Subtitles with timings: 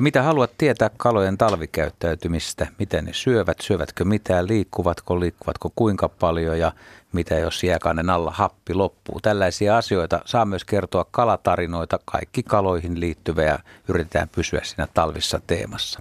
[0.00, 6.58] Ja mitä haluat tietää kalojen talvikäyttäytymistä, miten ne syövät, syövätkö mitään, liikkuvatko, liikkuvatko kuinka paljon
[6.58, 6.72] ja
[7.12, 9.20] mitä jos jääkannen alla happi loppuu.
[9.20, 13.58] Tällaisia asioita saa myös kertoa kalatarinoita, kaikki kaloihin liittyviä ja
[13.88, 16.00] yritetään pysyä siinä talvissa teemassa.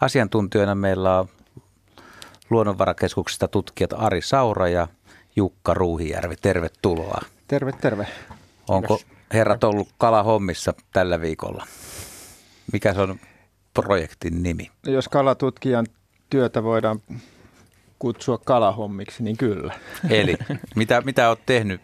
[0.00, 1.28] Asiantuntijoina meillä on
[2.50, 4.88] Luonnonvarakeskuksesta tutkijat Ari Saura ja
[5.36, 6.36] Jukka Ruuhijärvi.
[6.36, 7.20] Tervetuloa.
[7.48, 8.06] Terve, terve.
[8.68, 9.00] Onko
[9.32, 11.66] herrat ollut kalahommissa tällä viikolla?
[12.72, 13.18] Mikä se on
[13.82, 14.70] projektin nimi?
[14.86, 15.86] Jos kalatutkijan
[16.30, 17.00] työtä voidaan
[17.98, 19.74] kutsua kalahommiksi, niin kyllä.
[20.10, 20.36] Eli
[20.76, 21.80] mitä, mitä olet tehnyt,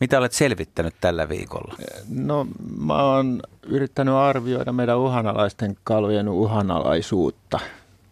[0.00, 1.74] mitä olet selvittänyt tällä viikolla?
[2.08, 2.46] No
[2.78, 7.58] mä oon yrittänyt arvioida meidän uhanalaisten kalojen uhanalaisuutta.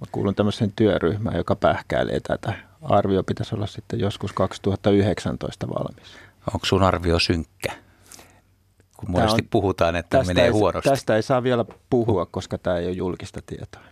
[0.01, 2.53] Mä kuulun tämmöiseen työryhmään, joka pähkäilee tätä.
[2.83, 6.09] Arvio pitäisi olla sitten joskus 2019 valmis.
[6.55, 7.73] Onko sun arvio synkkä?
[9.01, 10.89] Kun monesti on, puhutaan, että tästä menee ei, huonosti.
[10.89, 13.83] Tästä ei saa vielä puhua, koska tämä ei ole julkista tietoa.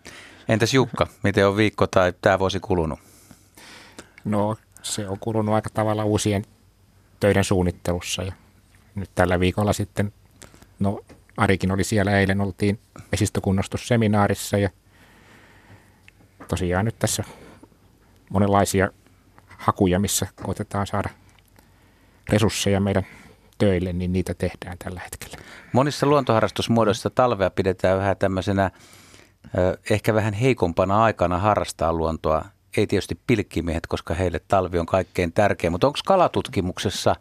[0.48, 2.98] Entäs Jukka, miten on viikko tai tämä vuosi kulunut?
[4.24, 6.44] No se on kulunut aika tavalla uusien
[7.20, 8.32] töiden suunnittelussa ja
[8.94, 10.12] nyt tällä viikolla sitten,
[10.78, 11.00] no
[11.36, 12.80] Arikin oli siellä eilen, oltiin
[13.12, 14.70] vesistökunnostusseminaarissa ja
[16.48, 17.24] tosiaan nyt tässä
[18.30, 18.90] monenlaisia
[19.46, 21.08] hakuja, missä koitetaan saada
[22.28, 23.06] resursseja meidän
[23.58, 25.44] töille, niin niitä tehdään tällä hetkellä.
[25.72, 28.70] Monissa luontoharrastusmuodoissa talvea pidetään vähän tämmöisenä
[29.90, 32.44] ehkä vähän heikompana aikana harrastaa luontoa.
[32.76, 37.16] Ei tietysti pilkkimiehet, koska heille talvi on kaikkein tärkein, mutta onko kalatutkimuksessa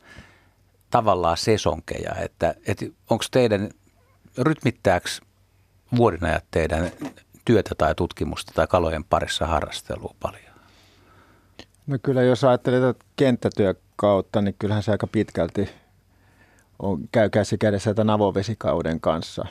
[0.90, 3.70] tavallaan sesonkeja, että, että onko teidän,
[4.38, 5.10] rytmittääkö
[5.98, 6.92] vuodenajat teidän
[7.46, 10.58] työtä tai tutkimusta tai kalojen parissa harrastelua paljon?
[11.88, 15.70] No kyllä jos ajattelee tätä kenttätyökautta, niin kyllähän se aika pitkälti
[16.80, 19.45] on, käy käsi kädessä tämän avovesikauden kanssa.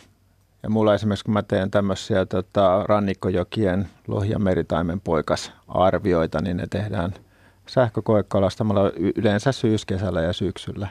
[0.62, 6.66] Ja mulla esimerkiksi, kun mä teen tämmöisiä tota, rannikkojokien lohi- ja meritaimen poikasarvioita, niin ne
[6.70, 7.14] tehdään
[7.66, 10.88] sähkökoekalastamalla yleensä syyskesällä ja syksyllä.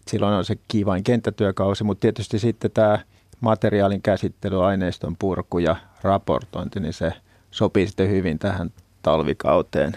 [0.00, 2.98] Et silloin on se kivain kenttätyökausi, mutta tietysti sitten tämä
[3.40, 7.12] materiaalin käsittely, aineiston purku ja raportointi, niin se
[7.50, 8.70] sopii sitten hyvin tähän
[9.02, 9.96] talvikauteen.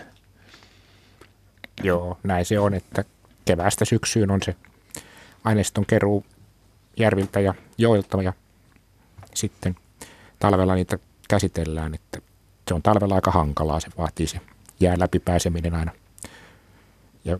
[1.83, 3.03] Joo, näin se on, että
[3.45, 4.55] keväästä syksyyn on se
[5.47, 6.25] aineiston keruu
[6.97, 8.33] järviltä ja joilta ja
[9.35, 9.75] sitten
[10.39, 10.99] talvella niitä
[11.29, 12.21] käsitellään, että
[12.67, 14.41] se on talvella aika hankalaa, se vaatii se
[14.79, 15.91] jää läpi pääseminen aina.
[17.25, 17.39] Ja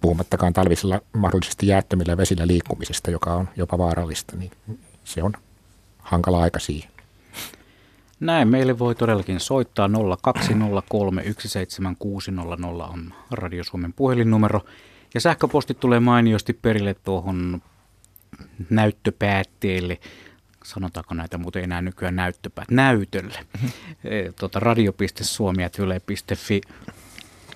[0.00, 4.50] puhumattakaan talvisella mahdollisesti jäättömillä vesillä liikkumisesta, joka on jopa vaarallista, niin
[5.04, 5.32] se on
[5.98, 6.90] hankala aika siihen.
[8.20, 9.90] Näin, meille voi todellakin soittaa 020317600
[12.92, 14.60] on Radio Suomen puhelinnumero.
[15.14, 17.62] Ja sähköposti tulee mainiosti perille tuohon
[18.70, 19.98] näyttöpäätteelle.
[20.64, 22.70] Sanotaanko näitä muuten enää nykyään näyttöpäät?
[22.70, 23.38] Näytölle.
[24.04, 26.60] E, tuota, radio.suomi.yle.fi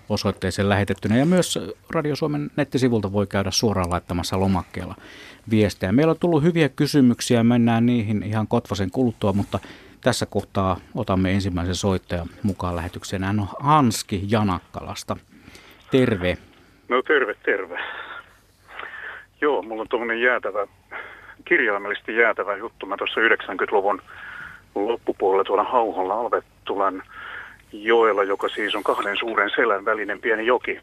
[0.09, 1.17] osoitteeseen lähetettynä.
[1.17, 1.59] Ja myös
[1.91, 4.95] Radio Suomen nettisivulta voi käydä suoraan laittamassa lomakkeella
[5.51, 5.93] viestejä.
[5.93, 9.59] Meillä on tullut hyviä kysymyksiä, mennään niihin ihan Kotvasen kuluttua, mutta
[10.01, 13.25] tässä kohtaa otamme ensimmäisen soittajan mukaan lähetykseen.
[13.25, 15.17] Hän on Hanski Janakkalasta.
[15.91, 16.39] Terve.
[16.88, 17.78] No terve, terve.
[19.41, 20.66] Joo, mulla on tuommoinen jäätävä,
[21.44, 22.87] kirjaimellisesti jäätävä juttu.
[22.87, 24.03] Mä tuossa 90-luvun
[24.75, 27.03] loppupuolella tuolla Hauholla Alvettulan
[27.72, 30.81] joella, joka siis on kahden suuren selän välinen pieni joki.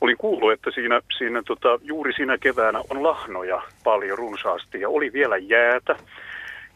[0.00, 5.12] Olin kuullut, että siinä, siinä tota, juuri siinä keväänä on lahnoja paljon runsaasti ja oli
[5.12, 5.96] vielä jäätä.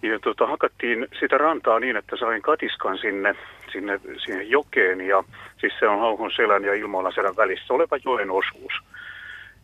[0.03, 3.35] Ja tota, hakattiin sitä rantaa niin, että sain katiskan sinne,
[3.73, 5.25] sinne siihen jokeen ja
[5.61, 8.73] siis se on Hauhon selän ja Ilmoilan selän välissä oleva joen osuus.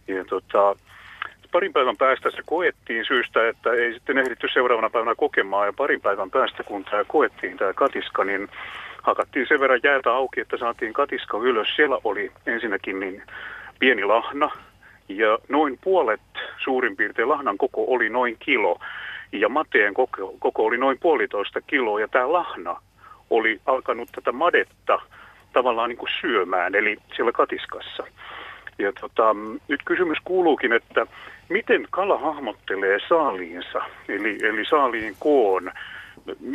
[0.08, 0.76] Ja tota,
[1.52, 6.00] parin päivän päästä se koettiin syystä, että ei sitten ehditty seuraavana päivänä kokemaan ja parin
[6.00, 8.48] päivän päästä kun tämä koettiin tämä katiska, niin
[9.02, 11.68] hakattiin sen verran jäätä auki, että saatiin katiska ylös.
[11.76, 13.22] Siellä oli ensinnäkin niin
[13.78, 14.50] pieni lahna
[15.08, 16.20] ja noin puolet
[16.64, 18.78] suurin piirtein lahnan koko oli noin kilo
[19.32, 22.76] ja mateen koko, koko oli noin puolitoista kiloa ja tämä lahna
[23.32, 24.98] oli alkanut tätä madetta
[25.52, 28.02] tavallaan niin kuin syömään, eli siellä katiskassa.
[28.78, 29.36] Ja tota,
[29.68, 31.06] nyt kysymys kuuluukin, että
[31.48, 35.72] miten kala hahmottelee saaliinsa, eli, eli saaliin koon,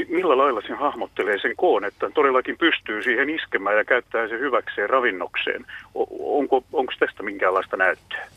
[0.09, 4.89] millä lailla se hahmottelee sen koon, että todellakin pystyy siihen iskemään ja käyttää se hyväkseen
[4.89, 5.65] ravinnokseen.
[6.19, 8.27] Onko, onko tästä minkäänlaista näyttöä?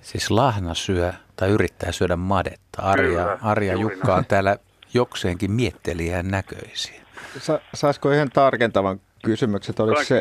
[0.00, 2.82] Siis lahna syö tai yrittää syödä madetta.
[2.82, 4.56] Arja, Kyllä, Arja Jukka on täällä
[4.94, 7.00] jokseenkin miettelijän näköisiä.
[7.38, 9.74] Sa, saisiko ihan tarkentavan kysymyksen?
[9.78, 10.20] Oliko, se,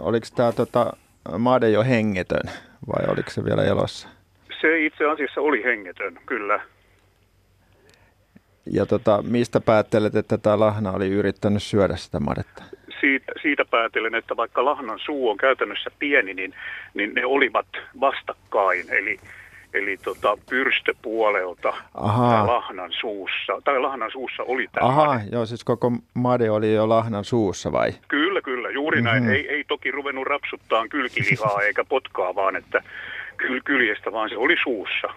[0.00, 0.92] oliko tämä tota,
[1.38, 2.50] made jo hengetön
[2.86, 4.08] vai oliko se vielä elossa?
[4.60, 6.60] Se itse asiassa oli hengetön, kyllä.
[8.72, 12.62] Ja tota, mistä päättelet, että tämä lahna oli yrittänyt syödä sitä madetta?
[13.00, 16.54] Siitä, siitä päätellen, että vaikka lahnan suu on käytännössä pieni, niin,
[16.94, 17.66] niin ne olivat
[18.00, 18.84] vastakkain.
[18.90, 19.20] Eli,
[19.74, 22.46] eli tota, pyrstöpuolelta Ahaa.
[22.46, 25.24] lahnan suussa, tai lahnan suussa oli tämä Aha, made.
[25.32, 27.92] joo, siis koko made oli jo lahnan suussa vai?
[28.08, 29.22] Kyllä, kyllä, juuri näin.
[29.22, 29.32] Mhm.
[29.32, 32.82] Ei, ei toki ruvennut rapsuttaa kylkilihaa eikä potkaa, vaan että
[33.36, 35.08] kyl, kyljestä, vaan se oli suussa.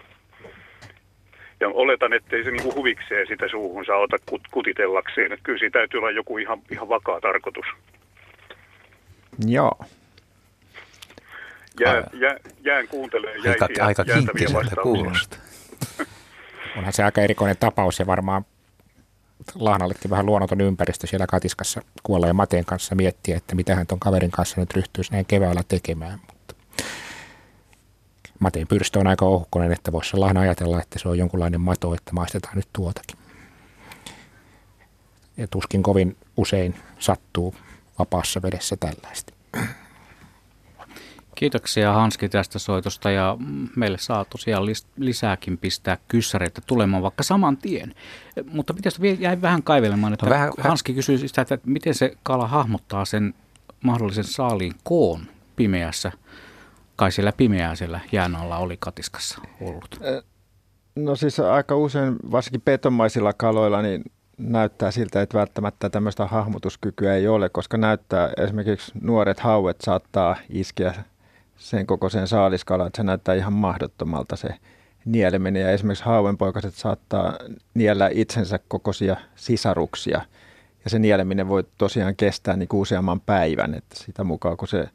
[1.60, 5.32] Ja oletan, ettei se niinku huvikseen sitä suuhunsa ota kut, kutitellakseen.
[5.32, 7.66] Että kyllä siinä täytyy olla joku ihan, ihan vakaa tarkoitus.
[9.46, 9.78] Joo.
[11.80, 12.20] Jää, Aivan.
[12.20, 15.38] jää, jään kuuntelemaan Aika, jäisiä, aika jäätäviä kinkkiseltä kuulostaa.
[16.76, 18.44] Onhan se aika erikoinen tapaus ja varmaan
[19.54, 24.30] Lahnallekin vähän luonnoton ympäristö siellä katiskassa kuolleen Mateen kanssa miettiä, että mitä hän ton kaverin
[24.30, 26.20] kanssa nyt ryhtyisi näin keväällä tekemään.
[26.26, 26.54] Mutta
[28.38, 32.12] Mateen pyrstö on aika ohukkoinen, että voisi Lahna ajatella, että se on jonkunlainen mato, että
[32.12, 33.18] maistetaan nyt tuotakin.
[35.36, 37.54] Ja tuskin kovin usein sattuu
[37.98, 39.32] vapaassa vedessä tällaista.
[41.34, 43.36] Kiitoksia Hanski tästä soitosta ja
[43.76, 47.94] meille saa tosiaan lis- lisääkin pistää kyssäreitä tulemaan vaikka saman tien.
[48.52, 52.16] Mutta pitäisi vielä jäi vähän kaivelemaan, että No vähän- Hanski kysyi sitä, että miten se
[52.22, 53.34] kala hahmottaa sen
[53.84, 55.20] mahdollisen saaliin koon
[55.56, 56.12] pimeässä.
[56.96, 60.00] Kai siellä pimeää siellä jään alla oli katiskassa ollut.
[60.96, 64.04] No siis aika usein, varsinkin petomaisilla kaloilla, niin
[64.38, 70.94] näyttää siltä, että välttämättä tämmöistä hahmotuskykyä ei ole, koska näyttää esimerkiksi nuoret hauet saattaa iskeä
[71.64, 74.48] sen kokoiseen saaliskalaan, että se näyttää ihan mahdottomalta se
[75.04, 75.62] nieleminen.
[75.62, 77.38] Ja esimerkiksi hauenpoikaset saattaa
[77.74, 80.20] niellä itsensä kokoisia sisaruksia.
[80.84, 84.88] Ja se nieleminen voi tosiaan kestää niin kuin useamman päivän, että sitä mukaan kun se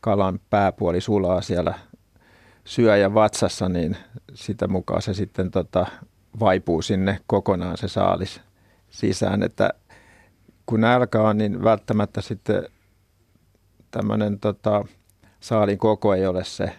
[0.00, 1.74] kalan pääpuoli sulaa siellä
[2.64, 3.96] syöjän vatsassa, niin
[4.34, 5.86] sitä mukaan se sitten tota,
[6.40, 8.40] vaipuu sinne kokonaan se saalis
[8.90, 9.42] sisään.
[9.42, 9.70] Että
[10.66, 12.68] kun nälkä on, niin välttämättä sitten
[13.90, 14.84] tämmöinen tota,
[15.40, 16.72] saalin koko ei ole se,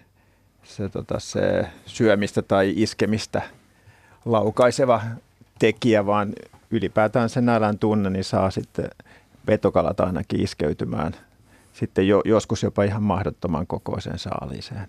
[0.63, 3.41] se, tota, se syömistä tai iskemistä
[4.25, 5.01] laukaiseva
[5.59, 6.33] tekijä, vaan
[6.71, 8.89] ylipäätään se nälän tunne, niin saa sitten
[9.45, 11.15] petokalat ainakin iskeytymään
[11.79, 14.87] sitten jo, joskus jopa ihan mahdottoman kokoiseen saaliiseen.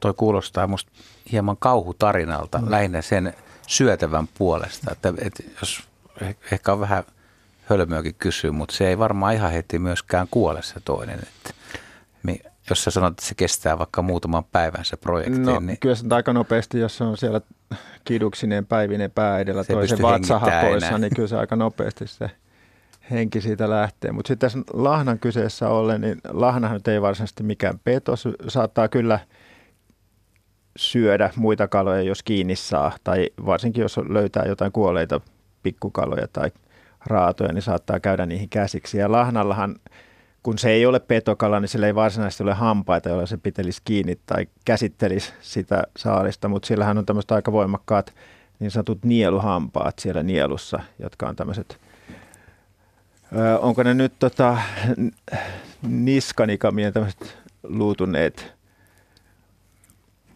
[0.00, 0.90] Toi kuulostaa musta
[1.32, 2.70] hieman kauhutarinalta, mm.
[2.70, 3.34] lähinnä sen
[3.66, 4.92] syötävän puolesta.
[4.92, 5.82] Että, että jos
[6.22, 7.04] eh- ehkä on vähän
[7.64, 11.18] hölmöäkin kysyä, mutta se ei varmaan ihan heti myöskään kuole se toinen.
[11.18, 11.54] Että,
[12.22, 12.42] mi-
[12.72, 16.06] jos sä sanot, että se kestää vaikka muutaman päivän se projekti, No niin kyllä se
[16.10, 17.40] aika nopeasti, jos se on siellä
[18.04, 22.30] kiduksineen päivinen pää edellä Se toisen vatsahapoissa, niin kyllä se aika nopeasti se
[23.10, 24.12] henki siitä lähtee.
[24.12, 28.16] Mutta sitten tässä lahnan kyseessä ollen, niin lahnahan nyt ei varsinaisesti mikään peto.
[28.16, 29.18] Se saattaa kyllä
[30.76, 35.20] syödä muita kaloja, jos kiinni saa, tai varsinkin jos löytää jotain kuolleita
[35.62, 36.50] pikkukaloja tai
[37.06, 38.98] raatoja, niin saattaa käydä niihin käsiksi.
[38.98, 39.76] Ja lahnallahan,
[40.42, 44.18] kun se ei ole petokala, niin sillä ei varsinaisesti ole hampaita, joilla se pitelisi kiinni
[44.26, 48.14] tai käsittelisi sitä saalista, mutta sillähän on tämmöiset aika voimakkaat
[48.58, 51.78] niin sanotut nieluhampaat siellä nielussa, jotka on tämmöiset
[53.36, 54.58] Öö, onko ne nyt tota,
[55.82, 58.52] niskanikamien tämmöiset luutuneet,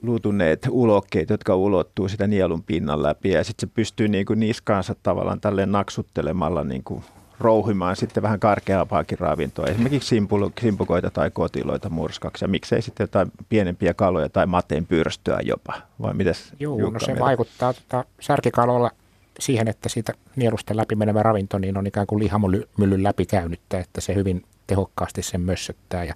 [0.02, 4.94] luutuneet ulokkeet, jotka ulottuu sitä nielun pinnan läpi ja sitten se pystyy niin kuin niskaansa
[5.02, 7.04] tavallaan tälleen naksuttelemalla niin kuin
[7.40, 10.20] rouhimaan sitten vähän karkeampaakin ravintoa, esimerkiksi
[10.60, 16.14] simpukoita tai kotiloita murskaksi ja miksei sitten jotain pienempiä kaloja tai mateen pyrstöä jopa, vai
[16.14, 17.24] mitäs Joo, Jukka no se mieltä?
[17.24, 18.90] vaikuttaa tota, särkikaloilla
[19.38, 24.00] siihen, että siitä nielusten läpi menevä ravinto niin on ikään kuin lihamyllyn läpi käynyttä, että
[24.00, 26.14] se hyvin tehokkaasti sen mössöttää ja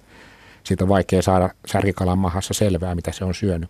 [0.63, 3.69] siitä on vaikea saada särkikalan mahassa selvää, mitä se on syönyt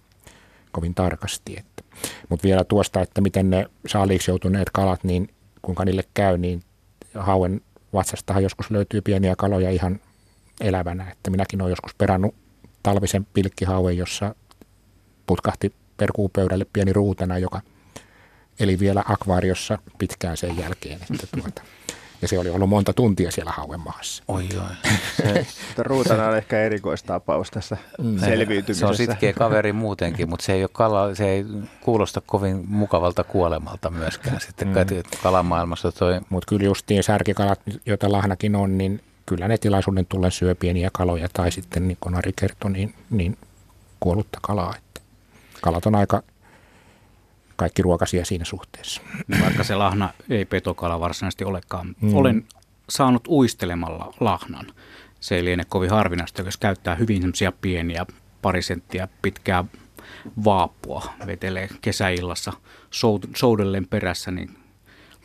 [0.72, 1.56] kovin tarkasti.
[1.58, 1.84] Että.
[2.30, 5.30] Mutta vielä tuosta, että miten ne saaliiksi joutuneet kalat, niin
[5.62, 6.64] kuinka niille käy, niin
[7.16, 7.62] hauen
[7.94, 10.00] vatsastahan joskus löytyy pieniä kaloja ihan
[10.62, 11.12] elävänä.
[11.12, 12.36] Että minäkin olen joskus perannut
[12.84, 14.36] talvisen pilkkihauen, jossa
[15.26, 17.62] putkahti perkuupöydälle pieni ruutena, joka
[18.60, 21.00] eli vielä akvaariossa pitkään sen jälkeen.
[21.02, 21.62] Että tuota,
[22.22, 24.24] ja se oli ollut monta tuntia siellä hauen maassa.
[24.28, 24.64] oi joo.
[25.68, 27.78] Mutta ruutana on ehkä erikoistapaus tässä
[28.20, 28.80] selviytymisessä.
[28.80, 31.46] Se on sitkeä kaveri muutenkin, mutta se ei, ole kala, se ei
[31.82, 34.74] kuulosta kovin mukavalta kuolemalta myöskään sitten mm.
[35.24, 35.92] kalamaailmassa.
[35.92, 40.90] Toi, Mutta kyllä justiin särkikalat, joita lahnakin on, niin kyllä ne tilaisuuden tullen syö pieniä
[40.94, 43.38] kaloja tai sitten niin kuin Ari kertoi, niin, niin
[44.00, 44.76] kuollutta kalaa.
[44.78, 45.02] Että
[45.62, 46.24] kalat on aika
[47.62, 49.02] kaikki ruokaisia siinä suhteessa.
[49.42, 51.96] Vaikka se lahna ei petokala varsinaisesti olekaan.
[52.02, 52.16] Mm.
[52.16, 52.46] Olen
[52.90, 54.68] saanut uistelemalla lahnan.
[55.20, 58.06] Se ei liene kovin harvinaista, jos käyttää hyvin semmoisia pieniä
[58.42, 59.64] pari senttiä pitkää
[60.46, 62.54] vaappua, vetelee kesäillassa
[62.92, 64.58] soud- soudelleen perässä, niin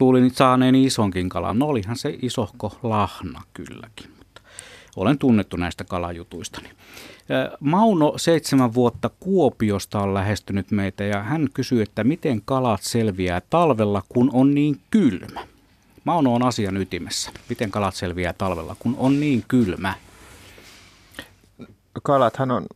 [0.01, 1.59] luulin saaneeni isonkin kalan.
[1.59, 4.41] No olihan se isohko lahna kylläkin, mutta
[4.97, 6.69] olen tunnettu näistä kalajutuistani.
[7.61, 14.03] Mauno seitsemän vuotta Kuopiosta on lähestynyt meitä ja hän kysyy, että miten kalat selviää talvella,
[14.09, 15.47] kun on niin kylmä.
[16.05, 17.31] Mauno on asian ytimessä.
[17.49, 19.95] Miten kalat selviää talvella, kun on niin kylmä?
[22.03, 22.67] Kalathan on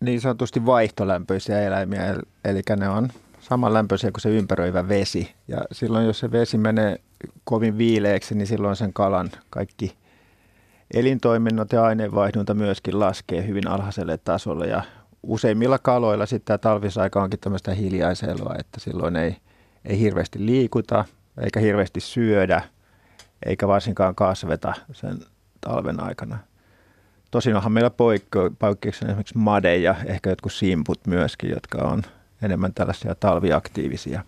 [0.00, 3.08] niin sanotusti vaihtolämpöisiä eläimiä, eli ne on
[3.40, 5.32] samanlämpöisiä kuin se ympäröivä vesi.
[5.48, 7.00] Ja silloin, jos se vesi menee
[7.44, 9.96] kovin viileäksi, niin silloin sen kalan kaikki
[10.94, 14.66] elintoiminnot ja aineenvaihdunta myöskin laskee hyvin alhaiselle tasolle.
[14.66, 14.82] Ja
[15.22, 19.36] useimmilla kaloilla sitten tämä talvisaika onkin tämmöistä hiljaiselua, että silloin ei,
[19.84, 21.04] ei hirveästi liikuta
[21.44, 22.62] eikä hirveästi syödä
[23.46, 25.18] eikä varsinkaan kasveta sen
[25.60, 26.38] talven aikana.
[27.30, 27.90] Tosin onhan meillä
[28.58, 32.02] poikkeuksia esimerkiksi made ja ehkä jotkut simput myöskin, jotka on
[32.42, 34.24] enemmän tällaisia talviaktiivisia.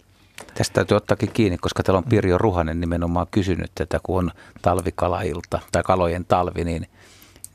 [0.54, 4.30] Tästä täytyy ottaakin kiinni, koska täällä on Pirjo Ruhanen nimenomaan kysynyt tätä, kun on
[4.62, 6.86] talvikalailta tai kalojen talvi, niin,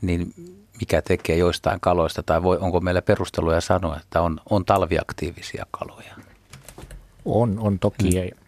[0.00, 0.34] niin
[0.80, 6.14] mikä tekee joistain kaloista tai voi, onko meillä perusteluja sanoa, että on, on talviaktiivisia kaloja?
[7.24, 8.10] On, on toki.
[8.10, 8.38] Hmm.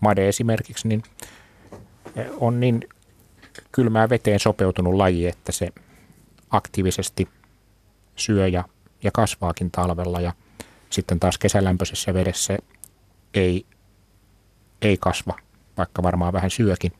[0.00, 1.02] Made esimerkiksi niin
[2.40, 2.88] on niin
[3.72, 5.72] kylmää veteen sopeutunut laji, että se
[6.50, 7.28] aktiivisesti
[8.16, 8.64] syö ja,
[9.02, 10.32] ja kasvaakin talvella ja
[10.90, 12.58] sitten taas kesälämpöisessä vedessä
[13.34, 13.66] ei,
[14.82, 15.38] ei kasva,
[15.76, 16.92] vaikka varmaan vähän syökin.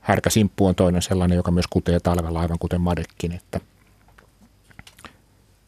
[0.00, 3.60] Härkäsimppu on toinen sellainen, joka myös kutee talvella aivan kuten madekin, että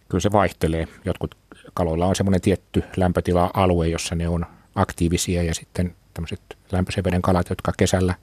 [0.09, 0.89] kyllä se vaihtelee.
[1.05, 1.35] Jotkut
[1.75, 6.41] kaloilla on semmoinen tietty lämpötila-alue, jossa ne on aktiivisia ja sitten tämmöiset
[6.73, 8.15] lämpöisen veden kalat, jotka kesällä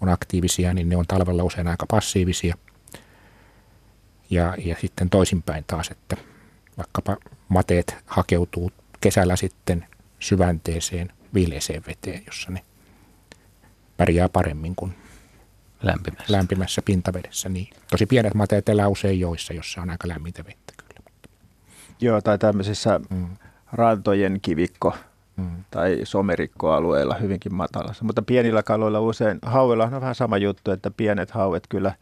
[0.00, 2.54] on aktiivisia, niin ne on talvella usein aika passiivisia.
[4.30, 6.16] Ja, ja sitten toisinpäin taas, että
[6.78, 7.16] vaikkapa
[7.48, 8.70] mateet hakeutuu
[9.02, 9.86] kesällä sitten
[10.20, 12.64] syvänteeseen viileeseen veteen, jossa ne
[13.96, 14.94] pärjää paremmin kuin
[15.82, 17.48] lämpimässä, lämpimässä pintavedessä.
[17.48, 17.68] Niin.
[17.90, 20.92] Tosi pienet mateet elää usein joissa, jossa on aika lämmintä vettä kyllä.
[22.00, 23.26] Joo, tai tämmöisissä mm.
[23.72, 24.96] rantojen kivikko
[25.36, 25.64] mm.
[25.70, 28.04] tai somerikkoalueilla hyvinkin matalassa.
[28.04, 31.94] Mutta pienillä kaloilla usein, hauilla on vähän sama juttu, että pienet hauet kyllä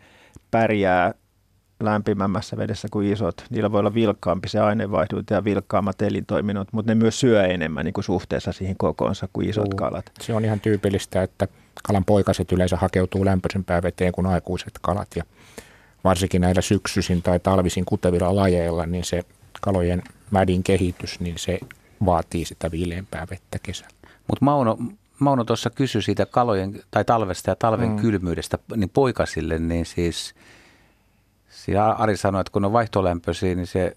[0.50, 1.14] pärjää
[1.80, 3.44] lämpimämmässä vedessä kuin isot.
[3.50, 7.92] Niillä voi olla vilkkaampi se aineenvaihdunta ja vilkkaammat elintoiminnot, mutta ne myös syö enemmän niin
[7.92, 9.76] kuin suhteessa siihen kokoonsa kuin isot Juu.
[9.76, 10.12] kalat.
[10.20, 11.48] Se on ihan tyypillistä, että
[11.82, 15.24] kalan poikaset yleensä hakeutuu lämpöisempään veteen kuin aikuiset kalat ja
[16.04, 19.24] varsinkin näillä syksyisin tai talvisin kutevilla lajeilla, niin se
[19.60, 21.60] kalojen mädin kehitys, niin se
[22.04, 23.94] vaatii sitä viileämpää vettä kesällä.
[24.02, 24.78] Mutta Mauno,
[25.18, 27.96] Mauno tuossa kysyi siitä kalojen tai talvesta ja talven mm.
[27.96, 30.34] kylmyydestä niin poikasille, niin siis
[31.50, 33.96] Siinä Ari sanoi, että kun on vaihtolämpöisiä, niin se,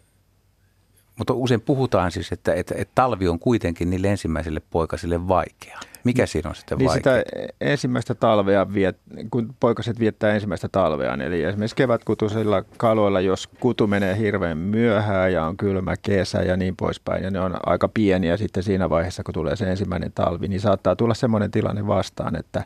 [1.17, 5.79] mutta usein puhutaan siis, että, että, että talvi on kuitenkin niille ensimmäisille poikasille vaikea.
[6.03, 7.13] Mikä siinä on sitten niin vaikea?
[7.15, 7.23] sitä
[7.61, 8.97] ensimmäistä talvea, viet,
[9.31, 15.45] kun poikaset viettää ensimmäistä talvea, eli esimerkiksi kevätkutuisilla kaloilla, jos kutu menee hirveän myöhään ja
[15.45, 19.33] on kylmä kesä ja niin poispäin, ja ne on aika pieniä sitten siinä vaiheessa, kun
[19.33, 22.63] tulee se ensimmäinen talvi, niin saattaa tulla semmoinen tilanne vastaan, että,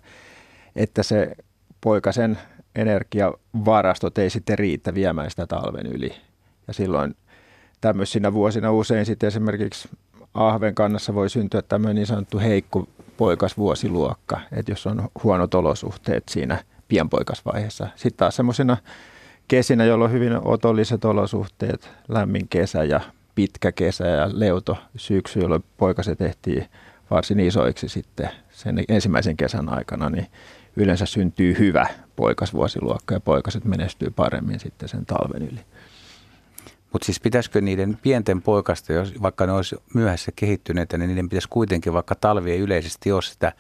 [0.76, 1.36] että se
[1.82, 2.38] poikasen
[2.78, 6.14] energiavarastot ei sitten riitä viemään sitä talven yli.
[6.68, 7.16] Ja silloin
[7.82, 9.90] tämmöisinä vuosina usein sitten esimerkiksi
[10.34, 16.64] ahven kannassa voi syntyä tämmöinen niin sanottu heikko poikasvuosiluokka, että jos on huonot olosuhteet siinä
[16.88, 17.88] pienpoikasvaiheessa.
[17.96, 18.78] Sitten taas semmoisina
[19.48, 23.02] kesinä, jolloin on hyvin otolliset olosuhteet, lämmin kesä ja
[23.36, 26.66] pitkä kesä ja leuto syksy, jolloin poikaset tehtiin
[27.12, 30.28] varsin isoiksi sitten sen ensimmäisen kesän aikana, niin
[30.78, 35.60] yleensä syntyy hyvä poikasvuosiluokka ja poikaset menestyy paremmin sitten sen talven yli.
[36.94, 41.48] Mutta siis pitäisikö niiden pienten poikasta, jos vaikka ne olisi myöhässä kehittyneitä, niin niiden pitäisi
[41.50, 43.52] kuitenkin, vaikka talvi ei yleisesti ole sitä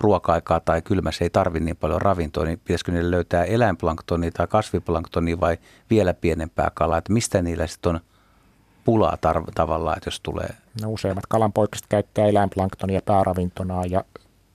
[0.00, 5.40] ruoka-aikaa tai kylmässä ei tarvitse niin paljon ravintoa, niin pitäisikö niille löytää eläinplanktonia tai kasviplanktonia
[5.40, 5.58] vai
[5.90, 8.00] vielä pienempää kalaa, että mistä niillä sitten on
[8.84, 10.48] pulaa tar- tavallaan, että jos tulee?
[10.82, 14.04] No useimmat kalanpoikaset käyttää eläinplanktonia pääravintona ja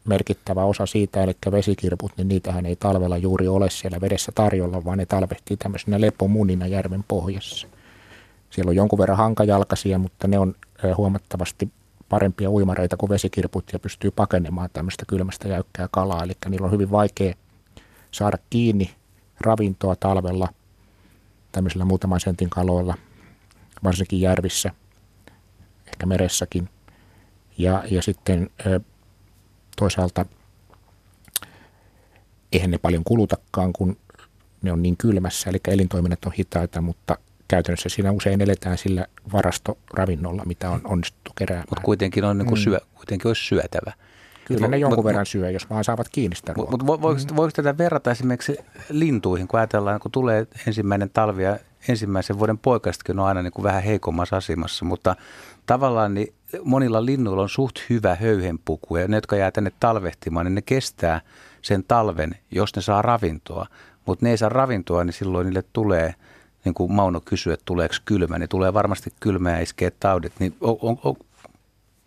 [0.06, 4.98] merkittävä osa siitä, eli vesikirput, niin niitähän ei talvella juuri ole siellä vedessä tarjolla, vaan
[4.98, 7.68] ne talvehtii tämmöisenä lepomunina järven pohjassa.
[8.50, 10.56] Siellä on jonkun verran hankajalkaisia, mutta ne on
[10.98, 11.70] huomattavasti
[12.10, 16.24] parempia uimareita kuin vesikirput ja pystyy pakenemaan tämmöistä kylmästä jäykkää kalaa.
[16.24, 17.34] Eli niillä on hyvin vaikea
[18.12, 18.96] saada kiinni
[19.42, 20.48] ravintoa talvella
[21.52, 22.96] tämmöisillä muutaman sentin kaloilla,
[23.84, 24.72] varsinkin järvissä,
[25.88, 26.70] ehkä meressäkin.
[27.58, 28.50] Ja, ja sitten
[29.80, 30.26] toisaalta
[32.52, 33.98] eihän ne paljon kulutakaan, kun
[34.62, 37.18] ne on niin kylmässä, eli elintoiminnat on hitaita, mutta
[37.48, 41.68] käytännössä siinä usein eletään sillä varastoravinnolla, mitä on onnistuttu keräämään.
[41.70, 42.64] Mutta kuitenkin, on niin kuin mm.
[42.64, 43.94] syö, kuitenkin olisi syötävä.
[44.46, 46.72] Kyllä ne jonkun verran syö, jos vaan saavat kiinni sitä ruokaa.
[46.72, 47.36] Mutta voiko, mm-hmm.
[47.36, 48.58] voiko tätä verrata esimerkiksi
[48.90, 53.64] lintuihin, kun ajatellaan, kun tulee ensimmäinen talvi ja ensimmäisen vuoden poikastakin on aina niin kuin
[53.64, 55.16] vähän heikommassa asemassa, mutta
[55.66, 56.34] tavallaan niin
[56.64, 61.22] monilla linnuilla on suht hyvä höyhenpuku ja ne, jotka jää tänne talvehtimaan, niin ne kestää
[61.62, 63.66] sen talven, jos ne saa ravintoa.
[64.06, 66.16] Mutta ne ei saa ravintoa, niin silloin niille tulee,
[66.66, 70.34] niin kuin Mauno kysyy, että tuleeko kylmä, niin tulee varmasti kylmä ja iskee taudit.
[70.40, 71.16] Niin on, on, on,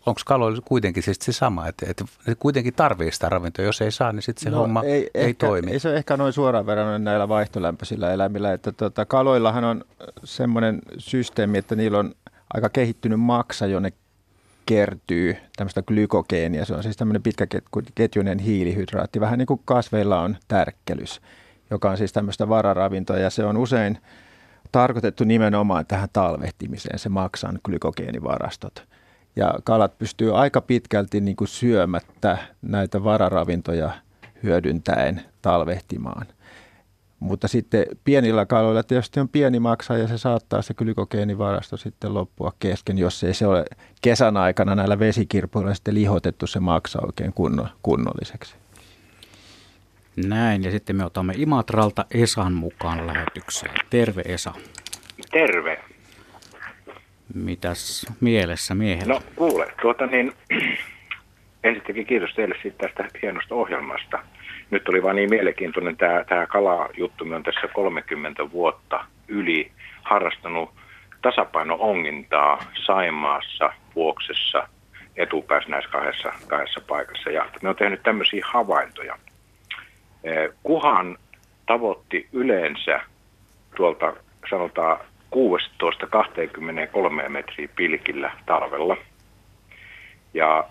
[0.07, 3.91] onko kaloilla kuitenkin siis se sama, että, että ne kuitenkin tarvii sitä ravintoa, jos ei
[3.91, 5.71] saa, niin sitten se no, homma ei, ei ehkä, toimi.
[5.71, 9.85] Ei se ole ehkä noin suoraan verran näillä vaihtolämpöisillä eläimillä, että tota, kaloillahan on
[10.25, 12.15] semmoinen systeemi, että niillä on
[12.55, 13.93] aika kehittynyt maksa, jonne
[14.67, 16.65] kertyy tämmöistä glykogeenia.
[16.65, 21.21] Se on siis tämmöinen pitkäketjuinen hiilihydraatti, vähän niin kuin kasveilla on tärkkelys,
[21.71, 23.99] joka on siis tämmöistä vararavintoa ja se on usein
[24.73, 28.87] tarkoitettu nimenomaan tähän talvehtimiseen, se maksan glykogeenivarastot.
[29.37, 33.91] Ja kalat pystyy aika pitkälti niin kuin syömättä näitä vararavintoja
[34.43, 36.27] hyödyntäen talvehtimaan.
[37.23, 42.53] Mutta sitten pienillä kaloilla tietysti on pieni maksa ja se saattaa se glykogeenivarasto sitten loppua
[42.59, 43.65] kesken, jos ei se ole
[44.03, 48.57] kesän aikana näillä vesikirpoilla sitten lihotettu se maksa oikein kunno, kunnolliseksi.
[50.27, 53.75] Näin, ja sitten me otamme Imatralta Esan mukaan lähetykseen.
[53.91, 54.53] Terve Esa.
[55.31, 55.81] Terve.
[57.35, 59.15] Mitäs mielessä miehellä?
[59.15, 60.33] No kuule, tuota niin,
[61.65, 64.19] ensinnäkin kiitos teille siitä tästä hienosta ohjelmasta.
[64.73, 67.25] Nyt oli vaan niin mielenkiintoinen tämä, tämä kalajuttu.
[67.25, 69.71] Me on tässä 30 vuotta yli
[70.03, 70.71] harrastanut
[71.23, 74.69] tasapaino-ongintaa Saimaassa, Vuoksessa,
[75.17, 77.31] etupäässä näissä kahdessa, kahdessa paikassa.
[77.31, 79.19] Ja me on tehnyt tämmöisiä havaintoja.
[80.25, 81.19] Eh, kuhan
[81.67, 83.01] tavoitti yleensä
[83.77, 84.13] tuolta
[84.51, 84.99] sanotaan
[87.25, 88.97] 16-23 metriä pilkillä talvella.
[90.35, 90.65] Ja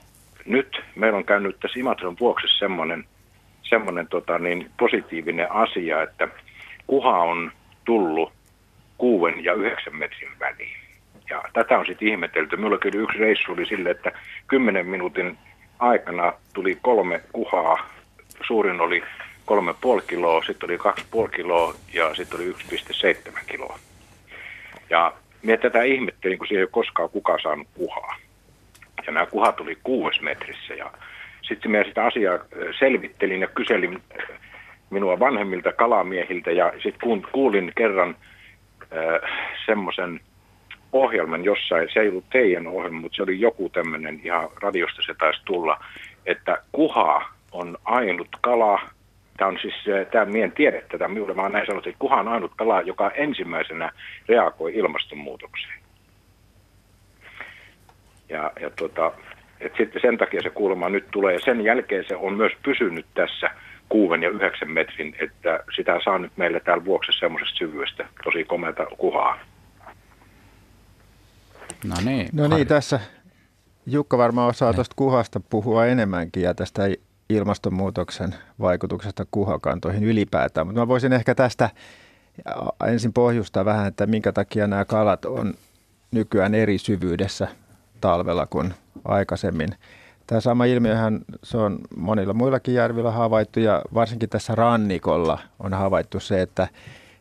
[0.46, 3.06] nyt meillä on käynyt tässä Imatran vuoksi semmoinen,
[3.64, 6.28] semmoinen tota, niin positiivinen asia, että
[6.88, 7.52] kuha on
[7.86, 8.34] tullut
[8.98, 10.78] kuuden ja yhdeksän metrin väliin.
[11.30, 12.56] Ja tätä on sitten ihmetelty.
[12.56, 14.12] Minulla kyllä yksi reissu oli sille, että
[14.48, 15.38] kymmenen minuutin
[15.80, 17.90] aikana tuli kolme kuhaa.
[18.48, 19.04] Suurin oli
[19.46, 23.80] kolme puoli kiloa, sitten oli kaksi puoli kiloa ja sitten oli 1,7 kiloa.
[24.90, 28.16] Ja minä tätä ihmettelin, kun siihen ei ole koskaan kukaan saanut kuhaa.
[29.08, 30.74] Ja nämä kuhat tuli kuudes metrissä.
[30.74, 30.92] Ja
[31.56, 32.40] sitten minä sitä asiaa
[32.80, 34.02] selvittelin ja kyselin
[34.90, 36.52] minua vanhemmilta kalamiehiltä.
[36.52, 38.16] Ja sitten kuulin kerran
[38.82, 39.32] äh,
[39.66, 40.20] semmoisen
[40.94, 45.14] ohjelman jossain, se ei ollut teidän ohjelma, mutta se oli joku tämmöinen, ihan radiosta se
[45.14, 45.84] taisi tulla,
[46.26, 48.80] että kuha on ainut kala,
[49.38, 49.74] Tämä on siis,
[50.12, 53.92] tämä minä en tiedä tätä, minulle vaan näin sanottu, että kuhan ainut kala, joka ensimmäisenä
[54.28, 55.80] reagoi ilmastonmuutokseen.
[58.30, 59.12] Ja, ja tota,
[59.62, 61.34] et sitten sen takia se kuulemma nyt tulee.
[61.34, 63.50] Ja sen jälkeen se on myös pysynyt tässä
[63.90, 68.86] kuuden ja yhdeksän metrin, että sitä saa nyt meille täällä vuoksessa semmoisesta syvyydestä tosi komeata
[68.86, 69.40] kuhaa.
[71.88, 72.30] No niin.
[72.34, 73.00] No niin, tässä
[73.86, 74.76] Jukka varmaan osaa niin.
[74.76, 76.84] tuosta kuhasta puhua enemmänkin ja tästä
[77.30, 80.68] ilmastonmuutoksen vaikutuksesta kuhakantoihin ylipäätään.
[80.68, 81.70] Mutta mä voisin ehkä tästä
[82.88, 85.54] ensin pohjustaa vähän, että minkä takia nämä kalat on
[86.12, 87.48] nykyään eri syvyydessä
[88.02, 88.74] talvella kuin
[89.06, 89.70] aikaisemmin.
[90.28, 96.20] Tämä sama ilmiöhän se on monilla muillakin järvillä havaittu ja varsinkin tässä rannikolla on havaittu
[96.20, 96.68] se, että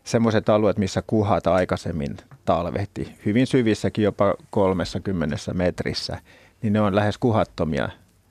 [0.05, 6.19] semmoiset alueet, missä kuhat aikaisemmin talvehti, hyvin syvissäkin jopa 30 metrissä,
[6.62, 7.88] niin ne on lähes kuhattomia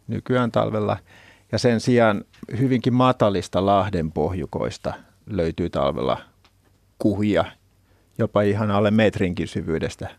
[0.07, 0.97] nykyään talvella–
[1.51, 2.25] ja sen sijaan
[2.59, 4.93] hyvinkin matalista Lahden pohjukoista
[5.29, 6.21] löytyy talvella
[6.99, 7.45] kuhia,
[8.17, 10.09] jopa ihan alle metrinkin syvyydestä,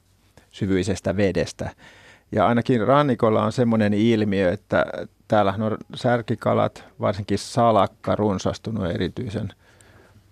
[0.50, 1.70] syvyisestä vedestä.
[2.32, 4.86] Ja ainakin rannikolla on semmoinen ilmiö, että
[5.28, 9.48] täällä on särkikalat, varsinkin salakka, runsastunut erityisen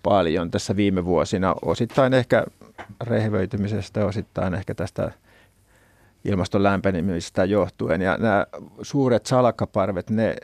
[0.03, 1.55] paljon tässä viime vuosina.
[1.61, 2.43] Osittain ehkä
[3.01, 5.11] rehevöitymisestä, osittain ehkä tästä
[6.25, 8.01] ilmaston lämpenemisestä johtuen.
[8.01, 8.45] Ja nämä
[8.81, 10.35] suuret salakkaparvet, ne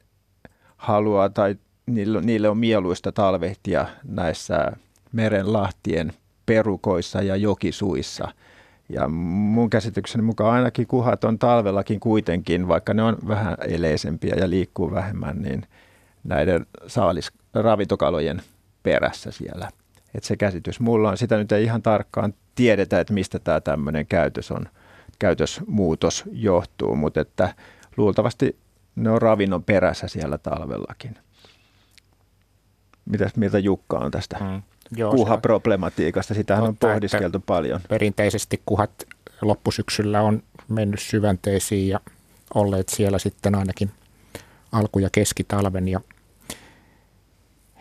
[0.77, 4.71] haluaa tai niille, on mieluista talvehtia näissä
[5.11, 6.13] merenlahtien
[6.45, 8.27] perukoissa ja jokisuissa.
[8.89, 14.49] Ja mun käsitykseni mukaan ainakin kuhat on talvellakin kuitenkin, vaikka ne on vähän eleisempiä ja
[14.49, 15.65] liikkuu vähemmän, niin
[16.23, 18.41] näiden saalis ravitokalojen
[18.83, 19.69] perässä siellä.
[20.15, 24.05] Et se käsitys mulla on, sitä nyt ei ihan tarkkaan tiedetä, että mistä tämä tämmöinen
[24.05, 24.65] käytös on,
[25.19, 27.53] käytösmuutos johtuu, mutta että
[27.97, 28.59] luultavasti
[28.95, 31.17] ne on ravinnon perässä siellä talvellakin.
[33.05, 34.61] Mitäs mieltä Jukka on tästä mm.
[34.91, 36.33] Joo, kuhaproblematiikasta?
[36.33, 37.81] Sitähän on pohdiskeltu paljon.
[37.89, 38.91] Perinteisesti kuhat
[39.41, 41.99] loppusyksyllä on mennyt syvänteisiin ja
[42.53, 43.91] olleet siellä sitten ainakin
[44.71, 45.99] alku- ja keskitalven ja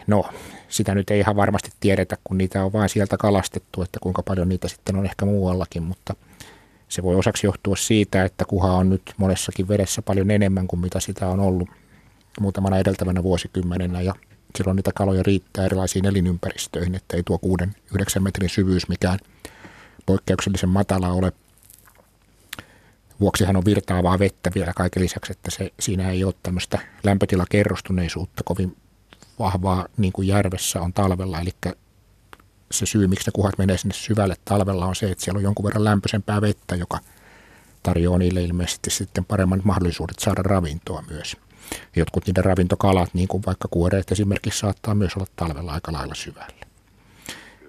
[0.07, 0.25] no
[0.69, 4.49] sitä nyt ei ihan varmasti tiedetä, kun niitä on vain sieltä kalastettu, että kuinka paljon
[4.49, 6.15] niitä sitten on ehkä muuallakin, mutta
[6.89, 11.01] se voi osaksi johtua siitä, että kuha on nyt monessakin vedessä paljon enemmän kuin mitä
[11.01, 11.69] sitä on ollut
[12.41, 14.15] muutamana edeltävänä vuosikymmenenä ja
[14.59, 17.41] silloin niitä kaloja riittää erilaisiin elinympäristöihin, että ei tuo
[18.19, 19.19] 6-9 metrin syvyys mikään
[20.07, 21.33] poikkeuksellisen matala ole.
[23.21, 28.77] Vuoksihan on virtaavaa vettä vielä kaiken lisäksi, että se, siinä ei ole tämmöistä lämpötilakerrostuneisuutta kovin
[29.39, 31.41] vahvaa niin kuin järvessä on talvella.
[31.41, 31.51] Eli
[32.71, 35.65] se syy, miksi ne kuhat menee sinne syvälle talvella on se, että siellä on jonkun
[35.65, 36.99] verran lämpöisempää vettä, joka
[37.83, 41.37] tarjoaa niille ilmeisesti sitten paremman mahdollisuudet saada ravintoa myös.
[41.97, 46.67] Jotkut niiden ravintokalat, niin kuin vaikka kuoreet esimerkiksi, saattaa myös olla talvella aika lailla syvällä.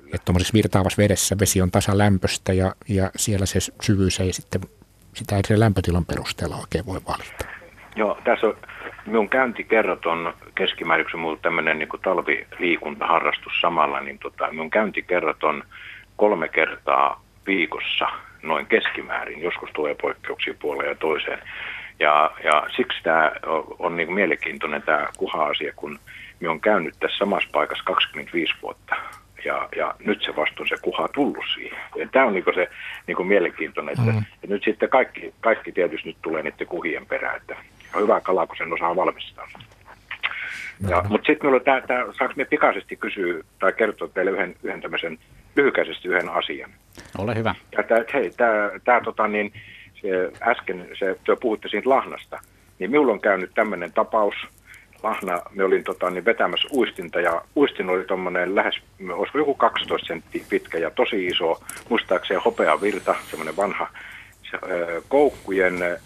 [0.06, 4.62] Että tuommoisessa virtaavassa vedessä vesi on tasalämpöistä ja, ja siellä se syvyys ei sitten,
[5.14, 7.46] sitä ei sen lämpötilan perusteella oikein voi valita.
[7.96, 8.58] Joo, tässä on
[9.06, 15.64] minun käyntikerrot on keskimäärin, kun minulla tämmöinen niin talviliikuntaharrastus samalla, niin tota, minun käyntikerrot on
[16.16, 18.08] kolme kertaa viikossa
[18.44, 19.42] noin keskimäärin.
[19.42, 21.40] Joskus tulee poikkeuksia puoleen ja toiseen.
[22.00, 26.00] Ja, ja siksi tämä on, on niin mielenkiintoinen tämä kuha-asia, kun
[26.40, 28.96] minä olen käynyt tässä samassa paikassa 25 vuotta.
[29.46, 31.80] Ja, ja nyt se vasta on se kuha tullut siihen.
[31.96, 32.70] Ja tämä on niin se
[33.08, 34.18] niin mielenkiintoinen, että, mm.
[34.18, 37.56] että nyt sitten kaikki, kaikki tietysti nyt tulee niiden kuhien perään, että
[37.96, 39.48] on hyvä kala, kun sen osaa valmistaa.
[40.90, 44.82] Ja, mutta sitten minulla tämä, tämä, saanko me pikaisesti kysyä tai kertoa teille yhden, yhden
[44.82, 45.18] tämmöisen
[45.56, 46.72] lyhykäisesti yhden asian.
[47.18, 47.56] Ole hyvä.
[47.78, 49.54] Ja tämä, hei, tämä, tämä tota niin,
[50.42, 52.40] äsken se, te puhutte siitä lahnasta,
[52.80, 54.36] niin minulla on käynyt tämmöinen tapaus,
[55.04, 58.76] lahna, me olin tota, niin vetämässä uistinta ja uistin oli tuommoinen lähes,
[59.14, 63.90] olisiko joku 12 senttiä pitkä ja tosi iso, muistaakseni hopea virta, semmoinen vanha
[64.52, 66.00] se, ö, koukkujen ö,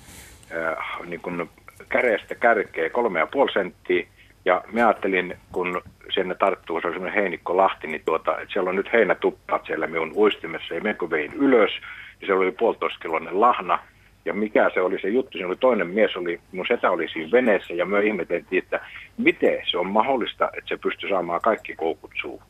[1.06, 1.50] niin kuin
[1.90, 4.08] käreestä kärkeä kolme ja puoli senttiä.
[4.50, 5.82] Ja mä ajattelin, kun
[6.14, 9.88] sinne tarttuu, se on semmoinen heinikko lahti, niin tuota, että siellä on nyt heinätuppat siellä
[9.88, 10.74] minun uistimessa.
[10.74, 11.72] Ja kun vein ylös,
[12.20, 13.80] niin se oli puolitoista kiloinen lahna.
[14.26, 17.32] Ja mikä se oli se juttu, siinä oli toinen mies, oli, mun setä oli siinä
[17.32, 18.80] veneessä ja me ihmeteltiin, että
[19.18, 22.48] miten se on mahdollista, että se pystyy saamaan kaikki koukut suuhun.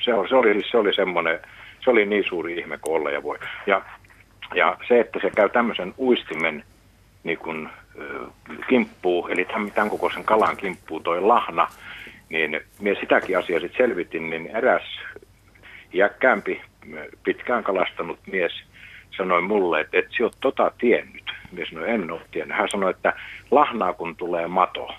[0.00, 1.40] Se, se, oli, se oli semmoinen,
[1.84, 3.38] se oli niin suuri ihme kuin olla ja voi.
[3.66, 3.82] Ja,
[4.54, 6.64] ja se, että se käy tämmöisen uistimen
[7.24, 7.68] niin kuin,
[8.68, 11.68] kimppuu, eli tämän kokoisen kalan kimppuu toi lahna,
[12.28, 14.82] niin minä sitäkin asiaa sitten selvitin, niin eräs
[15.94, 16.60] iäkkäämpi,
[17.24, 18.52] pitkään kalastanut mies
[19.16, 21.32] sanoi mulle, että et oot tota tiennyt.
[21.52, 22.56] Mies sanoi, en ole tiennyt.
[22.56, 23.12] Hän sanoi, että
[23.50, 24.94] lahnaa kun tulee mato,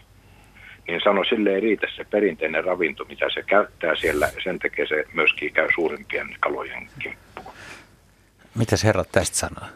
[0.87, 4.29] niin sanoi, sille ei riitä se perinteinen ravinto, mitä se käyttää siellä.
[4.43, 7.53] Sen takia se myöskin käy suurimpien kalojen kimppuun.
[8.55, 9.69] Mitäs herrat tästä sanoo?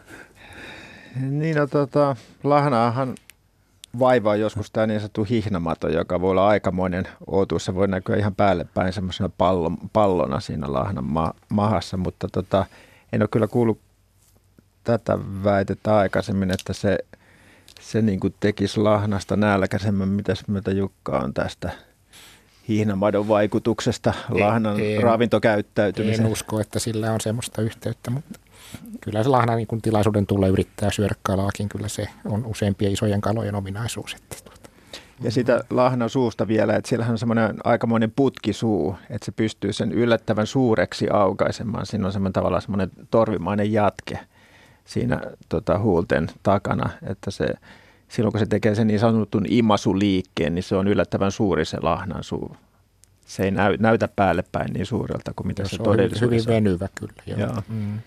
[1.16, 3.14] Niin no tota, lahnaahan
[3.98, 7.64] vaivaa joskus tämä niin sanottu hihnamato, joka voi olla aikamoinen otus.
[7.64, 12.66] Se voi näkyä ihan päälle päin semmoisena pallon, pallona siinä lahnan ma- mahassa, mutta tota,
[13.12, 13.80] en ole kyllä kuullut
[14.84, 16.98] tätä väitettä aikaisemmin, että se,
[17.80, 20.08] se niin kuin tekisi lahnasta nälkäisemmän.
[20.08, 21.70] Mitäs myötä Jukka on tästä
[22.68, 26.26] hihnamadon vaikutuksesta lahnan en, ravintokäyttäytymiseen?
[26.26, 28.40] En usko, että sillä on semmoista yhteyttä, mutta
[29.00, 33.20] kyllä se lahna niin kun tilaisuuden tulee yrittää syödä kalaakin, kyllä se on useimpien isojen
[33.20, 34.14] kalojen ominaisuus.
[34.14, 34.70] Että tuota.
[35.22, 39.92] Ja sitä lahnan suusta vielä, että siellähän on semmoinen aikamoinen putkisuu, että se pystyy sen
[39.92, 41.86] yllättävän suureksi aukaisemaan.
[41.86, 44.18] Siinä on semmoinen tavallaan semmoinen torvimainen jatke
[44.84, 47.46] siinä tota, huulten takana, että se,
[48.08, 52.24] silloin kun se tekee sen niin sanotun imasuliikkeen, niin se on yllättävän suuri se lahnan
[52.24, 52.56] suu.
[53.26, 56.54] Se ei näy, näytä päälle päin niin suurelta kuin mitä se, se todellisuudessa on.
[56.54, 57.22] hyvin venyvä kyllä.
[57.26, 57.38] Joo.
[57.38, 57.62] Joo.
[57.68, 57.98] Mm.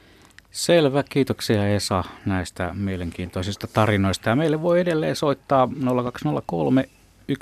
[0.53, 4.29] Selvä, kiitoksia Esa näistä mielenkiintoisista tarinoista.
[4.29, 5.69] Ja meille voi edelleen soittaa
[6.03, 6.89] 0203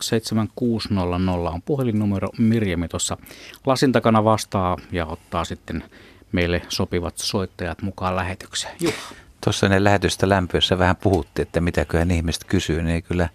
[0.02, 2.30] 17600 on puhelinnumero.
[2.38, 3.17] Mirjami tuossa
[3.65, 5.84] lasin takana vastaa ja ottaa sitten
[6.32, 8.76] meille sopivat soittajat mukaan lähetykseen.
[8.80, 8.97] Juha.
[9.43, 13.30] Tuossa ennen lähetystä lämpössä vähän puhuttiin, että mitäköhän ihmiset kysyy, niin ei kyllä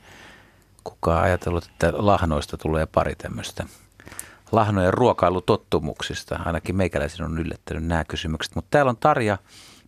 [0.84, 3.66] kukaan ajatellut, että lahnoista tulee pari tämmöistä
[4.52, 6.40] lahnojen ruokailutottumuksista.
[6.44, 8.54] Ainakin meikäläisen on yllättänyt nämä kysymykset.
[8.54, 9.38] Mutta täällä on Tarja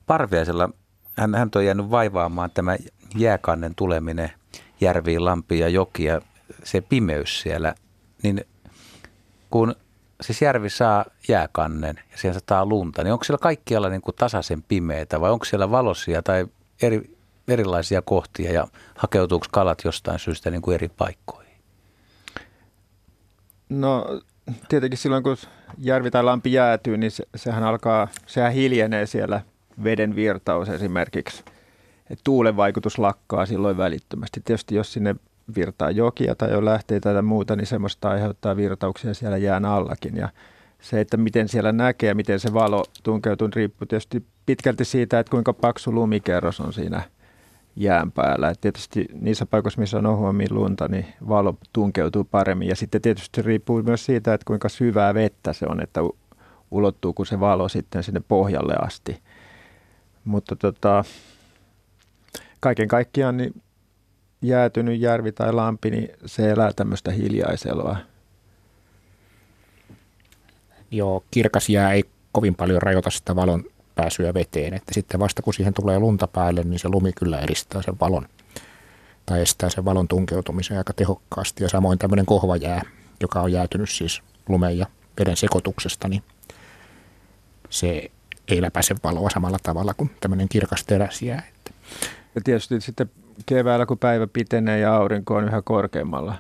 [0.07, 0.71] Parviaisella,
[1.17, 2.77] hän, hän on jäänyt vaivaamaan tämä
[3.17, 4.33] jääkannen tuleminen
[4.81, 6.21] järviin, lampiin ja jokia,
[6.65, 7.75] se pimeys siellä.
[8.23, 8.45] Niin
[9.51, 9.75] kun
[10.21, 14.63] siis järvi saa jääkannen ja siellä sataa lunta, niin onko siellä kaikkialla niin kuin tasaisen
[14.63, 16.47] pimeitä vai onko siellä valosia tai
[16.83, 17.17] eri,
[17.49, 21.59] erilaisia kohtia ja hakeutuuko kalat jostain syystä niin kuin eri paikkoihin?
[23.69, 24.21] No
[24.69, 25.37] tietenkin silloin, kun
[25.79, 29.41] järvi tai lampi jäätyy, niin se, sehän alkaa, sehän hiljenee siellä
[29.85, 31.45] veden virtaus esimerkiksi.
[32.11, 34.41] Et tuulen vaikutus lakkaa silloin välittömästi.
[34.45, 35.17] Tietysti jos sinne
[35.57, 40.17] virtaa jokia tai on lähteitä tai muuta, niin semmoista aiheuttaa virtauksia siellä jään allakin.
[40.17, 40.29] Ja
[40.81, 45.53] se, että miten siellä näkee, miten se valo tunkeutuu, riippuu tietysti pitkälti siitä, että kuinka
[45.53, 47.03] paksu lumikerros on siinä
[47.79, 48.49] jään päällä.
[48.49, 52.69] Et tietysti niissä paikoissa, missä on ohuemmin lunta, niin valo tunkeutuu paremmin.
[52.69, 56.01] Ja sitten tietysti riippuu myös siitä, että kuinka syvää vettä se on, että
[56.71, 59.23] ulottuuko se valo sitten sinne pohjalle asti.
[60.25, 61.05] Mutta tota,
[62.61, 63.63] kaiken kaikkiaan niin
[64.43, 67.97] jäätynyt järvi tai lampi, niin se elää tämmöistä hiljaiseloa.
[70.91, 73.65] Joo, kirkas jää ei kovin paljon rajoita sitä valon
[73.99, 74.75] pääsyä veteen.
[74.75, 78.29] Että sitten vasta kun siihen tulee lunta päälle, niin se lumi kyllä eristää sen valon
[79.27, 81.65] tai estää sen valon tunkeutumisen aika tehokkaasti.
[81.65, 82.83] Ja samoin tämmöinen kohvajää,
[83.21, 84.87] joka on jäätynyt siis lumen ja
[85.21, 86.23] veden sekoituksesta, niin
[87.71, 88.11] se
[88.49, 91.43] ei läpäise valoa samalla tavalla kuin tämmöinen kirkas teräsjää.
[92.35, 93.11] Ja tietysti sitten
[93.47, 96.35] keväällä, kun päivä pitenee ja aurinko on yhä korkeammalla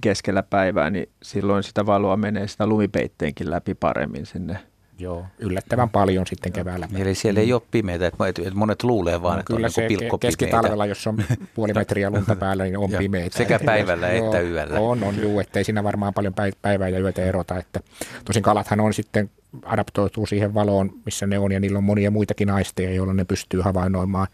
[0.00, 4.58] keskellä päivää, niin silloin sitä valoa menee sitä lumipeitteenkin läpi paremmin sinne.
[4.98, 6.88] Joo, yllättävän paljon sitten keväällä.
[6.94, 10.18] Eli siellä ei ole pimeitä, että monet luulee vaan, no, että kyllä on se pilkko
[10.18, 13.38] keskitalvella, jos on puoli metriä lunta päällä, niin on pimeitä.
[13.38, 14.80] Sekä päivällä että yöllä.
[14.80, 17.58] On, on juu, ettei siinä varmaan paljon päivää ja yötä erota.
[17.58, 17.80] Että,
[18.24, 19.30] tosin kalathan on sitten
[19.64, 23.60] adaptoituu siihen valoon, missä ne on, ja niillä on monia muitakin aisteja, joilla ne pystyy
[23.60, 24.26] havainnoimaan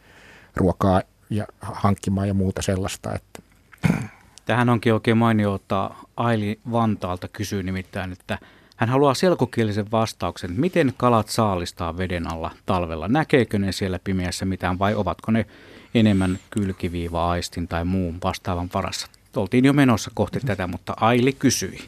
[0.57, 3.15] ruokaa ja hankkimaan ja muuta sellaista.
[3.15, 3.43] Että.
[4.47, 8.39] Tähän onkin oikein mainio ottaa Aili Vantaalta kysyy nimittäin, että
[8.81, 13.09] hän haluaa selkokielisen vastauksen, miten kalat saalistaa veden alla talvella.
[13.09, 15.47] Näkeekö ne siellä pimeässä mitään vai ovatko ne
[15.95, 19.07] enemmän kylkiviiva, aistin tai muun vastaavan varassa?
[19.37, 21.79] Oltiin jo menossa kohti tätä, mutta Aili kysyi.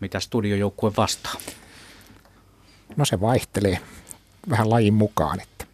[0.00, 1.34] Mitä studiojoukkue vastaa?
[2.96, 3.78] No se vaihtelee
[4.50, 5.66] vähän lajin mukaan, että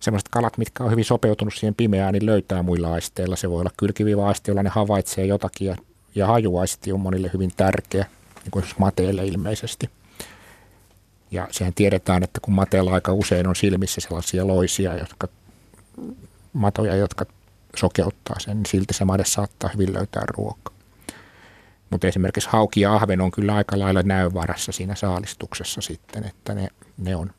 [0.00, 3.36] semmoiset kalat, mitkä on hyvin sopeutunut siihen pimeään, niin löytää muilla aisteilla.
[3.36, 5.76] Se voi olla kylkiviva-aisti, jolla ne havaitsee jotakin ja,
[6.14, 8.06] ja hajuaisti on monille hyvin tärkeä,
[8.44, 9.90] niin kuin mateelle ilmeisesti.
[11.30, 15.28] Ja sehän tiedetään, että kun mateella aika usein on silmissä sellaisia loisia, jotka,
[16.52, 17.26] matoja, jotka
[17.76, 20.74] sokeuttaa sen, niin silti se made saattaa hyvin löytää ruokaa.
[21.90, 26.68] Mutta esimerkiksi hauki ja ahven on kyllä aika lailla näövarassa siinä saalistuksessa sitten, että ne,
[26.96, 27.30] ne on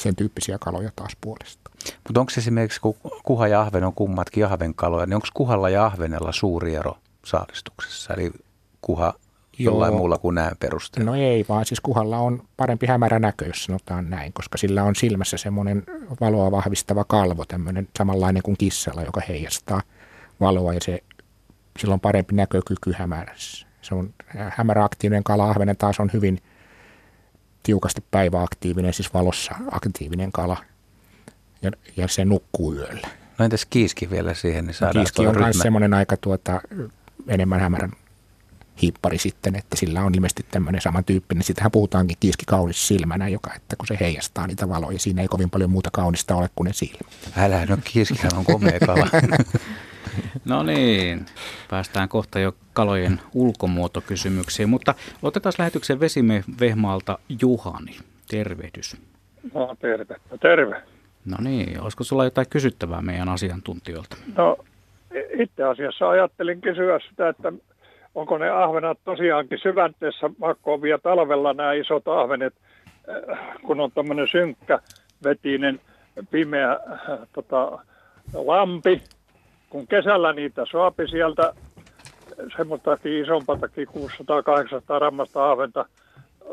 [0.00, 1.76] sen tyyppisiä kaloja taas puolestaan.
[2.08, 6.32] Mutta onko esimerkiksi, kun kuha ja ahven on kummatkin ahvenkaloja, niin onko kuhalla ja ahvenella
[6.32, 8.14] suuri ero saalistuksessa?
[8.14, 8.32] Eli
[8.80, 9.14] kuha
[9.58, 9.98] jollain Joo.
[9.98, 11.10] muulla kuin näön perusteella?
[11.10, 14.96] No ei, vaan siis kuhalla on parempi hämärä näkö, jos sanotaan näin, koska sillä on
[14.96, 15.82] silmässä semmoinen
[16.20, 19.82] valoa vahvistava kalvo, tämmöinen samanlainen kuin kissalla, joka heijastaa
[20.40, 21.02] valoa ja se,
[21.78, 23.66] sillä on parempi näkökyky hämärässä.
[23.82, 26.42] Se on hämäräaktiivinen kala, ahvenen taas on hyvin
[27.62, 30.56] tiukasti päiväaktiivinen, siis valossa aktiivinen kala
[31.62, 33.08] ja, ja se nukkuu yöllä.
[33.38, 36.60] No entäs kiiski vielä siihen, niin saadaan Kiiski on myös semmoinen aika tuota,
[37.28, 37.92] enemmän hämärän
[38.82, 41.44] hiippari sitten, että sillä on ilmeisesti tämmöinen samantyyppinen.
[41.44, 45.50] Sitähän puhutaankin kiiski kaunis silmänä, joka, että kun se heijastaa niitä valoja, siinä ei kovin
[45.50, 47.32] paljon muuta kaunista ole kuin ne silmät.
[47.36, 49.08] Älä, no kiiskihän on komea kala.
[50.44, 51.26] no niin,
[51.70, 57.96] päästään kohta jo kalojen ulkomuotokysymyksiin, mutta otetaan lähetyksen vesimme Vehmaalta Juhani.
[58.30, 58.96] Tervehdys.
[59.54, 60.16] No terve.
[60.30, 60.82] No, terve.
[61.24, 64.16] No niin, olisiko sulla jotain kysyttävää meidän asiantuntijoilta?
[64.36, 64.56] No
[65.38, 67.52] itse asiassa ajattelin kysyä sitä, että
[68.16, 72.54] onko ne ahvenat tosiaankin syvänteessä makkoavia talvella nämä isot ahvenet,
[73.08, 74.78] äh, kun on tämmöinen synkkä
[75.24, 75.80] vetinen
[76.30, 77.78] pimeä äh, tota,
[78.34, 79.02] lampi,
[79.70, 81.52] kun kesällä niitä saapi sieltä
[82.56, 85.86] semmoistakin isompatakin 600-800 rammasta ahventa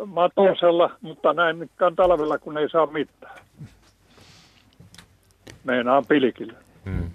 [0.06, 3.38] matosella, mutta näin mikään talvella, kun ei saa mitään.
[5.64, 6.58] Meinaan pilkillä.
[6.86, 7.10] Hmm.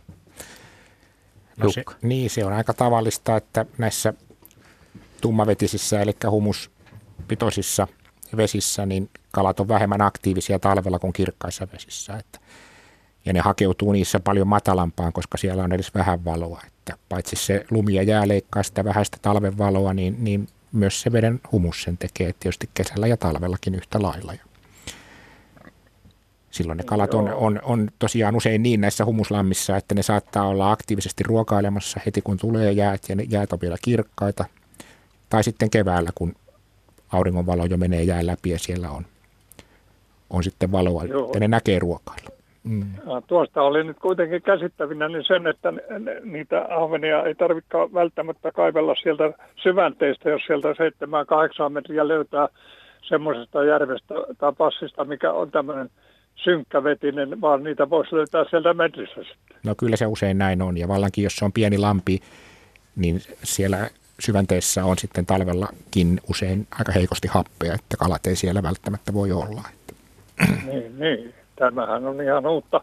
[1.56, 4.14] No se, niin, se on aika tavallista, että näissä
[5.20, 7.87] tummavetisissä eli humuspitoisissa
[8.37, 12.16] vesissä, niin kalat on vähemmän aktiivisia talvella kuin kirkkaissa vesissä.
[12.16, 12.38] Että,
[13.24, 16.62] ja ne hakeutuu niissä paljon matalampaan, koska siellä on edes vähän valoa.
[16.66, 21.12] Että paitsi se lumi ja jää leikkaa sitä vähäistä talven valoa, niin, niin myös se
[21.12, 24.33] veden humus sen tekee tietysti kesällä ja talvellakin yhtä lailla.
[26.50, 30.72] Silloin ne kalat on, on, on tosiaan usein niin näissä humuslammissa, että ne saattaa olla
[30.72, 34.44] aktiivisesti ruokailemassa heti kun tulee jäät ja ne jäät on vielä kirkkaita–
[35.29, 36.35] tai sitten keväällä, kun
[37.12, 39.07] auringonvalo jo menee jää läpi ja siellä on,
[40.31, 41.27] on sitten valoa, Joo.
[41.27, 42.31] että ne näkee ruokailla.
[42.64, 42.85] Mm.
[43.27, 45.73] tuosta oli nyt kuitenkin käsittävinä niin sen, että
[46.25, 52.49] niitä ahvenia ei tarvitse välttämättä kaivella sieltä syvänteistä, jos sieltä 7-8 metriä löytää
[53.09, 55.91] semmoisesta järvestä tai passista, mikä on tämmöinen
[56.35, 59.57] synkkävetinen, vaan niitä voisi löytää sieltä metrissä sitten.
[59.64, 62.21] No kyllä se usein näin on ja vallankin jos se on pieni lampi,
[62.97, 69.14] niin siellä syvänteessä on sitten talvellakin usein aika heikosti happea, että kalat ei siellä välttämättä
[69.14, 69.62] voi olla.
[70.66, 71.35] Niin, niin.
[71.57, 72.81] Tämähän on ihan uutta,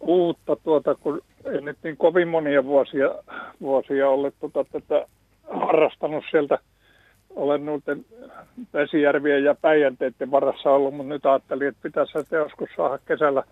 [0.00, 3.14] uutta tuota, kun ei nyt niin kovin monia vuosia,
[3.60, 5.06] vuosia ole tuota, tätä
[5.50, 6.58] harrastanut sieltä.
[7.36, 8.04] Olen noiden
[8.74, 13.42] Vesijärvien ja Päijänteiden varassa ollut, mutta nyt ajattelin, että pitäisi se joskus saada kesällä,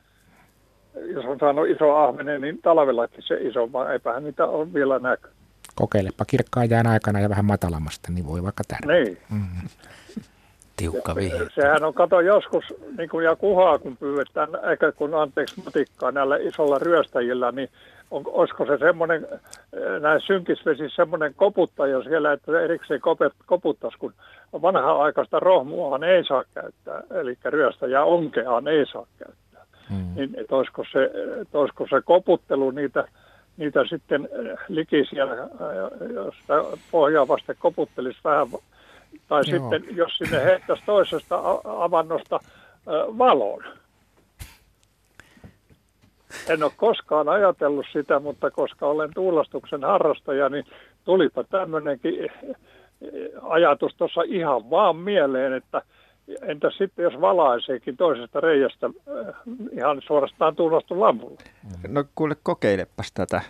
[1.14, 5.29] jos on saanut iso ahvene, niin talvellakin se iso, vaan eipähän niitä ole vielä näky.
[5.77, 8.93] Kokeilepa kirkkaan jään aikana ja vähän matalammasta, niin voi vaikka tärkeä.
[8.93, 9.19] Niin.
[9.31, 9.69] Mm-hmm.
[10.77, 11.47] Tiukka vihje.
[11.55, 12.65] Sehän on, kato joskus,
[12.99, 17.69] niin kuin ja kuhaa kun pyydetään, eikä kun anteeksi matikkaa näillä isolla ryöstäjillä, niin
[18.11, 19.27] on, olisiko se semmoinen,
[20.01, 23.01] näin synkisvesi semmoinen koputtaja siellä, että se erikseen
[23.47, 24.15] koputtaisi, kun
[24.62, 29.65] vanha-aikaista rohmuahan ei saa käyttää, eli ryöstäjä onkeaan ei saa käyttää.
[29.91, 30.15] Mm.
[30.15, 31.11] Niin toisko se,
[31.53, 33.09] toisko se koputtelu niitä,
[33.57, 34.29] niitä sitten
[34.69, 35.35] liki siellä,
[36.14, 36.35] jos
[36.90, 38.47] pohjaa vasta koputtelisi vähän
[39.29, 39.71] tai Joo.
[39.71, 42.40] sitten jos sinne heittäisi toisesta avannosta
[43.19, 43.64] valon.
[46.49, 50.64] En ole koskaan ajatellut sitä, mutta koska olen tuulastuksen harrastaja, niin
[51.05, 52.31] tulipa tämmöinenkin
[53.42, 55.83] ajatus tuossa ihan vaan mieleen, että
[56.43, 58.91] entä sitten jos valaiseekin toisesta reiästä
[59.73, 61.41] ihan suorastaan tuulastu lampulla?
[61.89, 63.43] No kuule, kokeilepas tätä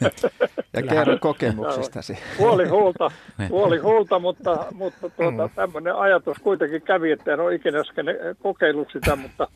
[0.76, 2.18] ja kerro kokemuksistasi.
[2.38, 3.10] Puoli huulta,
[3.48, 5.54] puoli huulta mutta, mutta tuota, mm.
[5.54, 8.06] tämmöinen ajatus kuitenkin kävi, että en ole ikinä äsken
[8.42, 9.48] kokeillut sitä, mutta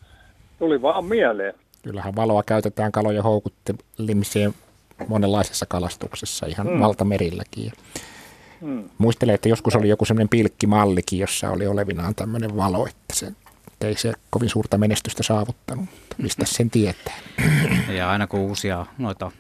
[0.59, 1.55] tuli vaan mieleen.
[1.83, 4.55] Kyllähän valoa käytetään kalojen houkuttelemiseen
[5.09, 6.81] monenlaisessa kalastuksessa, ihan hmm.
[6.81, 7.73] valtamerilläkin.
[8.61, 8.89] Hmm.
[8.99, 13.33] Muistelen, että joskus oli joku semmoinen pilkkimallikin, jossa oli olevinaan tämmöinen valo, että se
[13.81, 17.17] ei se kovin suurta menestystä saavuttanut, mistä sen tietää.
[17.97, 19.33] Ja aina kun uusia noita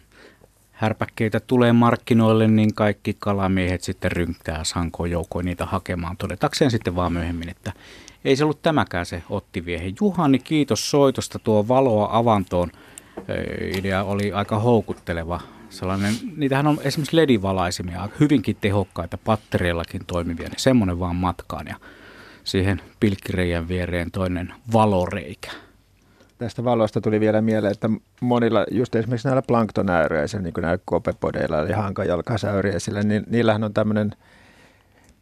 [0.72, 6.16] härpäkkeitä tulee markkinoille, niin kaikki kalamiehet sitten rynktää sankoon joukoin niitä hakemaan.
[6.16, 7.72] Todetakseen sitten vaan myöhemmin, että
[8.24, 9.92] ei se ollut tämäkään se ottiviehe.
[10.00, 11.38] Juhani, kiitos soitosta.
[11.38, 12.70] Tuo valoa avantoon
[13.78, 15.40] idea oli aika houkutteleva.
[15.70, 21.76] Sellainen, niitähän on esimerkiksi ledivalaistimia, hyvinkin tehokkaita, pattereillakin toimivia, niin semmoinen vaan matkaan ja
[22.44, 25.50] siihen pilkkireijän viereen toinen valoreikä.
[26.38, 31.60] Tästä valosta tuli vielä mieleen, että monilla, just esimerkiksi näillä planktonäyriäisillä, niin kuin näillä kopepodeilla
[31.60, 34.12] eli hankajalkasäyriäisillä, niin niillähän on tämmöinen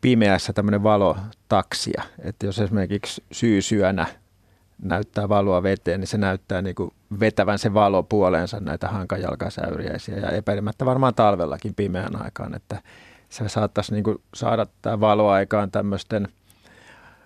[0.01, 2.03] pimeässä tämmöinen valotaksia.
[2.25, 4.07] Että jos esimerkiksi syysyönä
[4.83, 10.31] näyttää valoa veteen, niin se näyttää niin kuin vetävän se valo puoleensa näitä hankajalkasäyriäisiä ja
[10.31, 12.83] epäilemättä varmaan talvellakin pimeän aikaan, että
[13.29, 16.29] se saattaisi niin kuin saada tämä valoaikaan tämmöisten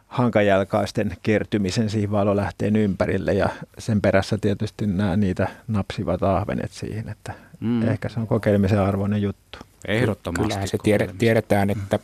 [0.07, 7.33] hankajälkaisten kertymisen siihen valolähteen ympärille ja sen perässä tietysti nämä niitä napsivat ahvenet siihen, että
[7.61, 7.88] mm.
[7.88, 9.59] ehkä se on kokeilemisen arvoinen juttu.
[9.88, 10.43] Ehdottomasti.
[10.43, 10.79] Kyllähän se
[11.19, 11.99] tiedetään, että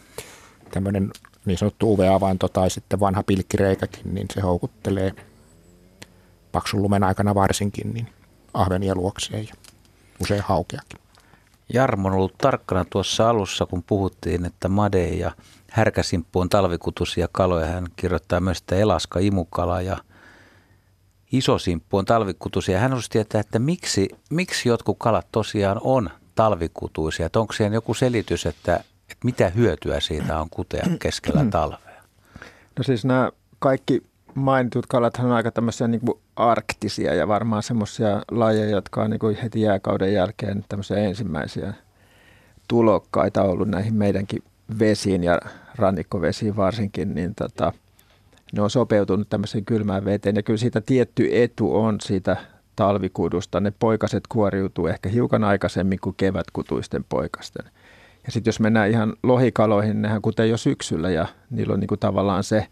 [0.71, 1.11] tämmöinen
[1.45, 5.13] niin sanottu UV-avanto tai sitten vanha pilkkireikäkin, niin se houkuttelee
[6.53, 8.09] paksun lumen aikana varsinkin niin
[8.55, 9.55] ahvenia luokseen ja
[10.21, 10.99] usein haukeakin.
[11.73, 15.33] Jarmo on ollut tarkkana tuossa alussa, kun puhuttiin, että made ja
[15.71, 17.67] härkäsimppu on talvikutusia kaloja.
[17.67, 19.97] Hän kirjoittaa myös, että elaska, imukala ja
[21.33, 22.79] isosimppu on talvikutusia.
[22.79, 27.27] Hän haluaisi tietää, että miksi, miksi jotkut kalat tosiaan on talvikutuisia.
[27.27, 32.03] Että onko siihen joku selitys, että, että mitä hyötyä siitä on kutea keskellä talvea?
[32.79, 34.03] No siis nämä kaikki
[34.40, 39.18] mainitut kalat on aika tämmöisiä niin kuin arktisia ja varmaan semmoisia lajeja, jotka on niin
[39.18, 41.74] kuin heti jääkauden jälkeen tämmöisiä ensimmäisiä
[42.68, 44.42] tulokkaita ollut näihin meidänkin
[44.79, 45.40] vesiin ja
[45.77, 47.72] rannikkovesiin varsinkin, niin tota,
[48.53, 52.37] ne on sopeutunut tämmöiseen kylmään veteen ja kyllä siitä tietty etu on siitä
[52.77, 53.61] talvikudusta.
[53.61, 57.64] Ne poikaset kuoriutuu ehkä hiukan aikaisemmin kuin kevätkutuisten poikasten.
[58.27, 61.98] Ja sitten jos mennään ihan lohikaloihin, nehän kuten jo syksyllä ja niillä on niin kuin
[61.98, 62.66] tavallaan se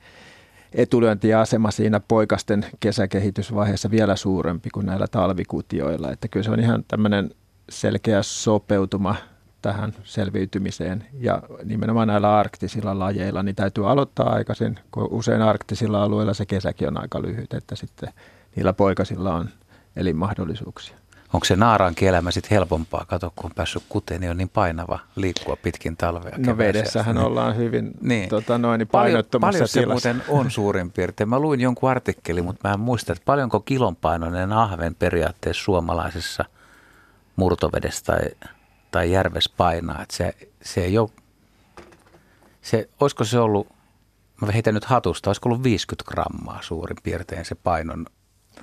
[0.76, 6.12] etulyöntiasema siinä poikasten kesäkehitysvaiheessa vielä suurempi kuin näillä talvikutioilla.
[6.12, 7.30] Että kyllä se on ihan tämmöinen
[7.68, 9.16] selkeä sopeutuma
[9.62, 11.06] tähän selviytymiseen.
[11.20, 16.88] Ja nimenomaan näillä arktisilla lajeilla niin täytyy aloittaa aikaisin, kun usein arktisilla alueilla se kesäkin
[16.88, 18.08] on aika lyhyt, että sitten
[18.56, 19.48] niillä poikasilla on
[19.96, 20.96] elinmahdollisuuksia.
[21.32, 23.04] Onko se naaraankin elämä sitten helpompaa?
[23.04, 26.38] Kato, kun on päässyt kuteen, niin on niin painava liikkua pitkin talvea.
[26.38, 27.26] No vedessähän niin.
[27.26, 28.28] ollaan hyvin niin.
[28.28, 31.28] tota noin, niin painottomassa paljon, paljon se muuten on suurin piirtein.
[31.28, 36.44] Mä luin jonkun artikkelin, mutta mä en muista, että paljonko kilonpainoinen ahven periaatteessa suomalaisessa
[37.36, 38.22] murtovedessä tai,
[38.90, 40.02] tai järves painaa.
[40.02, 41.10] Että se, se ei ole,
[42.62, 43.68] se, olisiko se ollut,
[44.40, 48.06] mä heitän nyt hatusta, olisiko ollut 50 grammaa suurin piirtein se painon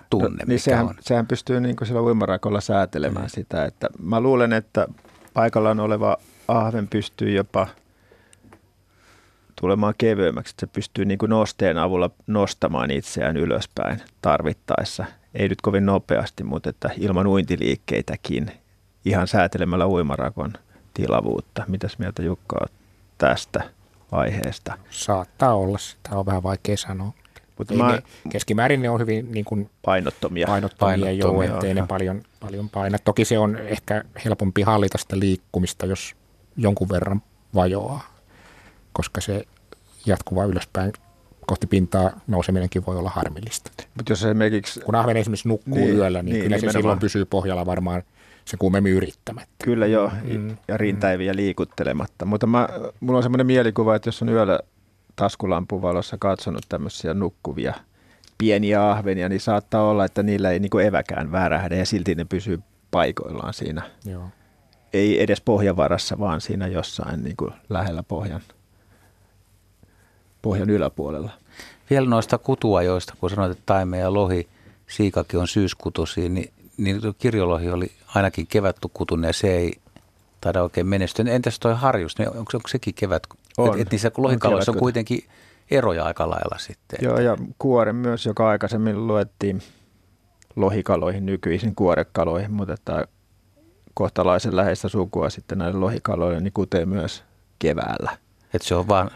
[0.09, 0.95] tunne, no, niin mikä sehän, on.
[1.01, 3.29] sehän pystyy niin kuin sillä uimarakolla säätelemään mm.
[3.29, 3.65] sitä.
[3.65, 4.87] Että mä luulen, että
[5.33, 6.17] paikallaan oleva
[6.47, 7.67] ahven pystyy jopa
[9.61, 15.05] tulemaan kevyemmäksi, että se pystyy niin kuin nosteen avulla nostamaan itseään ylöspäin tarvittaessa.
[15.33, 18.51] Ei nyt kovin nopeasti, mutta että ilman uintiliikkeitäkin
[19.05, 20.53] ihan säätelemällä uimarakon
[20.93, 21.63] tilavuutta.
[21.67, 22.67] Mitäs mieltä Jukka on
[23.17, 23.63] tästä
[24.11, 24.77] aiheesta?
[24.89, 27.13] Saattaa olla, sitä on vähän vaikea sanoa.
[27.57, 31.83] Mutta mä, ne, keskimäärin ne on hyvin niin kuin painottomia, painottomia, painottomia joo, ettei ne
[31.87, 32.97] paljon, paljon paina.
[32.99, 36.15] Toki se on ehkä helpompi hallita sitä liikkumista, jos
[36.57, 37.21] jonkun verran
[37.55, 38.03] vajoaa,
[38.93, 39.43] koska se
[40.05, 40.93] jatkuva ylöspäin
[41.45, 43.71] kohti pintaa nouseminenkin voi olla harmillista.
[43.95, 44.79] Mutta jos esimerkiksi...
[44.79, 48.03] Kun ahven esimerkiksi nukkuu niin, yöllä, niin, niin kyllä se silloin pysyy pohjalla varmaan
[48.45, 49.53] se kuumemmin yrittämättä.
[49.63, 50.57] Kyllä joo, mm.
[50.67, 52.25] ja rintäiviä liikuttelematta.
[52.25, 54.59] Mutta mä, mulla on semmoinen mielikuva, että jos on yöllä
[55.15, 57.73] taskulampuvalossa katsonut tämmöisiä nukkuvia
[58.37, 62.59] pieniä ahvenia, niin saattaa olla, että niillä ei niin eväkään värähdä ja silti ne pysyy
[62.91, 63.81] paikoillaan siinä.
[64.05, 64.23] Joo.
[64.93, 68.41] Ei edes pohjavarassa, vaan siinä jossain niin kuin lähellä pohjan,
[70.41, 71.31] pohjan yläpuolella.
[71.89, 74.47] Vielä noista kutuajoista, kun sanoit, että taime ja lohi,
[74.87, 79.73] siikakin on syyskutusia, niin, niin kirjolohi oli ainakin kevättukutunen ja se ei
[80.41, 81.25] taida oikein menestyä.
[81.27, 83.27] Entäs toi harjus, niin onko, onko sekin kevät?
[83.57, 83.75] On.
[83.75, 85.23] Et, et niissä lohikaloissa on, kuitenkin
[85.71, 86.99] eroja aika lailla sitten.
[87.01, 89.61] Joo, ja kuore myös, joka aikaisemmin luettiin
[90.55, 93.07] lohikaloihin, nykyisin kuorekaloihin, mutta että
[93.93, 97.23] kohtalaisen läheistä sukua sitten näille lohikaloille, niin kutee myös
[97.59, 98.17] keväällä.
[98.53, 99.11] Että se on vaan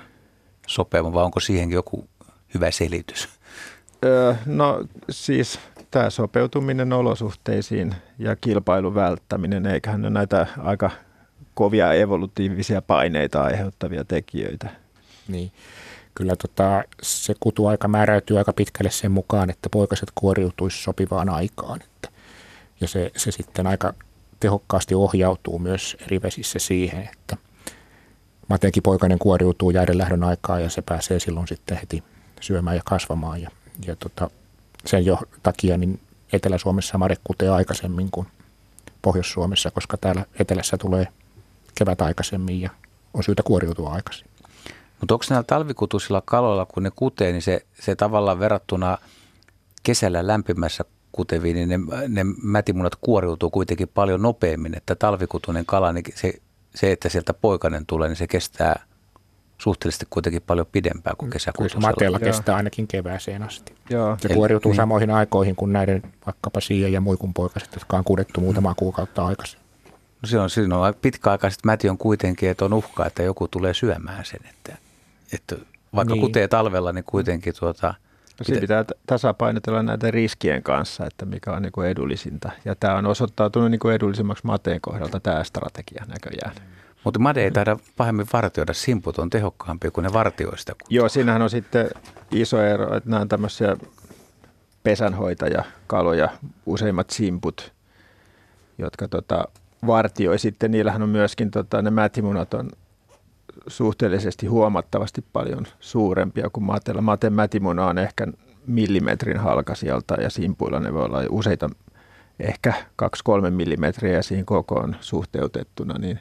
[0.68, 2.08] sopeva, vai onko siihenkin joku
[2.54, 3.30] hyvä selitys?
[4.06, 5.60] Öö, no siis
[5.92, 10.92] tämä sopeutuminen olosuhteisiin ja kilpailun välttäminen, eiköhän ne näitä aika
[11.58, 14.70] kovia evolutiivisia paineita aiheuttavia tekijöitä.
[15.28, 15.52] Niin.
[16.16, 21.82] Kyllä tota, se kutuaika määräytyy aika pitkälle sen mukaan, että poikaset kuoriutuisi sopivaan aikaan.
[21.82, 22.10] Että,
[22.82, 23.94] ja se, se sitten aika
[24.40, 27.38] tehokkaasti ohjautuu myös eri vesissä siihen, että
[28.50, 32.04] mateenkin poikainen kuoriutuu lähdön aikaa ja se pääsee silloin sitten heti
[32.42, 33.42] syömään ja kasvamaan.
[33.42, 33.50] Ja,
[33.88, 34.30] ja tota,
[34.86, 36.00] sen jo takia niin
[36.34, 38.28] Etelä-Suomessa made kutee aikaisemmin kuin
[39.02, 41.08] Pohjois-Suomessa, koska täällä etelässä tulee
[41.78, 42.70] kevät aikaisemmin ja
[43.14, 44.28] on syytä kuoriutua aikaisin.
[45.00, 48.98] Mutta onko näillä talvikutuisilla kaloilla, kun ne kutee, niin se, se tavallaan verrattuna
[49.84, 56.04] kesällä lämpimässä kuteviin, niin ne, ne mätimunat kuoriutuu kuitenkin paljon nopeammin, että talvikutuinen kala, niin
[56.16, 56.34] se,
[56.76, 58.86] se, että sieltä poikainen tulee, niin se kestää
[59.58, 61.82] suhteellisesti kuitenkin paljon pidempään kuin kesäkutusella.
[61.82, 63.74] Kyllä mateella kestää ainakin kevääseen asti.
[63.90, 64.18] Joo.
[64.22, 64.78] Se kuoriutuu niin.
[64.78, 69.60] samoihin aikoihin kuin näiden vaikkapa Siia ja muikun poikaset, jotka on kuudettu muutamaa kuukautta aikaisin.
[70.22, 73.74] No se on, siinä on pitkäaikaiset mäti on kuitenkin, että on uhka, että joku tulee
[73.74, 74.40] syömään sen.
[74.50, 74.78] Että,
[75.34, 75.56] että
[75.96, 76.22] vaikka niin.
[76.22, 77.94] kutee talvella, niin kuitenkin tuota,
[78.40, 82.52] No siinä pitää tasapainotella näitä riskien kanssa, että mikä on niin kuin edullisinta.
[82.66, 86.56] Ja tämä on osoittautunut niin kuin edullisimmaksi mateen kohdalta tämä strategia näköjään.
[87.04, 88.74] Mutta made ei taida pahemmin vartioida.
[88.74, 90.76] Simput on tehokkaampi kuin ne vartioista.
[90.90, 91.90] Joo, siinähän on sitten
[92.32, 93.78] iso ero, että nämä on tämmöisiä
[94.84, 96.30] pesänhoitajakaloja,
[96.66, 97.74] useimmat simput,
[98.78, 99.48] jotka tota,
[99.88, 102.70] vartioi sitten, niillähän on myöskin tota, ne mätimunat on
[103.68, 107.02] suhteellisesti huomattavasti paljon suurempia kuin mateella.
[107.02, 108.28] Maten mätimuna on ehkä
[108.68, 111.70] millimetrin halkasijalta ja simpuilla ne voi olla useita,
[112.40, 112.74] ehkä
[113.04, 116.20] 2-3 millimetriä siihen kokoon suhteutettuna, niin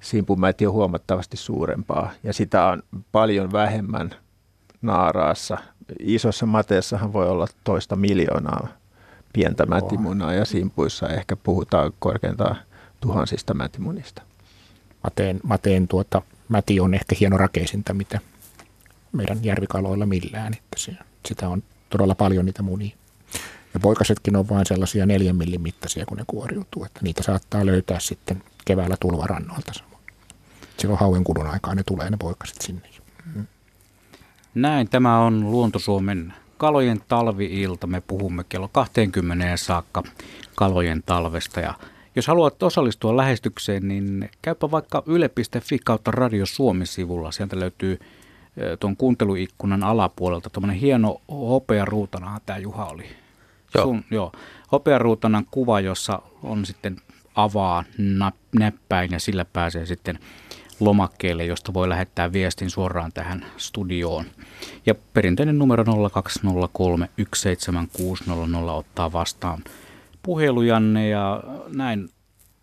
[0.00, 2.82] simpumäti on huomattavasti suurempaa ja sitä on
[3.12, 4.10] paljon vähemmän
[4.82, 5.58] naaraassa.
[5.98, 8.68] Isossa mateessahan voi olla toista miljoonaa
[9.32, 12.56] pientä mätimunaa ja simpuissa ehkä puhutaan korkeintaan
[13.06, 14.22] tuhansista mätimunista.
[15.04, 18.20] Mateen, mateen tuota, mäti on ehkä hieno rakeisinta, mitä
[19.12, 20.52] meidän järvikaloilla millään.
[20.52, 20.92] Että se,
[21.28, 22.96] sitä on todella paljon niitä munia.
[23.74, 26.84] Ja poikasetkin on vain sellaisia neljän millin mittaisia, kun ne kuoriutuu.
[26.84, 30.02] Että niitä saattaa löytää sitten keväällä tulvarannoilta samoin.
[30.78, 32.88] Silloin hauen kudun aikaa ne tulee ne poikaset sinne.
[33.34, 33.46] Mm.
[34.54, 37.86] Näin tämä on Luontosuomen kalojen talviilta.
[37.86, 40.02] Me puhumme kello 20 saakka
[40.54, 41.74] kalojen talvesta ja
[42.16, 47.32] jos haluat osallistua lähestykseen, niin käypä vaikka yle.fi kautta Radio Suomi-sivulla.
[47.32, 47.98] Sieltä löytyy
[48.80, 53.04] tuon kuunteluikkunan alapuolelta tuommoinen hieno hopearuutana, tämä Juha oli.
[53.74, 53.84] Joo.
[53.84, 54.32] Sun, joo.
[54.72, 56.96] Hopearuutanan kuva, jossa on sitten
[57.34, 57.84] avaa
[58.58, 60.18] näppäin ja sillä pääsee sitten
[60.80, 64.24] lomakkeelle, josta voi lähettää viestin suoraan tähän studioon.
[64.86, 69.62] Ja perinteinen numero 0203 17600 ottaa vastaan
[70.26, 71.42] puhelujanne ja
[71.76, 72.08] näin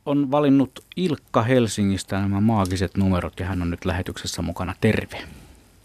[0.06, 4.74] on valinnut Ilkka Helsingistä nämä maagiset numerot ja hän on nyt lähetyksessä mukana.
[4.82, 5.18] Terve.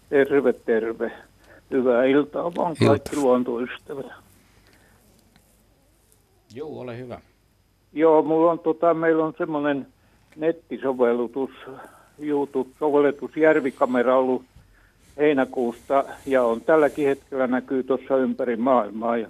[0.09, 1.11] Terve, terve.
[1.71, 3.21] Hyvää iltaa vaan kaikki Ilta.
[3.21, 4.05] luontoystävät.
[6.53, 7.21] Joo, ole hyvä.
[7.93, 9.87] Joo, mulla on, tota, meillä on semmoinen
[10.35, 11.51] nettisovellutus,
[12.19, 14.43] YouTube-sovellutus Järvikamera ollut
[15.17, 19.27] heinäkuusta ja on tälläkin hetkellä näkyy tuossa ympäri maailmaa ja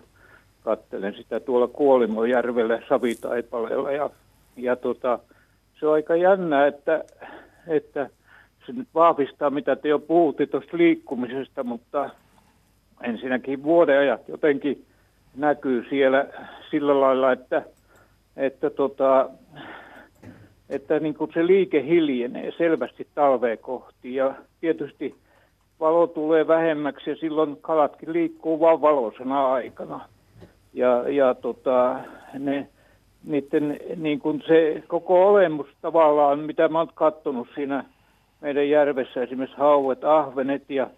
[0.64, 4.10] katselen sitä tuolla Kuolimojärvellä Savitaipaleella ja,
[4.58, 5.20] ja tota,
[5.80, 7.04] se on aika jännä, että,
[7.68, 8.10] että
[8.66, 12.10] se nyt vahvistaa, mitä te jo puhutte tuosta liikkumisesta, mutta
[13.04, 14.86] ensinnäkin vuoden ajat jotenkin
[15.36, 16.26] näkyy siellä
[16.72, 17.64] sillä lailla, että,
[18.38, 19.30] että, tota,
[20.70, 25.16] että niin kuin se liike hiljenee selvästi talveen kohti ja tietysti
[25.80, 30.00] valo tulee vähemmäksi ja silloin kalatkin liikkuu vain valoisena aikana.
[30.74, 32.00] Ja, ja tota,
[32.34, 32.68] ne,
[33.24, 37.86] niiden, niin kuin se koko olemus tavallaan, mitä mä oon katsonut siinä
[38.42, 40.90] meidän järvessä, esimerkiksi hauet, ahvenet ja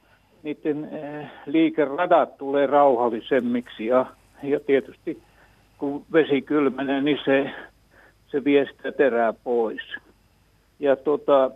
[0.43, 4.05] niiden eh, liikeradat tulee rauhallisemmiksi ja,
[4.43, 5.21] ja tietysti
[5.77, 7.51] kun vesi kylmenee, niin se,
[8.27, 9.81] se vie sitä terää pois.
[10.79, 11.51] Ja tota,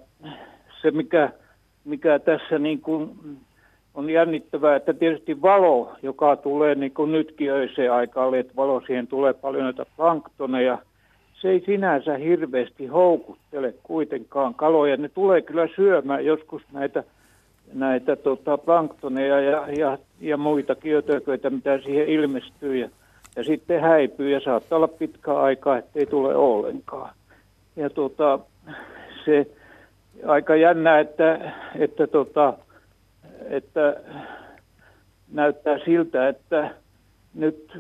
[0.82, 1.30] se, mikä,
[1.86, 3.09] mikä tässä niin kuin
[3.96, 9.08] on jännittävää, että tietysti valo, joka tulee niin kuin nytkin öiseen aikaan, että valo siihen
[9.08, 10.78] tulee paljon näitä planktoneja,
[11.41, 14.98] se ei sinänsä hirveästi houkuttele kuitenkaan kaloja.
[14.98, 17.04] Ne tulee kyllä syömään joskus näitä,
[17.74, 22.78] näitä tota, planktoneja ja, ja, ja muita kiotököitä, mitä siihen ilmestyy.
[22.78, 22.89] Ja,
[23.36, 27.14] ja sitten häipyy ja saattaa olla pitkä aikaa, ettei tule ollenkaan.
[27.76, 28.39] Ja tota,
[29.26, 29.48] se
[30.26, 32.54] aika jännä, että, että tota,
[33.50, 33.96] että
[35.32, 36.76] näyttää siltä, että
[37.34, 37.72] nyt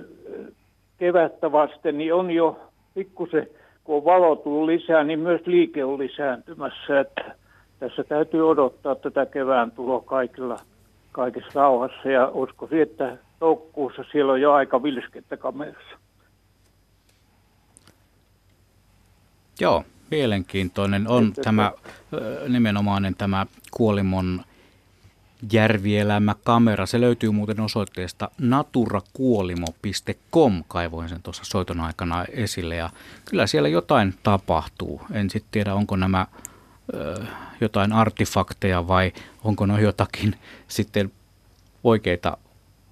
[0.97, 3.47] kevättä vasten niin on jo pikkusen,
[3.83, 6.99] kun on valo tullut lisää, niin myös liike on lisääntymässä.
[6.99, 7.35] Että
[7.79, 10.59] tässä täytyy odottaa tätä kevään tuloa kaikilla,
[11.11, 15.97] kaikessa rauhassa ja uskoisin, että toukokuussa siellä on jo aika vilskettä kamerassa.
[19.59, 21.71] Joo, mielenkiintoinen on tämä
[22.47, 24.41] nimenomainen tämä Kuolimon
[25.51, 26.85] järvielämäkamera.
[26.85, 30.63] Se löytyy muuten osoitteesta naturakuolimo.com.
[30.67, 32.89] Kaivoin sen tuossa soiton aikana esille ja
[33.25, 35.01] kyllä siellä jotain tapahtuu.
[35.11, 36.27] En sitten tiedä, onko nämä
[36.93, 37.25] ö,
[37.61, 39.13] jotain artefakteja vai
[39.43, 40.35] onko ne jotakin
[40.67, 41.11] sitten
[41.83, 42.37] oikeita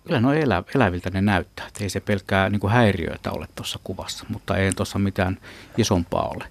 [0.06, 4.26] Kyllä no elä, eläviltä ne näyttää, että ei se pelkkää niin häiriöitä ole tuossa kuvassa,
[4.30, 5.38] mutta ei tuossa mitään
[5.78, 6.46] isompaa ole.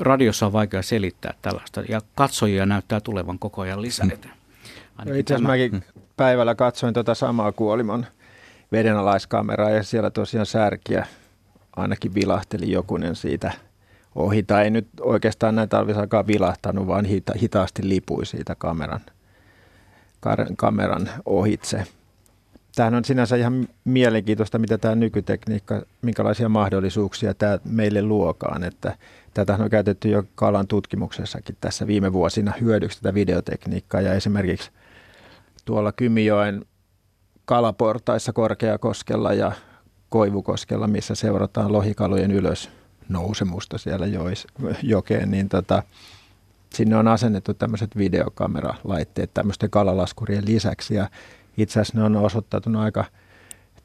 [0.00, 4.33] Radiossa on vaikea selittää tällaista ja katsojia näyttää tulevan koko ajan lisää eteen.
[5.04, 5.82] No itse asiassa mäkin hmm.
[6.16, 8.06] päivällä katsoin tuota samaa kuolimon
[8.72, 11.06] vedenalaiskameraa ja siellä tosiaan särkiä
[11.76, 13.52] ainakin vilahteli jokunen siitä
[14.14, 14.42] ohi.
[14.42, 19.00] Tai ei nyt oikeastaan näin talvisaikaan vilahtanut, vaan hita, hitaasti lipui siitä kameran,
[20.56, 21.84] kameran ohitse.
[22.74, 28.64] Tämähän on sinänsä ihan mielenkiintoista, mitä tämä nykytekniikka, minkälaisia mahdollisuuksia tämä meille luokaan.
[28.64, 28.96] Että
[29.34, 34.70] tätä on käytetty jo kalan tutkimuksessakin tässä viime vuosina hyödyksi tätä videotekniikkaa ja esimerkiksi–
[35.64, 36.64] tuolla Kymijoen
[37.44, 39.52] kalaportaissa Korkeakoskella ja
[40.08, 42.70] Koivukoskella, missä seurataan lohikalojen ylös
[43.08, 44.46] nousemusta siellä jois,
[44.82, 45.82] jokeen, niin tota,
[46.74, 50.94] sinne on asennettu tämmöiset videokameralaitteet tämmöisten kalalaskurien lisäksi.
[50.94, 51.10] Ja
[51.56, 53.04] itse asiassa ne on osoittautunut aika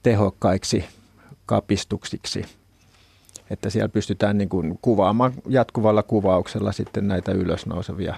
[0.03, 0.86] tehokkaiksi
[1.45, 2.45] kapistuksiksi,
[3.49, 8.15] että siellä pystytään niin kuin kuvaamaan jatkuvalla kuvauksella sitten näitä ylösnousevia,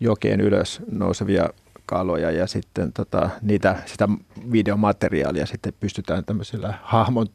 [0.00, 1.48] jokeen ylös nousevia
[1.88, 4.08] kaloja ja sitten tota, niitä, sitä
[4.52, 7.26] videomateriaalia sitten pystytään tämmöisillä hahmon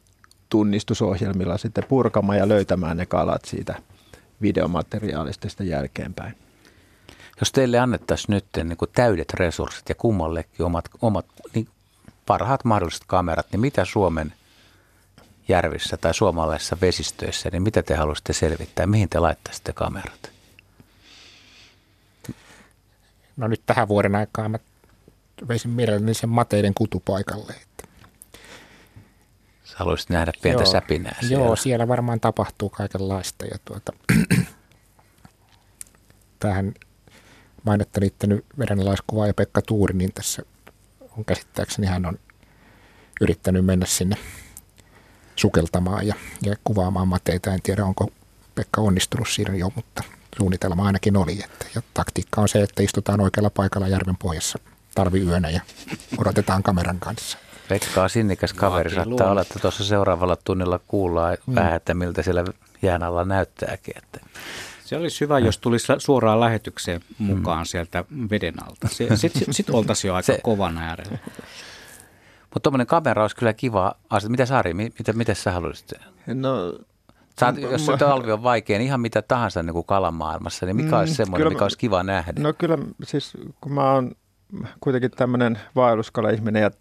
[0.49, 3.75] tunnistusohjelmilla sitten purkamaan ja löytämään ne kalat siitä
[4.41, 6.35] videomateriaalista sitten jälkeenpäin.
[7.39, 11.25] Jos teille annettaisiin nyt niin kuin täydet resurssit ja kummallekin omat, omat
[11.55, 11.67] niin
[12.25, 14.33] parhaat mahdolliset kamerat, niin mitä Suomen
[15.47, 18.87] järvissä tai suomalaisissa vesistöissä, niin mitä te haluaisitte selvittää?
[18.87, 20.32] Mihin te laittaisitte kamerat?
[23.37, 24.59] No nyt tähän vuoden aikaan mä
[25.47, 27.53] veisin mielelläni sen mateiden kutupaikalle.
[27.53, 27.87] Että.
[29.63, 31.45] Sä haluaisit nähdä pientä joo, säpinää siellä.
[31.45, 33.45] Joo, siellä varmaan tapahtuu kaikenlaista.
[33.45, 33.93] Ja tuota,
[36.39, 36.73] tähän
[37.63, 40.43] mainittanut nyt vedenalaiskuvaaja Pekka Tuuri, niin tässä
[41.17, 42.19] on käsittääkseni hän on
[43.21, 44.15] yrittänyt mennä sinne
[45.35, 47.53] sukeltamaan ja, ja kuvaamaan mateita.
[47.53, 48.11] En tiedä, onko
[48.55, 50.03] Pekka onnistunut siinä jo, mutta
[50.37, 51.39] suunnitelma ainakin oli.
[51.43, 54.59] Että, ja taktiikka on se, että istutaan oikealla paikalla järven pohjassa
[54.95, 55.61] talviyönä ja
[56.17, 57.37] odotetaan kameran kanssa.
[57.69, 58.95] Pekka on sinnikäs kaveri.
[58.95, 61.55] Saattaa olla, että tuossa seuraavalla tunnilla kuullaan mm.
[61.55, 62.45] vähän, että miltä siellä
[62.81, 63.93] jään alla näyttääkin.
[63.97, 64.19] Että.
[64.85, 67.65] Se olisi hyvä, jos tulisi suoraan lähetykseen mukaan mm.
[67.65, 68.87] sieltä veden alta.
[69.15, 71.17] Sitten sit oltaisiin jo aika se, kovan äärellä.
[72.53, 74.29] Mutta tuommoinen kamera olisi kyllä kiva asia.
[74.29, 75.93] Mitä Sari, mitä, mitä sä haluaisit?
[76.27, 76.79] No
[77.39, 80.91] Saat, jos se talvi on vaikea, niin ihan mitä tahansa niin kuin kalamaailmassa, niin mikä
[80.91, 82.33] mm, olisi semmoinen, mikä olisi kiva nähdä?
[82.41, 84.11] No kyllä, siis kun mä oon
[84.79, 86.71] kuitenkin tämmöinen vaelluskala-ihminen ja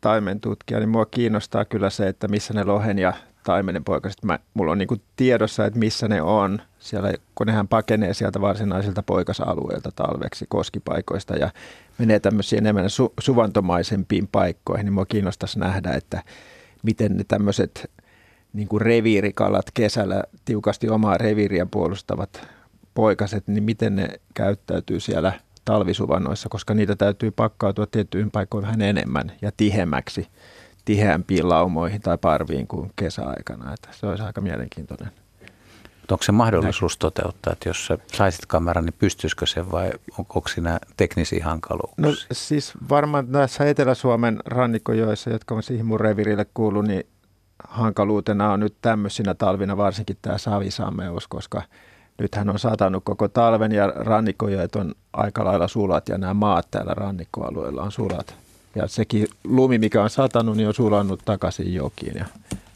[0.00, 3.12] taimentutkija, niin mua kiinnostaa kyllä se, että missä ne lohen ja
[3.44, 7.68] taimenen poikaset, mä, mulla on niin kuin tiedossa, että missä ne on, siellä, kun nehän
[7.68, 11.50] pakenee sieltä varsinaisilta poikasalueilta talveksi koskipaikoista ja
[11.98, 16.22] menee tämmöisiin enemmän su, suvantomaisempiin paikkoihin, niin mua kiinnostaisi nähdä, että
[16.82, 17.90] miten ne tämmöiset
[18.56, 22.48] niin kuin reviirikalat kesällä tiukasti omaa reviiriä puolustavat
[22.94, 25.32] poikaset, niin miten ne käyttäytyy siellä
[25.64, 30.28] talvisuvannoissa, koska niitä täytyy pakkautua tiettyihin paikkoihin vähän enemmän ja tihemmäksi,
[30.84, 33.74] tiheämpiin laumoihin tai parviin kuin kesäaikana.
[33.74, 35.08] Että se olisi aika mielenkiintoinen.
[36.10, 40.78] Onko se mahdollisuus toteuttaa, että jos sä saisit kameran, niin pystyisikö se vai onko siinä
[40.96, 42.06] teknisiä hankaluuksia?
[42.06, 47.06] No siis varmaan näissä Etelä-Suomen rannikkojoissa, jotka on siihen mun revirille kuulu, niin
[47.68, 51.62] hankaluutena on nyt tämmöisinä talvina varsinkin tämä savisameus, koska
[52.20, 56.94] nythän on satanut koko talven ja rannikkojoet on aika lailla sulat ja nämä maat täällä
[56.94, 58.34] rannikkoalueella on sulat.
[58.74, 62.24] Ja sekin lumi, mikä on satanut, niin on sulannut takaisin jokiin ja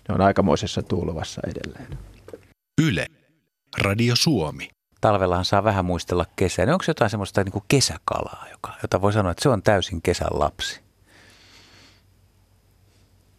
[0.09, 1.99] ne on aikamoisessa tulvassa edelleen.
[2.83, 3.07] Yle,
[3.79, 4.71] Radio Suomi.
[5.01, 6.67] Talvellahan saa vähän muistella kesää.
[6.67, 10.03] Niin onko jotain semmoista niin kuin kesäkalaa, joka, jota voi sanoa, että se on täysin
[10.03, 10.81] kesän lapsi?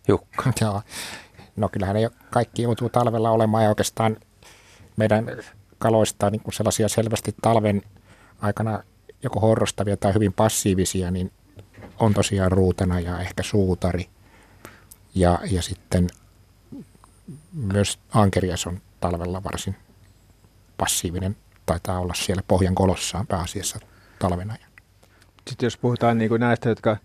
[0.07, 0.53] Jukka.
[0.61, 0.81] Joo.
[1.55, 4.17] No kyllähän ne kaikki joutuu talvella olemaan ja oikeastaan
[4.97, 5.25] meidän
[5.77, 7.81] kaloista niin kuin sellaisia selvästi talven
[8.41, 8.83] aikana
[9.23, 11.31] joko horrostavia tai hyvin passiivisia, niin
[11.99, 14.09] on tosiaan ruutana ja ehkä suutari.
[15.15, 16.07] Ja, ja sitten
[17.53, 19.75] myös ankerias on talvella varsin
[20.77, 21.35] passiivinen.
[21.65, 23.79] Taitaa olla siellä pohjan kolossaan pääasiassa
[24.19, 24.55] talvena.
[25.49, 26.97] Sitten jos puhutaan niin kuin näistä, jotka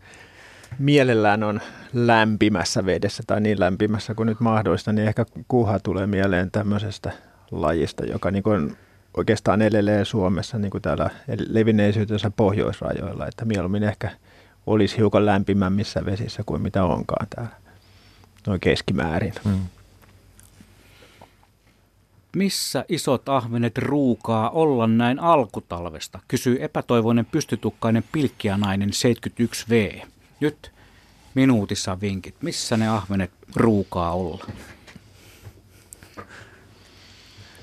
[0.79, 1.61] mielellään on
[1.93, 7.12] lämpimässä vedessä tai niin lämpimässä kuin nyt mahdollista, niin ehkä kuha tulee mieleen tämmöisestä
[7.51, 8.77] lajista, joka niin kuin
[9.17, 11.11] oikeastaan elelee Suomessa niin kuin täällä
[11.49, 14.11] levinneisyytensä pohjoisrajoilla, että mieluummin ehkä
[14.67, 17.57] olisi hiukan lämpimämmissä vesissä kuin mitä onkaan täällä
[18.47, 19.33] noin keskimäärin.
[19.45, 19.61] Hmm.
[22.37, 30.07] Missä isot ahvenet ruukaa olla näin alkutalvesta, kysyy epätoivoinen pystytukkainen pilkkianainen 71V.
[30.41, 30.72] Nyt
[31.34, 32.43] minuutissa vinkit.
[32.43, 34.47] Missä ne ahvenet ruukaa olla?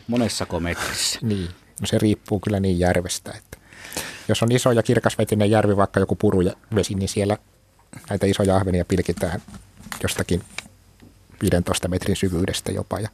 [0.07, 1.19] Monessako metrissä?
[1.21, 1.49] Niin,
[1.81, 3.57] no se riippuu kyllä niin järvestä, että
[4.27, 7.37] jos on iso ja kirkasvetinen järvi, vaikka joku puruvesi, niin siellä
[8.09, 9.41] näitä isoja ahvenia pilkitään
[10.03, 10.43] jostakin
[11.41, 12.99] 15 metrin syvyydestä jopa.
[12.99, 13.09] Ja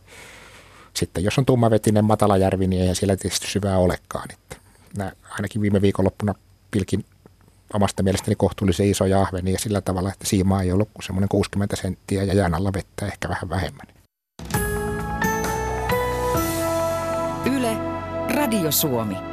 [0.94, 4.32] sitten jos on tummavetinen matala järvi, niin eihän siellä tietysti syvää olekaan.
[4.34, 4.56] Että
[4.98, 6.36] nämä, ainakin viime viikonloppuna
[6.72, 7.06] pilkin
[7.74, 12.24] omasta mielestäni kohtuullisen isoja ahvenia sillä tavalla, että siimaa ei ollut kuin semmoinen 60 senttiä
[12.24, 13.88] ja jään alla vettä ehkä vähän vähemmän.
[17.46, 17.78] Yle,
[18.36, 19.29] Radio Suomi.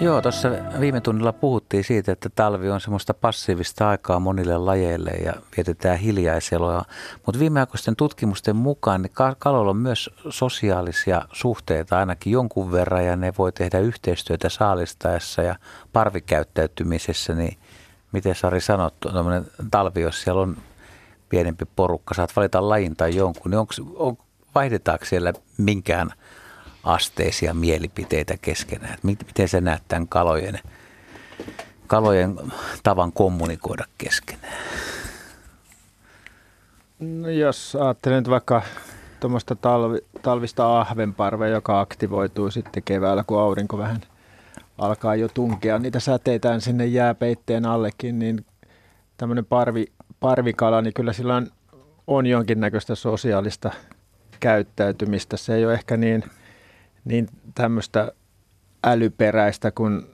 [0.00, 0.48] Joo, tuossa
[0.80, 6.84] viime tunnilla puhuttiin siitä, että talvi on semmoista passiivista aikaa monille lajeille ja vietetään hiljaiseloa.
[7.26, 13.32] Mutta viimeaikoisten tutkimusten mukaan niin kaloilla on myös sosiaalisia suhteita ainakin jonkun verran ja ne
[13.38, 15.56] voi tehdä yhteistyötä saalistaessa ja
[15.92, 17.34] parvikäyttäytymisessä.
[17.34, 17.58] Niin
[18.12, 18.94] miten Sari sanot,
[19.70, 20.56] talvi, jos siellä on
[21.28, 24.18] pienempi porukka, saat valita lajin tai jonkun, niin onko, on,
[24.54, 26.10] vaihdetaanko siellä minkään–
[26.86, 28.98] asteisia mielipiteitä keskenään.
[29.02, 30.58] Miten sä näet tämän kalojen,
[31.86, 32.38] kalojen
[32.82, 34.64] tavan kommunikoida keskenään?
[37.00, 38.62] No jos ajattelen nyt vaikka
[39.20, 44.00] tuommoista talvi, talvista ahvenparvea, joka aktivoituu sitten keväällä, kun aurinko vähän
[44.78, 48.46] alkaa jo tunkea niitä säteitään sinne jääpeitteen allekin, niin
[49.16, 49.86] tämmöinen parvi,
[50.20, 51.50] parvikala, niin kyllä sillä on,
[52.06, 53.70] on jonkinnäköistä sosiaalista
[54.40, 55.36] käyttäytymistä.
[55.36, 56.24] Se ei ole ehkä niin–
[57.06, 58.12] niin tämmöistä
[58.84, 60.06] älyperäistä kuin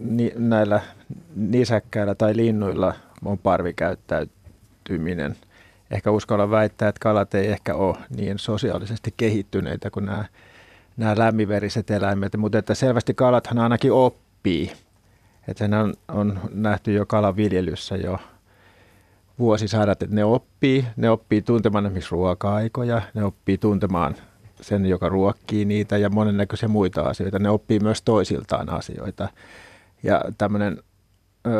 [0.00, 0.80] ni, näillä
[1.36, 2.94] nisäkkäillä tai linnuilla
[3.24, 5.36] on parvikäyttäytyminen.
[5.90, 10.24] Ehkä uskalla väittää, että kalat ei ehkä ole niin sosiaalisesti kehittyneitä kuin nämä,
[10.96, 14.72] nämä lämmiveriset eläimet, mutta että selvästi kalathan ainakin oppii.
[15.48, 18.18] Että sen on, on nähty jo kalanviljelyssä jo
[19.38, 24.16] vuosisadat, että ne oppii, ne oppii tuntemaan esimerkiksi ruoka-aikoja, ne oppii tuntemaan
[24.62, 27.38] sen, joka ruokkii niitä ja monennäköisiä muita asioita.
[27.38, 29.28] Ne oppii myös toisiltaan asioita.
[30.02, 30.82] Ja tämmöinen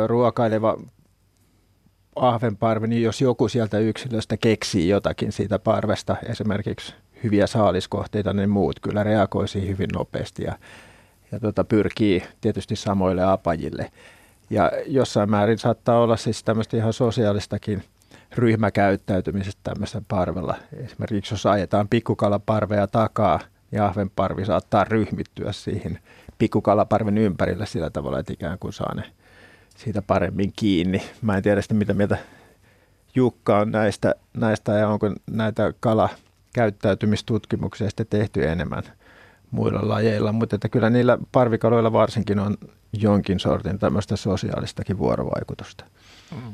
[0.07, 0.77] ruokaileva
[2.15, 8.79] ahvenparvi, niin jos joku sieltä yksilöstä keksii jotakin siitä parvesta, esimerkiksi hyviä saaliskohteita, niin muut
[8.79, 10.57] kyllä reagoisi hyvin nopeasti ja,
[11.31, 13.91] ja tota, pyrkii tietysti samoille apajille.
[14.49, 17.83] Ja jossain määrin saattaa olla siis tämmöistä ihan sosiaalistakin
[18.35, 20.55] ryhmäkäyttäytymisestä tämmöisessä parvella.
[20.73, 23.39] Esimerkiksi jos ajetaan pikkukalaparveja takaa,
[23.71, 25.99] niin ahvenparvi saattaa ryhmittyä siihen
[26.37, 29.03] pikkukalaparven ympärille sillä tavalla, että ikään kuin saa ne
[29.77, 31.01] siitä paremmin kiinni.
[31.21, 32.17] Mä en tiedä sitten, mitä mieltä
[33.15, 38.83] Jukka on näistä, näistä ja onko näitä kalakäyttäytymistutkimuksia sitten tehty enemmän
[39.51, 42.57] muilla lajeilla, mutta että kyllä niillä parvikaloilla varsinkin on
[42.93, 45.85] jonkin sortin tämmöistä sosiaalistakin vuorovaikutusta.
[46.31, 46.53] Mm.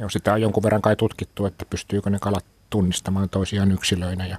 [0.00, 4.38] Joo, sitä on jonkun verran kai tutkittu, että pystyykö ne kalat tunnistamaan toisiaan yksilöinä ja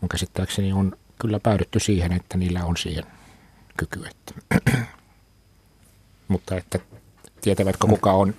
[0.00, 3.04] mun käsittääkseni on kyllä päädytty siihen, että niillä on siihen
[3.76, 4.04] kyky.
[4.06, 4.60] Että
[6.28, 6.78] Mutta että
[7.40, 8.34] tietävätkö kuka on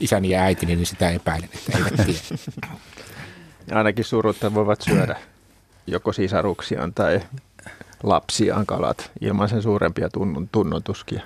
[0.00, 2.20] isäni ja äitini, niin sitä epäilen, että eivät tiedä.
[3.78, 5.16] Ainakin surutta voivat syödä
[5.86, 7.20] joko sisaruksiaan tai
[8.02, 11.22] lapsiaan kalat ilman sen suurempia tunnun, tunnotuskia.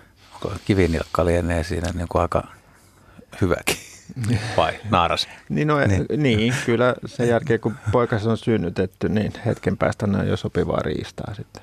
[0.65, 2.49] Kivinilkka lienee siinä niin kuin aika
[3.41, 3.76] hyväkin.
[4.57, 5.29] Vai naaras?
[5.49, 6.07] Niin, no, niin.
[6.23, 10.81] niin, kyllä sen jälkeen kun poikas on synnytetty, niin hetken päästä ne on jo sopivaa
[10.83, 11.63] riistaa sitten.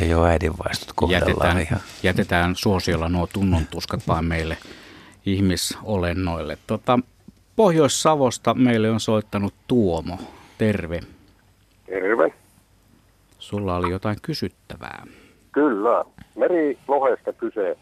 [0.00, 1.80] Ei ole äidinvaistut jätetään, ihan.
[2.02, 4.56] jätetään suosiolla nuo tunnontuskat vain meille
[5.26, 6.58] ihmisolennoille.
[6.66, 6.98] Tota,
[7.56, 10.18] Pohjois-Savosta meille on soittanut Tuomo.
[10.58, 11.00] Terve.
[11.86, 12.32] Terve.
[13.38, 15.06] Sulla oli jotain kysyttävää.
[15.52, 16.04] Kyllä.
[16.36, 17.76] Merilohesta kyse.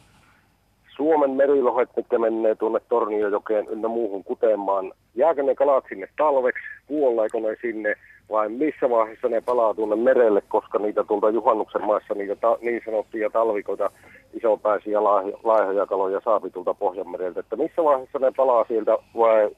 [0.99, 4.93] Suomen merilohet, mitkä menee tuonne Torniojokeen ynnä muuhun kutemaan.
[5.15, 6.63] Jääkö ne kalat sinne talveksi?
[6.87, 7.95] Kuollaiko ne sinne?
[8.31, 12.83] Vai missä vaiheessa ne palaa tuonne merelle, koska niitä tuolta juhannuksen maissa, niitä ta, niin
[12.85, 13.91] sanottuja talvikoita,
[14.35, 15.05] isopäisiä
[15.45, 17.41] laihoja kaloja saapi tuolta Pohjanmereltä.
[17.41, 19.51] Että missä vaiheessa ne palaa sieltä vai,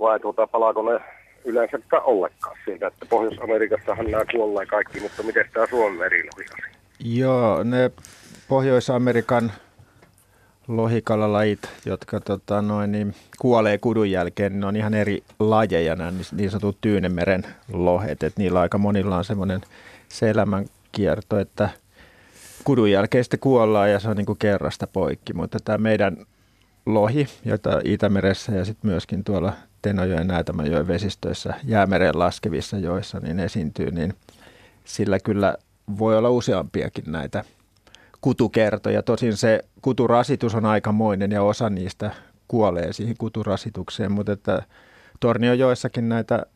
[0.00, 1.00] vai tuota, palaako ne
[1.44, 6.44] yleensäkään ollenkaan sieltä, että Pohjois-Amerikassahan nämä kuollee kaikki, mutta miten tämä Suomen merilohi
[7.04, 7.90] Joo, ne
[8.48, 9.52] Pohjois-Amerikan
[10.76, 16.10] lohikalalajit, jotka tota, noin, niin, kuolee kudun jälkeen, niin ne on ihan eri lajeja, nämä
[16.10, 18.22] niin, niin sanotut Tyynemeren lohet.
[18.22, 19.60] Et niillä aika monilla on semmoinen
[20.08, 21.68] se elämänkierto, että
[22.64, 25.32] kudun jälkeen sitten kuollaan ja se on niin kuin kerrasta poikki.
[25.32, 26.16] Mutta tämä meidän
[26.86, 29.52] lohi, jota Itämeressä ja sitten myöskin tuolla
[29.82, 34.14] Tenojoen Näätämäjoen vesistöissä, jäämeren laskevissa joissa niin esiintyy, niin
[34.84, 35.54] sillä kyllä
[35.98, 37.44] voi olla useampiakin näitä
[38.20, 39.02] kutukertoja.
[39.02, 42.10] Tosin se kuturasitus on aikamoinen ja osa niistä
[42.48, 44.62] kuolee siihen kuturasitukseen, mutta että
[45.20, 46.46] Torniojoessakin näitä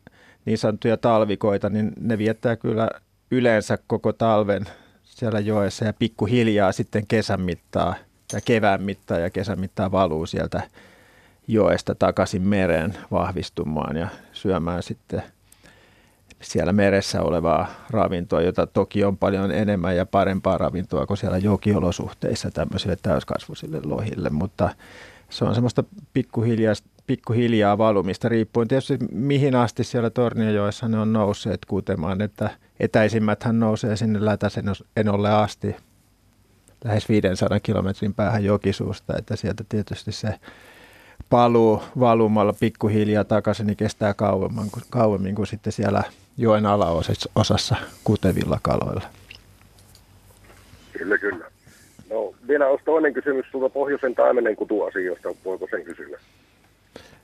[0.45, 2.89] niin sanottuja talvikoita, niin ne viettää kyllä
[3.31, 4.65] yleensä koko talven
[5.03, 7.95] siellä joessa ja pikkuhiljaa sitten kesän mittaa
[8.33, 10.61] ja kevään mittaa ja kesän mittaa valuu sieltä
[11.47, 15.23] joesta takaisin mereen vahvistumaan ja syömään sitten
[16.41, 22.51] siellä meressä olevaa ravintoa, jota toki on paljon enemmän ja parempaa ravintoa kuin siellä jokiolosuhteissa
[22.51, 24.69] tämmöisille täyskasvuisille lohille, mutta
[25.29, 25.83] se on semmoista
[26.13, 26.73] pikkuhiljaa,
[27.07, 33.95] pikkuhiljaa valumista riippuen tietysti mihin asti siellä Torniojoessa ne on nousseet kutemaan, että etäisimmäthän nousee
[33.95, 34.65] sinne Lätäsen
[34.97, 35.75] enolle asti
[36.83, 40.39] lähes 500 kilometrin päähän jokisuusta, että sieltä tietysti se
[41.29, 46.03] paluu valumalla pikkuhiljaa takaisin, niin kestää kauemmin, kauemmin kuin sitten siellä
[46.37, 49.01] joen alaosassa kutevilla kaloilla.
[50.97, 51.45] Kyllä, kyllä.
[52.09, 56.19] No vielä olisi toinen kysymys tuolta pohjoisen taimenen kutuasioista, voiko sen kysyä?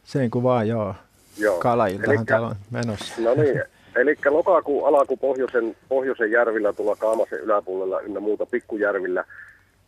[0.04, 0.96] Sen kuvaa, joo.
[1.38, 1.60] joo.
[1.60, 3.22] Kalailtahan täällä on menossa.
[3.22, 3.64] No niin,
[3.96, 9.24] eli lokakuun alaku pohjoisen, pohjoisen järvillä tuolla Kaamasen yläpuolella ynnä muuta pikkujärvillä–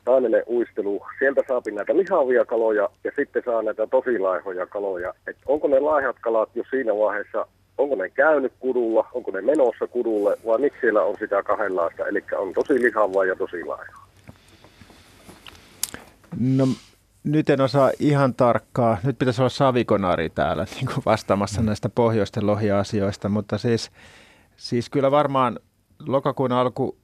[0.06, 5.14] taimenen uistelu, sieltä saapi näitä lihavia kaloja ja sitten saa näitä tosi laihoja kaloja.
[5.28, 7.46] Et onko ne laihat kalat jo siinä vaiheessa,
[7.78, 10.38] onko ne käynyt kudulla, onko ne menossa kudulle?
[10.46, 14.08] Vai miksi siellä on sitä kahdenlaista, eli on tosi lihavaa ja tosi laihaa?
[16.40, 16.68] No
[17.24, 18.98] nyt en osaa ihan tarkkaa.
[19.04, 23.92] Nyt pitäisi olla Savikonaari täällä niin kuin vastaamassa näistä pohjoisten lohiasioista, mutta siis,
[24.58, 25.60] siis kyllä varmaan
[26.08, 26.98] lokakuun alku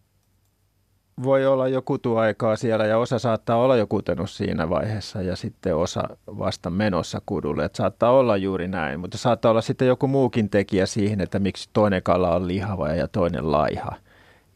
[1.23, 5.75] voi olla jo kutuaikaa siellä ja osa saattaa olla jo kutenut siinä vaiheessa ja sitten
[5.75, 7.65] osa vasta menossa kudulle.
[7.65, 11.69] Että saattaa olla juuri näin, mutta saattaa olla sitten joku muukin tekijä siihen, että miksi
[11.73, 13.95] toinen kala on lihava ja toinen laiha.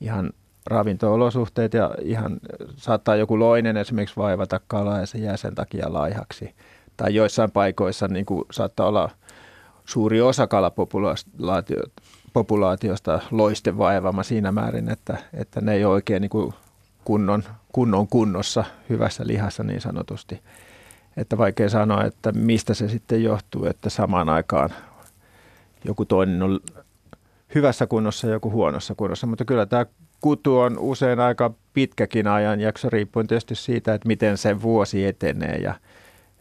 [0.02, 0.30] Ihan
[0.66, 2.40] ravinto-olosuhteet ja ihan
[2.76, 6.56] saattaa joku loinen esimerkiksi vaivata kalaa ja se jää sen takia laihaksi.
[6.98, 9.10] Tai joissain paikoissa niin kuin saattaa olla
[9.86, 12.02] suuri osa kalapopulaatioita
[12.34, 16.54] populaatiosta loistevaivama siinä määrin, että, että ne ei ole oikein niin kuin
[17.06, 20.42] kunnon, kunnon kunnossa, hyvässä lihassa niin sanotusti.
[21.18, 24.70] Että vaikea sanoa, että mistä se sitten johtuu, että samaan aikaan
[25.86, 26.60] joku toinen on
[27.56, 29.28] hyvässä kunnossa ja joku huonossa kunnossa.
[29.28, 29.86] Mutta kyllä tämä
[30.22, 35.56] kutu on usein aika pitkäkin ajan jakso riippuen tietysti siitä, että miten se vuosi etenee
[35.56, 35.74] ja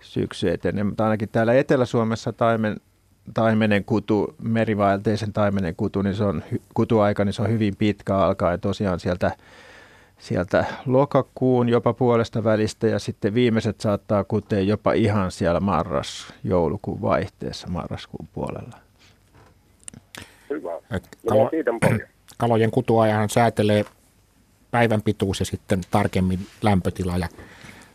[0.00, 0.84] syksy etenee.
[0.84, 2.76] Mutta ainakin täällä Etelä-Suomessa taimen,
[3.34, 6.42] taimenen kutu, merivaelteisen taimenen kutu, niin se on,
[6.74, 9.32] kutuaika, niin se on hyvin pitkä alkaa tosiaan sieltä,
[10.18, 17.68] sieltä lokakuun jopa puolesta välistä ja sitten viimeiset saattaa kutea jopa ihan siellä marras-joulukuun vaihteessa
[17.68, 18.78] marraskuun puolella.
[20.50, 20.72] Hyvä.
[20.90, 21.50] Et kalo,
[22.38, 23.84] kalojen kutuajan säätelee
[24.70, 27.16] päivän pituus ja sitten tarkemmin lämpötila.
[27.16, 27.28] Ja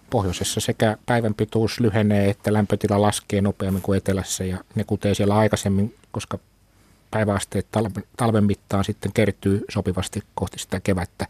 [0.10, 5.36] pohjoisessa sekä päivän pituus lyhenee että lämpötila laskee nopeammin kuin etelässä ja ne kutee siellä
[5.36, 6.40] aikaisemmin, koska
[7.12, 7.68] päiväasteet
[8.18, 11.28] talven, mittaan sitten kertyy sopivasti kohti sitä kevättä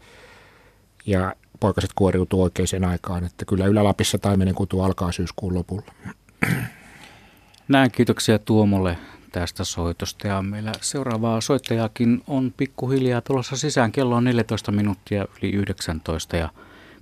[1.06, 5.92] ja poikaset kuoriutuu oikeaan aikaan, että kyllä Ylä-Lapissa taimenen kutu alkaa syyskuun lopulla.
[7.68, 8.98] Näin kiitoksia Tuomolle
[9.32, 13.92] tästä soitosta ja meillä seuraavaa soittajakin on pikkuhiljaa tulossa sisään.
[13.92, 16.48] Kello on 14 minuuttia yli 19 ja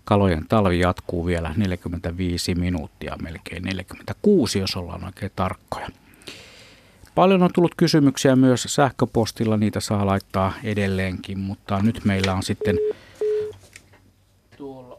[0.06, 5.88] kalojen talvi jatkuu vielä 45 minuuttia, melkein 46, jos ollaan oikein tarkkoja.
[7.14, 12.76] Paljon on tullut kysymyksiä myös sähköpostilla, niitä saa laittaa edelleenkin, mutta nyt meillä on sitten
[14.56, 14.98] tuolla.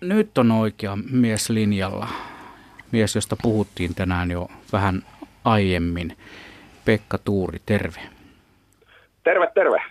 [0.00, 2.08] Nyt on oikea mies linjalla.
[2.92, 5.02] Mies, josta puhuttiin tänään jo vähän
[5.44, 6.16] aiemmin.
[6.84, 8.00] Pekka Tuuri, terve.
[9.24, 9.82] Terve, terve.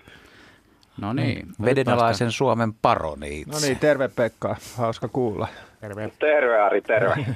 [0.97, 1.47] No niin.
[1.65, 3.53] Vedenalaisen Suomen paroni itse.
[3.53, 4.55] No niin, terve Pekka.
[4.77, 5.47] Hauska kuulla.
[5.81, 6.11] Terve.
[6.19, 7.25] Terve Ari, terve.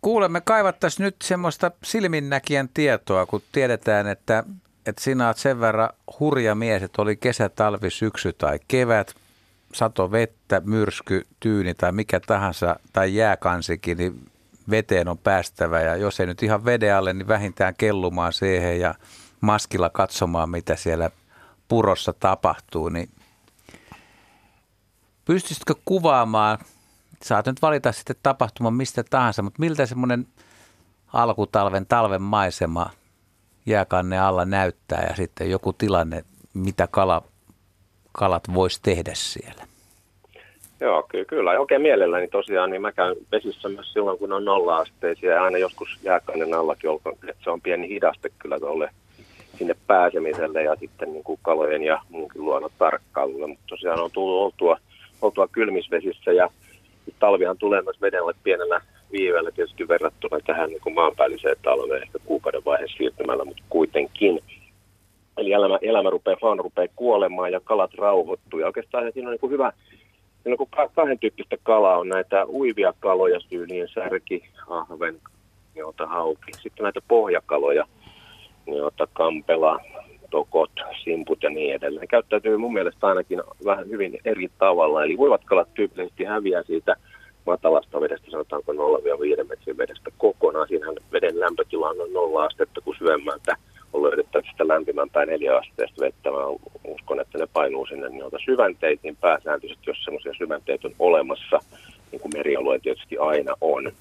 [0.00, 4.44] Kuulemme, kaivattaisiin nyt semmoista silminnäkijän tietoa, kun tiedetään, että,
[4.86, 5.88] että sinä olet sen verran
[6.20, 9.14] hurja mies, että oli kesä, talvi, syksy tai kevät,
[9.74, 14.26] sato vettä, myrsky, tyyni tai mikä tahansa, tai jääkansikin, niin
[14.70, 15.80] veteen on päästävä.
[15.80, 18.94] Ja jos ei nyt ihan veden alle, niin vähintään kellumaan siihen ja
[19.40, 21.10] maskilla katsomaan, mitä siellä
[21.68, 22.88] purossa tapahtuu.
[22.88, 23.08] Niin
[25.24, 26.58] pystyisitkö kuvaamaan,
[27.22, 30.26] saat nyt valita sitten tapahtuman mistä tahansa, mutta miltä semmoinen
[31.12, 32.90] alkutalven, talven maisema
[33.66, 37.22] jääkanne alla näyttää ja sitten joku tilanne, mitä kala,
[38.12, 39.68] kalat vois tehdä siellä?
[40.80, 41.60] Joo, kyllä, kyllä.
[41.60, 45.98] Oikein mielelläni tosiaan, niin mä käyn vesissä myös silloin, kun on nolla-asteisia ja aina joskus
[46.02, 48.90] jääkainen allakin, olkoon, että se on pieni hidaste kyllä tuolle
[49.86, 53.46] pääsemiselle ja sitten niin kuin kalojen ja muunkin luonnon tarkkailulle.
[53.46, 54.78] Mutta tosiaan on tullut oltua,
[55.22, 56.50] oltua kylmisvesissä ja
[57.18, 58.80] talvihan tulee myös vedelle pienellä
[59.12, 64.40] viivellä tietysti verrattuna tähän niin kuin maanpäälliseen talveen ehkä kuukauden vaiheessa siirtymällä, mutta kuitenkin.
[65.36, 68.60] Eli elämä, elämä rupeaa, fauna rupeaa kuolemaan ja kalat rauhoittuu.
[68.60, 69.72] Ja oikeastaan siinä on niin kuin hyvä,
[70.42, 71.98] siinä on kuin kahden tyyppistä kalaa.
[71.98, 75.20] On näitä uivia kaloja, syyliin särki, ahven,
[75.74, 76.52] jota hauki.
[76.52, 77.86] Sitten näitä pohjakaloja,
[78.76, 79.80] jota kampela,
[80.30, 80.70] tokot,
[81.04, 82.00] simput ja niin edelleen.
[82.00, 85.04] Ne käyttäytyy mun mielestä ainakin vähän hyvin eri tavalla.
[85.04, 86.96] Eli uivat kalat tyypillisesti häviää siitä
[87.46, 90.68] matalasta vedestä, sanotaanko 0-5 metrin vedestä kokonaan.
[90.68, 93.56] Siinähän veden lämpötila on nolla astetta, kun syvemmältä
[93.92, 96.30] on löydettävissä sitä lämpimämpää neljä asteesta vettä.
[96.30, 96.46] Mä
[96.84, 101.60] uskon, että ne painuu sinne niiltä syvänteisiin pääsääntöisesti, jos semmoisia syvänteitä on olemassa,
[102.12, 103.92] niin kuin merialue tietysti aina on.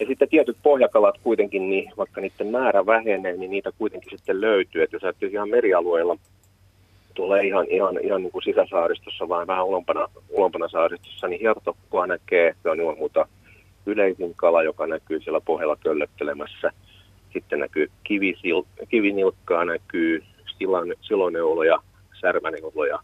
[0.00, 4.82] Ja sitten tietyt pohjakalat kuitenkin, niin vaikka niiden määrä vähenee, niin niitä kuitenkin sitten löytyy.
[4.82, 6.16] Että jos ajattelee ihan merialueilla,
[7.14, 12.54] tulee ihan, ihan, ihan niin kuin sisäsaaristossa, vaan vähän ulompana, ulompana saaristossa, niin hiertokkoa näkee.
[12.62, 13.28] Se on ilman muuta
[13.86, 16.72] yleisin kala, joka näkyy siellä pohjalla köllöttelemässä.
[17.32, 20.22] Sitten näkyy kivisil, kivinilkkaa, näkyy
[21.00, 21.78] siloneuloja,
[22.20, 22.98] särmäneuloja.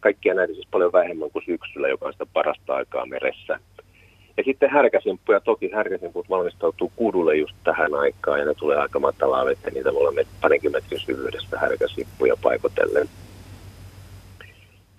[0.00, 3.58] Kaikkia näitä siis paljon vähemmän kuin syksyllä, joka on sitä parasta aikaa meressä.
[4.36, 9.44] Ja sitten härkäsimppuja, toki härkäsimput valmistautuu kudulle just tähän aikaan ja ne tulee aika matalaa
[9.44, 13.08] vettä, niitä voi olla parinkin metrin syvyydestä härkäsimppuja paikotellen.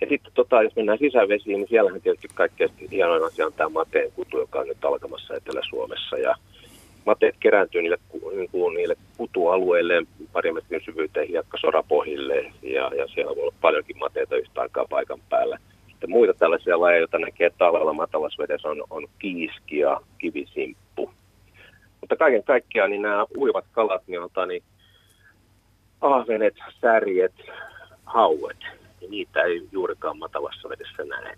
[0.00, 4.12] Ja sitten tota, jos mennään sisävesiin, niin siellähän tietysti kaikkein hienoin asia on tämä mateen
[4.12, 6.18] kutu, joka on nyt alkamassa Etelä-Suomessa.
[6.18, 6.34] Ja
[7.06, 7.98] mateet kerääntyy niille,
[8.36, 14.36] niin kuin niille kutualueille pari metrin syvyyteen hiekkasorapohjille ja, ja siellä voi olla paljonkin mateita
[14.36, 15.58] yhtä aikaa paikan päällä.
[15.98, 21.10] Sitten muita tällaisia lajeja, joita näkee talvella matalassa vedessä, on, on kiiski ja kivisimppu.
[22.00, 24.62] Mutta kaiken kaikkiaan niin nämä uivat kalat, niin, ota, niin
[26.00, 27.34] ahvenet, särjet,
[28.04, 28.56] hauet,
[29.00, 31.34] niin niitä ei juurikaan matalassa vedessä näe.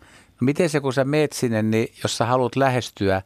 [0.00, 3.22] No miten se, kun sä meet sinne, niin jos sä haluat lähestyä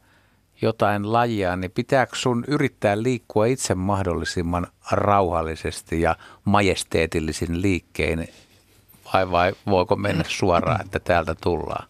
[0.61, 6.15] jotain lajia, niin pitääkö sun yrittää liikkua itse mahdollisimman rauhallisesti ja
[6.45, 8.27] majesteetillisin liikkein,
[9.13, 11.87] vai, vai voiko mennä suoraan, että täältä tullaan?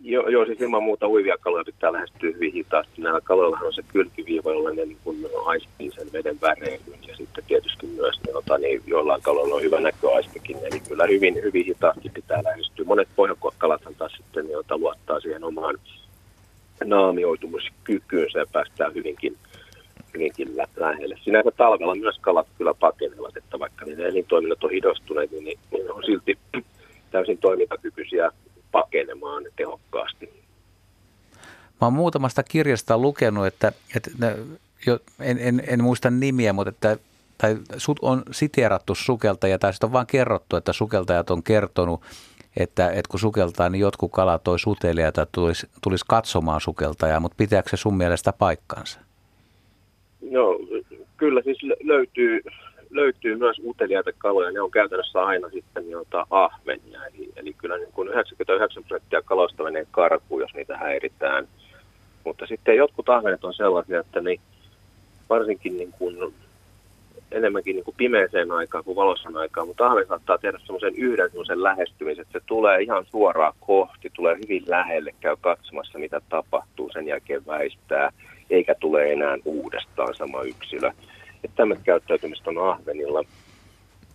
[0.00, 3.02] Joo, joo siis ilman muuta uivia kaloja pitää lähestyä hyvin hitaasti.
[3.02, 4.98] Näillä kaloillahan on se kylkiviiva, jolla ne niin
[5.46, 9.54] aistii sen veden väreilyn ja sitten tietysti myös ne, ota, niin, tota, niin jollain kaloilla
[9.54, 10.56] on hyvä näköaistikin.
[10.56, 12.84] Eli kyllä hyvin, hyvin hitaasti pitää lähestyä.
[12.84, 15.78] Monet pohjakokalathan taas sitten, joita luottaa siihen omaan
[16.84, 19.36] naamioitumiskykyynsä ja päästään hyvinkin
[20.14, 21.18] hyvinkin lä- lähelle.
[21.24, 25.92] Sinänsä talvella myös kalat kyllä pakenevat, että vaikka niiden elintoiminnot on hidastuneet, niin, niin ne
[25.92, 26.38] on silti
[27.10, 28.30] täysin toimintakykyisiä
[28.72, 30.30] pakenemaan tehokkaasti.
[31.80, 34.36] Mä oon muutamasta kirjasta lukenut, että, että ne,
[34.86, 36.96] jo, en, en, en, muista nimiä, mutta että
[37.38, 42.02] tai sut on siteerattu sukeltaja, tai sitten on vaan kerrottu, että sukeltajat on kertonut,
[42.56, 47.70] että, että kun sukeltaa, niin jotkut kalat toi sutelijoita tulisi, tulisi katsomaan sukeltajaa, mutta pitääkö
[47.70, 49.00] se sun mielestä paikkansa?
[50.30, 50.58] No
[51.16, 52.40] kyllä siis löytyy,
[52.90, 57.92] löytyy myös uteliaita kaloja, ne on käytännössä aina sitten jota ahvenia, eli, eli kyllä niin
[57.92, 61.48] kuin 99 prosenttia kaloista menee karkuun, jos niitä häiritään.
[62.24, 64.40] Mutta sitten jotkut ahvenet on sellaisia, että niin
[65.30, 66.34] varsinkin niin kuin
[67.30, 71.62] enemmänkin niin kuin pimeeseen aikaan kuin valossa aikaan, mutta ahven saattaa tehdä semmoisen yhden semmoisen
[71.62, 77.06] lähestymisen, että se tulee ihan suoraan kohti, tulee hyvin lähelle, käy katsomassa mitä tapahtuu, sen
[77.06, 78.12] jälkeen väistää,
[78.50, 80.90] eikä tule enää uudestaan sama yksilö.
[81.44, 83.22] Että tämmöistä käyttäytymistä on ahvenilla,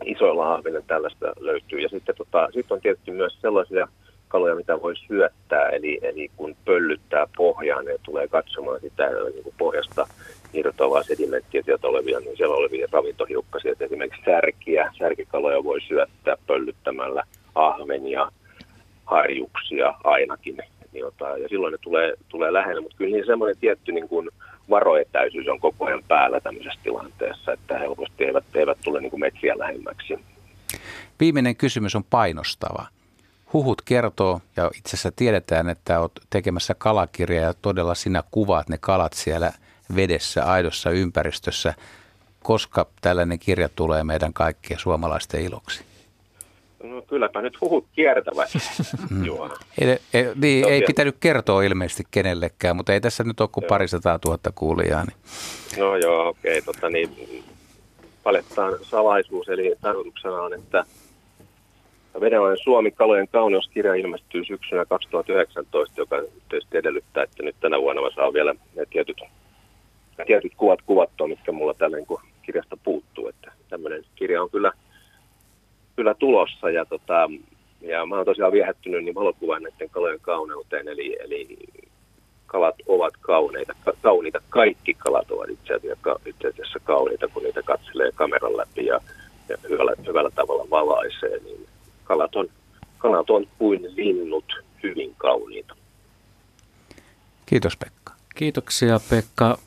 [0.05, 1.79] isoilla ahvenilla tällaista löytyy.
[1.79, 3.87] Ja sitten tota, sit on tietysti myös sellaisia
[4.27, 9.55] kaloja, mitä voi syöttää, eli, eli kun pöllyttää pohjaan ja tulee katsomaan sitä niin kuin
[9.57, 10.07] pohjasta
[10.53, 17.23] irtoavaa sedimenttiä sieltä olevia, niin siellä olevia ravintohiukkasia, esimerkiksi särkiä, särkikaloja voi syöttää pöllyttämällä
[17.55, 18.31] ahvenia,
[19.05, 20.57] harjuksia ainakin.
[20.93, 21.05] Niin
[21.41, 24.29] ja silloin ne tulee, tulee lähelle, mutta kyllä niin semmoinen tietty niin kuin
[24.69, 29.57] varoetäisyys on koko ajan päällä tämmöisessä tilanteessa, että helposti eivät, eivät tule niin kuin metsiä
[29.57, 30.19] lähemmäksi.
[31.19, 32.85] Viimeinen kysymys on painostava.
[33.53, 38.77] Huhut kertoo, ja itse asiassa tiedetään, että olet tekemässä kalakirjaa ja todella sinä kuvaat ne
[38.77, 39.51] kalat siellä
[39.95, 41.73] vedessä, aidossa ympäristössä.
[42.43, 45.90] Koska tällainen kirja tulee meidän kaikkien suomalaisten iloksi?
[46.91, 48.49] No kylläpä nyt huhut kiertävät.
[49.09, 49.25] Mm.
[49.81, 54.19] Ei, ei, niin, ei pitänyt kertoa ilmeisesti kenellekään, mutta ei tässä nyt ole kuin parisataa
[54.19, 55.03] tuhatta kuulijaa.
[55.05, 55.17] Niin.
[55.77, 56.59] No joo, okei.
[56.59, 57.43] Okay, tota, niin,
[58.23, 60.85] palettaan salaisuus, eli tarkoituksena on, että
[62.19, 66.15] Vedenalainen Suomi kalojen kauneuskirja ilmestyy syksynä 2019, joka
[66.49, 69.17] tietysti edellyttää, että nyt tänä vuonna mä saan vielä ne tietyt,
[70.25, 73.27] tietyt kuvat kuvattua, mitkä mulla tällä niin kirjasta puuttuu.
[73.27, 74.71] Että tämmöinen kirja on kyllä,
[76.01, 77.29] kyllä tulossa ja, tota,
[77.81, 81.57] ja mä oon tosiaan viehättynyt niin valokuvan näiden kalojen kauneuteen, eli, eli
[82.45, 84.41] kalat ovat kauneita, ka, kauniita.
[84.49, 88.99] Kaikki kalat ovat itse asiassa, itse asiassa kauniita, kun niitä katselee kameran läpi ja,
[89.49, 91.67] ja hyvällä, hyvällä tavalla valaisee, niin
[92.03, 92.47] kalat on,
[92.97, 95.75] kalat on kuin linnut hyvin kauniita.
[97.45, 98.13] Kiitos Pekka.
[98.35, 99.57] Kiitoksia Pekka.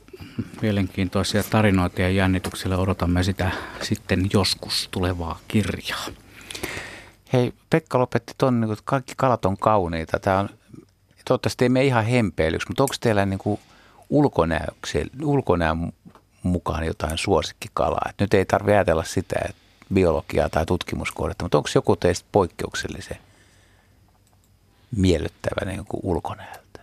[0.63, 3.51] Mielenkiintoisia tarinoita ja jännityksellä odotamme sitä
[3.83, 6.24] sitten joskus tulevaa kirjaa.
[7.33, 10.19] Hei, Pekka lopetti tuonne, niin että kaikki kalat on kauniita.
[10.19, 10.49] Tämä on,
[11.25, 13.61] toivottavasti ei mene ihan hempeilyksi, mutta onko teillä niin kuin
[15.23, 15.93] ulkonäön
[16.43, 18.07] mukaan jotain suosikkikalaa?
[18.11, 19.63] Et nyt ei tarvitse ajatella sitä, että
[19.95, 23.19] biologiaa tai tutkimuskohdetta, mutta onko joku teistä poikkeuksellisen
[24.97, 26.81] miellyttävä niin kuin ulkonäöltä?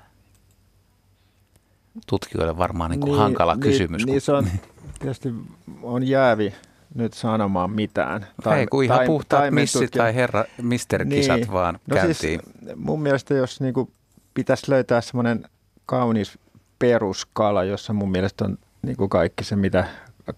[2.08, 4.06] Tutkijoille varmaan niin kuin niin, hankala niin, kysymys.
[4.06, 4.22] Niin, kun...
[4.22, 4.48] se on
[5.00, 5.30] tietysti
[5.84, 6.54] on jäävi
[6.96, 8.28] nyt sanomaan mitään.
[8.44, 11.52] Tai, Hei, kun ihan puhtaat tai missit tai herra misterkisat niin.
[11.52, 12.40] vaan no siis käyntiin.
[12.64, 13.92] Siis, mun mielestä jos niin kuin
[14.34, 15.46] pitäisi löytää semmoinen
[15.86, 16.38] kaunis
[16.80, 19.86] peruskala, jossa mun mielestä on niin kuin kaikki se, mitä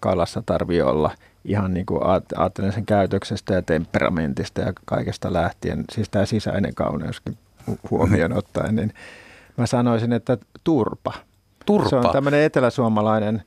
[0.00, 1.10] kalassa tarvii olla–
[1.44, 2.00] ihan niin kuin
[2.36, 7.38] ajattelen sen käytöksestä ja temperamentista ja kaikesta lähtien, siis tämä sisäinen kauneuskin
[7.90, 8.94] huomioon ottaen, niin
[9.56, 11.12] mä sanoisin, että turpa.
[11.66, 11.88] Turpa?
[11.88, 13.42] Se on tämmöinen eteläsuomalainen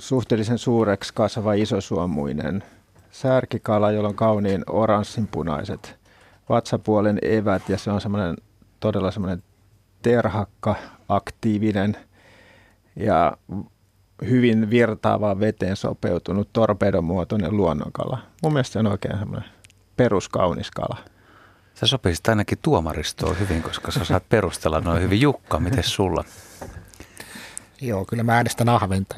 [0.00, 2.64] suhteellisen suureksi kasvava isosuomuinen
[3.10, 5.98] särkikala, jolla on kauniin oranssinpunaiset
[6.48, 8.36] vatsapuolen evät ja se on semmoinen
[8.80, 9.42] todella semmoinen
[10.02, 10.74] terhakka,
[11.08, 11.96] aktiivinen
[12.96, 13.36] ja
[14.28, 18.18] hyvin virtaavaan veteen sopeutunut torpedomuotoinen luonnonkala.
[18.42, 19.50] Mun mielestä se on oikein semmoinen
[19.96, 20.96] peruskaunis kala.
[21.74, 25.20] Sä sopisit ainakin tuomaristoon hyvin, koska sä saat perustella noin hyvin.
[25.20, 26.24] Jukka, miten sulla?
[27.80, 29.16] Joo, kyllä mä äänestän ahventa.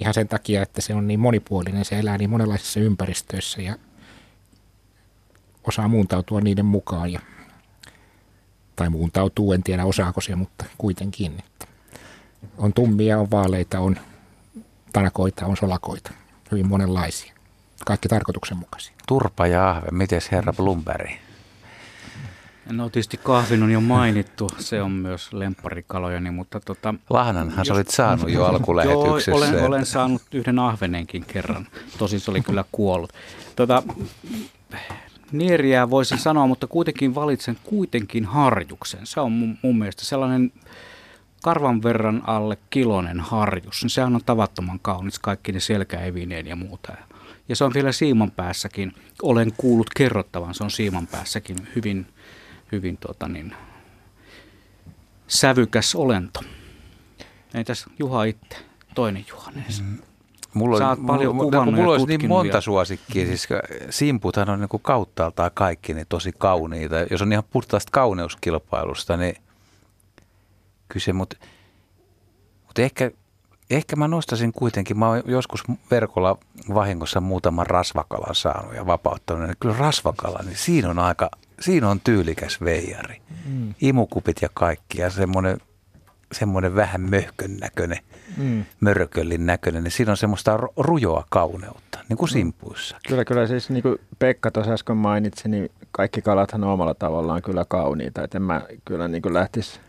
[0.00, 3.76] Ihan sen takia, että se on niin monipuolinen, se elää niin monenlaisissa ympäristöissä ja
[5.64, 7.12] osaa muuntautua niiden mukaan.
[7.12, 7.20] Ja,
[8.76, 11.32] tai muuntautuu, en tiedä osaako se, mutta kuitenkin.
[11.38, 11.66] Että
[12.58, 13.96] on tummia, on vaaleita, on
[14.92, 16.10] tanakoita, on solakoita.
[16.50, 17.34] Hyvin monenlaisia.
[17.86, 18.94] Kaikki tarkoituksenmukaisia.
[19.08, 19.86] Turpa ja ahve.
[19.90, 21.10] Miten herra Blumberg?
[22.72, 26.94] No tietysti kahvin on jo mainittu, se on myös lemparikalojani, mutta tota...
[27.10, 27.68] Lahnanhan jos...
[27.68, 29.30] sä olit saanut jo alkulähetyksessä.
[29.30, 31.66] Joo, olen, olen saanut yhden ahvenenkin kerran,
[31.98, 33.12] tosin se oli kyllä kuollut.
[33.56, 33.82] Tota,
[35.32, 39.06] nieriä voisin sanoa, mutta kuitenkin valitsen kuitenkin harjuksen.
[39.06, 40.52] Se on mun, mun mielestä sellainen
[41.42, 43.84] karvan verran alle kilonen harjus.
[43.86, 46.92] Sehän on tavattoman kaunis, kaikki ne selkäevineen ja muuta.
[47.48, 48.92] Ja se on vielä siiman päässäkin,
[49.22, 52.06] olen kuullut kerrottavan, se on siiman päässäkin hyvin,
[52.72, 53.54] hyvin tota niin,
[55.28, 56.40] sävykäs olento.
[57.54, 58.56] Entäs Juha itse,
[58.94, 59.82] toinen Juhanees?
[59.82, 59.98] Mm.
[60.54, 62.60] Mulla, Sä oot paljon mulla, mulla olisi niin monta ja...
[62.60, 63.26] suosikkia.
[63.26, 63.48] Siis
[63.90, 66.96] simputhan on niin kuin kauttaaltaan kaikki niin tosi kauniita.
[67.10, 69.36] Jos on ihan puhtaasta kauneuskilpailusta, niin
[70.88, 71.12] kyse.
[71.12, 71.36] Mutta
[72.66, 73.10] mut ehkä,
[73.70, 76.38] ehkä mä nostasin kuitenkin, mä oon joskus verkolla
[76.74, 79.46] vahingossa muutaman rasvakalan saanut ja vapauttanut.
[79.46, 83.22] Niin kyllä rasvakala, niin siinä on aika, siinä on tyylikäs veijari.
[83.44, 83.74] Mm.
[83.80, 85.60] Imukupit ja kaikki ja semmoinen
[86.32, 87.98] semmoinen vähän möhkön näköinen,
[88.36, 88.64] mm.
[88.80, 92.32] mörköllin näköinen, niin siinä on semmoista rujoa kauneutta, niin kuin mm.
[92.32, 92.96] simpuissa.
[93.08, 97.64] Kyllä, kyllä siis niin kuin Pekka tuossa äsken mainitsi, niin kaikki kalathan omalla tavallaan kyllä
[97.68, 98.22] kauniita.
[98.22, 99.80] Että en mä kyllä niin kuin lähtisi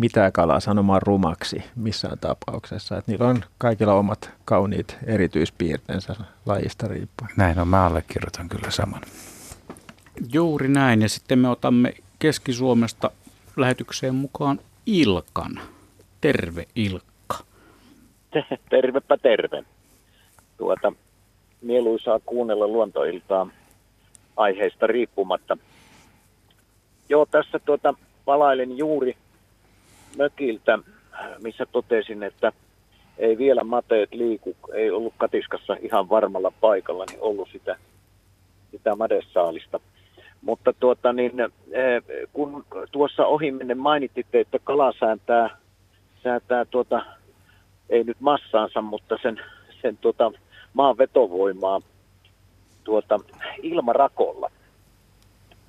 [0.00, 2.96] mitään kalaa sanomaan rumaksi missään tapauksessa.
[2.96, 6.14] Että niillä on kaikilla omat kauniit erityispiirteensä
[6.46, 7.30] lajista riippuen.
[7.36, 9.00] Näin on, mä allekirjoitan kyllä saman.
[10.32, 13.10] Juuri näin, ja sitten me otamme Keski-Suomesta
[13.56, 15.60] lähetykseen mukaan Ilkan.
[16.20, 17.38] Terve Ilkka.
[18.70, 19.64] Tervepä terve.
[20.58, 20.92] Tuota,
[21.62, 23.48] mieluisaa kuunnella luontoiltaa
[24.36, 25.58] aiheista riippumatta.
[27.08, 27.94] Joo, tässä tuota,
[28.24, 29.16] palailen juuri
[30.18, 30.78] mökiltä,
[31.42, 32.52] missä totesin, että
[33.18, 37.76] ei vielä mateet liiku, ei ollut katiskassa ihan varmalla paikalla, niin ollut sitä,
[38.70, 39.80] sitä madessaalista.
[40.42, 41.32] Mutta tuota, niin,
[42.32, 45.56] kun tuossa ohi menen mainititte, että kala sääntää
[46.26, 47.02] säätää tuota,
[47.90, 49.40] ei nyt massaansa, mutta sen,
[49.82, 50.32] sen tuota,
[50.74, 51.80] maan vetovoimaa
[52.84, 53.20] tuota,
[53.62, 54.50] ilmarakolla.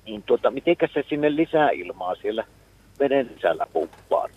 [0.04, 2.44] Niin tuota, mitenkä se sinne lisää ilmaa siellä
[2.98, 4.28] veden sisällä pumppaa?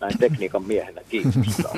[0.00, 1.74] Näin tekniikan miehenä kiinnostaa.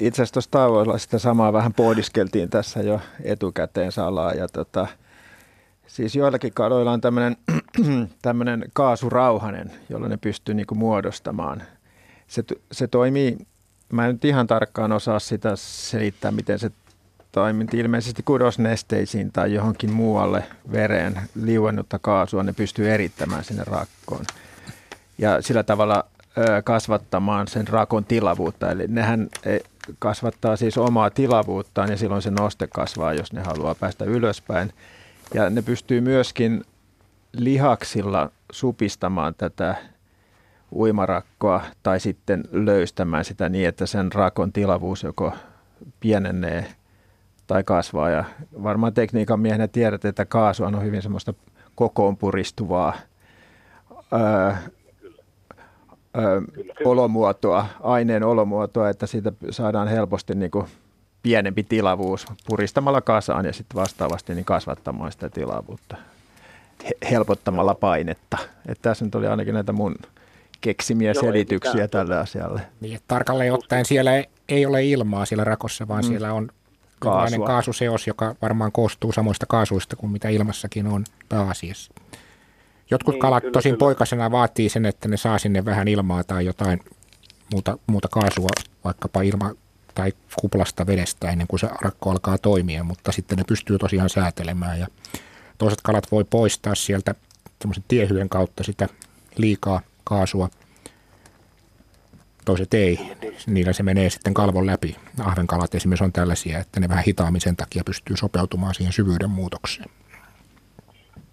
[0.00, 4.32] Itse asiassa tuossa sitä samaa vähän pohdiskeltiin tässä jo etukäteen salaa.
[4.32, 4.86] Ja tota,
[5.86, 7.36] siis joillakin kadoilla on tämmöinen
[8.22, 11.62] tämmöinen kaasurauhanen, jolla ne pystyy niin kuin muodostamaan.
[12.26, 13.36] Se, se toimii,
[13.92, 16.70] mä en nyt ihan tarkkaan osaa sitä selittää, miten se
[17.32, 17.66] toimii.
[17.72, 24.24] Ilmeisesti kudosnesteisiin tai johonkin muualle vereen liuennutta kaasua ne pystyy erittämään sinne rakkoon.
[25.18, 26.04] Ja sillä tavalla
[26.64, 28.70] kasvattamaan sen rakon tilavuutta.
[28.70, 29.58] Eli nehän e,
[29.98, 34.72] kasvattaa siis omaa tilavuuttaan ja silloin se noste kasvaa, jos ne haluaa päästä ylöspäin.
[35.34, 36.64] Ja ne pystyy myöskin
[37.32, 39.74] lihaksilla supistamaan tätä
[40.72, 45.32] uimarakkoa tai sitten löystämään sitä niin, että sen rakon tilavuus joko
[46.00, 46.66] pienenee
[47.46, 48.10] tai kasvaa.
[48.10, 48.24] Ja
[48.62, 51.34] varmaan tekniikan miehenä tiedät, että kaasu on hyvin semmoista
[51.74, 52.94] kokoon puristuvaa
[54.12, 54.52] öö,
[56.18, 56.40] öö,
[56.84, 60.66] olomuotoa, aineen olomuotoa, että siitä saadaan helposti niin kuin
[61.26, 65.96] pienempi tilavuus puristamalla kasaan ja sitten vastaavasti niin kasvattamaan sitä tilavuutta
[67.10, 68.38] helpottamalla painetta.
[68.68, 69.96] Että tässä nyt oli ainakin näitä mun
[70.60, 72.60] keksimiä Joo, selityksiä tälle asialle.
[72.80, 76.08] Niin, että tarkalleen ottaen siellä ei ole ilmaa siellä rakossa, vaan mm.
[76.08, 76.48] siellä on
[76.98, 77.46] Kaasua.
[77.46, 81.92] kaasuseos, joka varmaan koostuu samoista kaasuista kuin mitä ilmassakin on pääasiassa.
[82.90, 83.78] Jotkut niin, kalat kyllä, tosin kyllä.
[83.78, 86.80] poikasena vaatii sen, että ne saa sinne vähän ilmaa tai jotain
[87.52, 88.48] muuta, muuta kaasua,
[88.84, 89.52] vaikkapa ilma
[89.96, 94.80] tai kuplasta vedestä ennen kuin se rakko alkaa toimia, mutta sitten ne pystyy tosiaan säätelemään
[94.80, 94.86] ja
[95.58, 97.14] Toiset kalat voi poistaa sieltä
[97.60, 98.88] semmoisen tiehyön kautta sitä
[99.36, 100.48] liikaa kaasua.
[102.44, 103.12] Toiset ei.
[103.46, 104.96] Niillä se menee sitten kalvon läpi.
[105.20, 109.90] Ahvenkalat esimerkiksi on tällaisia, että ne vähän hitaammin sen takia pystyy sopeutumaan siihen syvyyden muutokseen.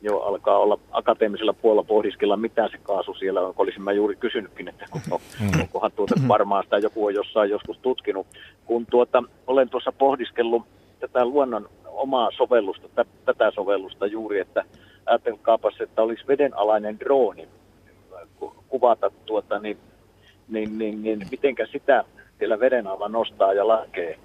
[0.04, 3.54] Joo, alkaa olla akateemisella puolella pohdiskella, mitä se kaasu siellä on.
[3.58, 5.22] Olisin mä juuri kysynytkin, että no,
[5.62, 8.28] onkohan tuota, varmaan sitä joku on jossain joskus tutkinut.
[8.66, 10.64] Kun tuota, olen tuossa pohdiskellut
[11.00, 14.64] tätä luonnon omaa sovellusta, tätä sovellusta juuri, että
[15.06, 17.48] ajatelkaapas, että olisi vedenalainen drooni
[18.70, 19.78] kuvata tuota, niin,
[20.48, 22.04] niin, niin, niin mitenkä sitä
[22.38, 24.20] siellä veden alla nostaa ja laskee,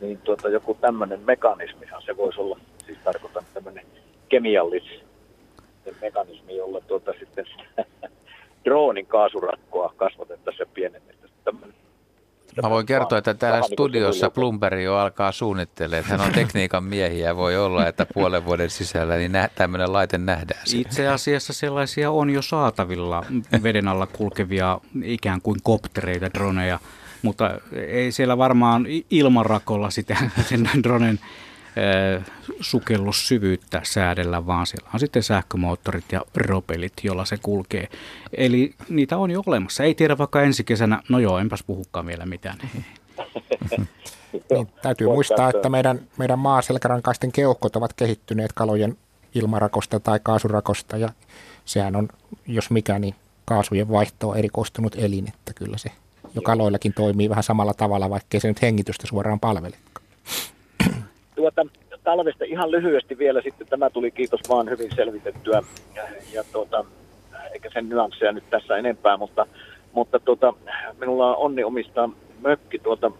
[0.00, 3.86] niin tuota, joku tämmöinen mekanismihan se voisi olla, siis tarkoitan tämmöinen
[4.28, 5.09] kemiallis
[6.00, 7.46] mekanismi, jolla tuota sitten
[8.64, 11.40] droonin kaasurakkoa kasvatettaisiin ja pienennettäisiin.
[11.44, 11.74] Tämmöinen
[12.62, 17.36] Mä voin kertoa, että täällä studiossa Plumberi jo alkaa suunnittelemaan, että hän on tekniikan miehiä.
[17.36, 20.60] Voi olla, että puolen vuoden sisällä niin nä- tämmöinen laite nähdään.
[20.64, 20.88] Siinä.
[20.88, 23.24] Itse asiassa sellaisia on jo saatavilla
[23.62, 26.78] veden alla kulkevia ikään kuin koptereita, droneja,
[27.22, 31.20] mutta ei siellä varmaan ilmarakolla sitä sen dronen
[32.60, 37.88] sukellussyvyyttä säädellä, vaan siellä on sitten sähkömoottorit ja ropelit, jolla se kulkee.
[38.32, 39.84] Eli niitä on jo olemassa.
[39.84, 42.58] Ei tiedä vaikka ensi kesänä, no joo, enpäs puhukaan vielä mitään.
[44.50, 48.96] niin, täytyy muistaa, että meidän, meidän maaselkärankaisten keuhkot ovat kehittyneet kalojen
[49.34, 51.08] ilmarakosta tai kaasurakosta ja
[51.64, 52.08] sehän on,
[52.46, 53.14] jos mikä, niin
[53.44, 55.90] kaasujen vaihtoon erikoistunut elin, että kyllä se
[56.34, 59.76] jo kaloillakin toimii vähän samalla tavalla, vaikkei se nyt hengitystä suoraan palvele.
[61.40, 61.66] Tuota,
[62.04, 65.62] talvesta ihan lyhyesti vielä sitten, tämä tuli kiitos vaan hyvin selvitettyä,
[65.94, 66.02] ja,
[66.32, 66.84] ja tuota,
[67.52, 69.46] eikä sen nyansseja nyt tässä enempää, mutta,
[69.92, 70.54] mutta tuota,
[70.98, 72.10] minulla on onni omistaa
[72.40, 73.10] mökki tuota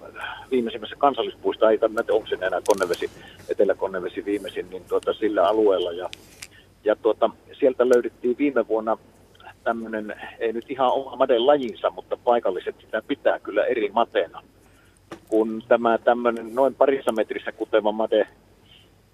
[0.51, 3.11] viimeisimmässä kansallispuista, ei tämmöinen, onko se enää Konnevesi,
[3.49, 5.93] Etelä-Konnevesi viimeisin, niin tuota, sillä alueella.
[5.93, 6.11] Ja,
[6.85, 7.31] ja tuota,
[7.61, 8.99] sieltä löydettiin viime vuonna
[9.65, 14.43] tämmöinen, ei nyt ihan oma maden lajinsa, mutta paikalliset sitä pitää kyllä eri mateena.
[15.29, 18.27] Kun tämä tämmöinen noin parissa metrissä kuteva made,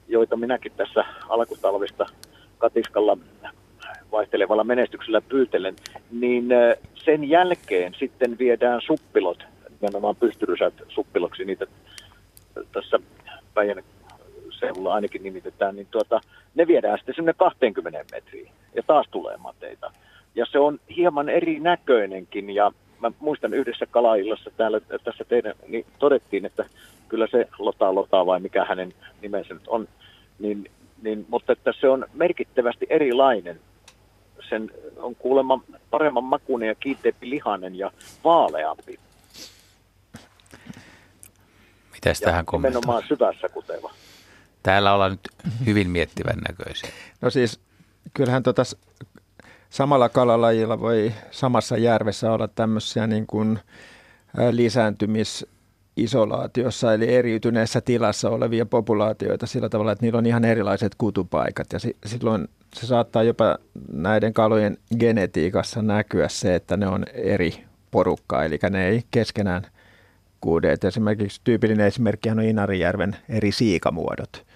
[0.09, 2.07] joita minäkin tässä alkutalvista
[2.59, 3.19] katiskalla
[4.13, 5.77] vaihtelevalla menestyksellä pyytelen,
[6.11, 6.49] niin
[6.95, 9.45] sen jälkeen sitten viedään suppilot,
[9.81, 11.67] nimenomaan pystyrysät suppiloksi, niitä
[12.73, 12.99] tässä
[13.57, 13.85] Päijänne
[14.51, 16.21] seudulla ainakin nimitetään, niin tuota,
[16.55, 18.51] ne viedään sitten sinne 20 metriin.
[18.75, 19.93] Ja taas tulee mateita.
[20.35, 26.47] Ja se on hieman erinäköinenkin ja mä muistan yhdessä kalaillassa täällä tässä teidän, niin todettiin,
[26.47, 26.65] että
[27.09, 29.89] kyllä se Lota Lota vai mikä hänen nimensä nyt on,
[30.39, 30.71] niin,
[31.03, 33.61] niin, mutta että se on merkittävästi erilainen.
[34.49, 35.61] Sen on kuulemma
[35.91, 37.91] paremman makuinen ja kiinteämpi lihanen ja
[38.25, 38.99] vaaleampi.
[41.93, 42.85] Mitäs tähän kommentoit?
[42.85, 43.93] Nimenomaan syvässä kuteva.
[44.63, 46.91] Täällä ollaan nyt hyvin miettivän näköisiä.
[47.21, 47.61] No siis
[48.15, 48.63] kyllähän tota
[49.77, 53.59] samalla kalalajilla voi samassa järvessä olla tämmöisiä niin kuin
[54.51, 61.67] lisääntymisisolaatiossa, eli eriytyneessä tilassa olevia populaatioita sillä tavalla, että niillä on ihan erilaiset kutupaikat.
[61.73, 63.59] Ja silloin se saattaa jopa
[63.93, 69.63] näiden kalojen genetiikassa näkyä se, että ne on eri porukkaa, eli ne ei keskenään
[70.41, 70.73] kuude.
[70.73, 74.47] Et esimerkiksi tyypillinen esimerkki on Inarijärven eri siikamuodot,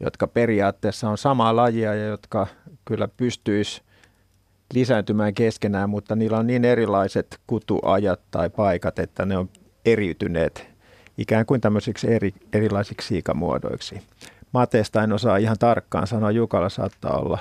[0.00, 2.46] jotka periaatteessa on samaa lajia ja jotka
[2.84, 3.87] kyllä pystyisi
[4.74, 9.50] lisääntymään keskenään, mutta niillä on niin erilaiset kutuajat tai paikat, että ne on
[9.84, 10.68] eriytyneet
[11.18, 14.02] ikään kuin tämmöisiksi eri, erilaisiksi siikamuodoiksi.
[14.52, 17.38] Mateesta en osaa ihan tarkkaan sanoa, Jukalla saattaa olla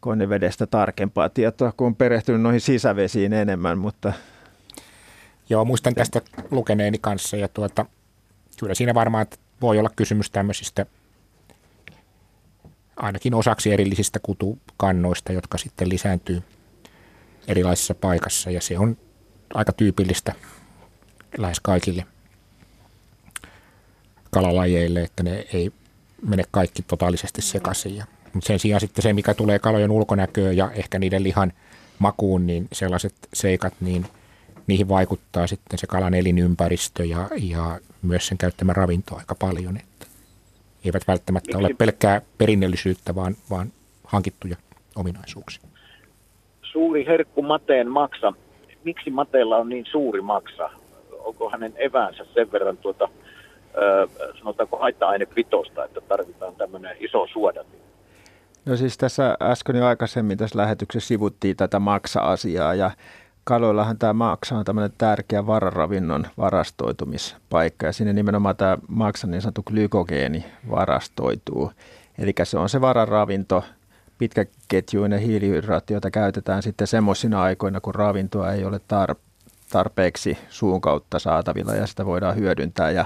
[0.00, 4.12] konevedestä tarkempaa tietoa, kun on perehtynyt noihin sisävesiin enemmän, mutta...
[5.48, 6.20] Joo, muistan tästä
[6.50, 7.86] lukeneeni kanssa ja tuota,
[8.60, 9.26] kyllä siinä varmaan
[9.60, 10.86] voi olla kysymys tämmöisistä
[13.02, 16.42] ainakin osaksi erillisistä kutukannoista, jotka sitten lisääntyy
[17.48, 18.96] erilaisissa paikassa ja se on
[19.54, 20.34] aika tyypillistä
[21.38, 22.06] lähes kaikille
[24.30, 25.72] kalalajeille, että ne ei
[26.28, 27.96] mene kaikki totaalisesti sekaisin.
[27.96, 28.04] Ja,
[28.34, 31.52] mutta sen sijaan sitten se, mikä tulee kalojen ulkonäköön ja ehkä niiden lihan
[31.98, 34.06] makuun, niin sellaiset seikat, niin
[34.66, 39.78] niihin vaikuttaa sitten se kalan elinympäristö ja, ja myös sen käyttämä ravinto aika paljon
[40.84, 43.72] eivät välttämättä ole pelkkää perinnöllisyyttä, vaan, vaan
[44.04, 44.56] hankittuja
[44.96, 45.62] ominaisuuksia.
[46.62, 48.32] Suuri herkku Mateen maksa.
[48.84, 50.70] Miksi Mateella on niin suuri maksa?
[51.18, 53.08] Onko hänen eväänsä sen verran tuota,
[53.76, 57.80] ö, sanotaanko haitta-ainepitosta, että tarvitaan tämmöinen iso suodatin?
[58.66, 62.90] No siis tässä äsken jo aikaisemmin tässä lähetyksessä sivuttiin tätä maksa-asiaa ja
[63.44, 69.62] kaloillahan tämä maksa on tämmöinen tärkeä vararavinnon varastoitumispaikka ja sinne nimenomaan tämä maksa niin sanottu
[69.62, 71.72] glykogeeni varastoituu.
[72.18, 73.64] Eli se on se vararavinto,
[74.18, 79.16] pitkäketjuinen hiilihydraatti, jota käytetään sitten semmoisina aikoina, kun ravintoa ei ole tar-
[79.70, 82.90] tarpeeksi suun kautta saatavilla ja sitä voidaan hyödyntää.
[82.90, 83.04] Ja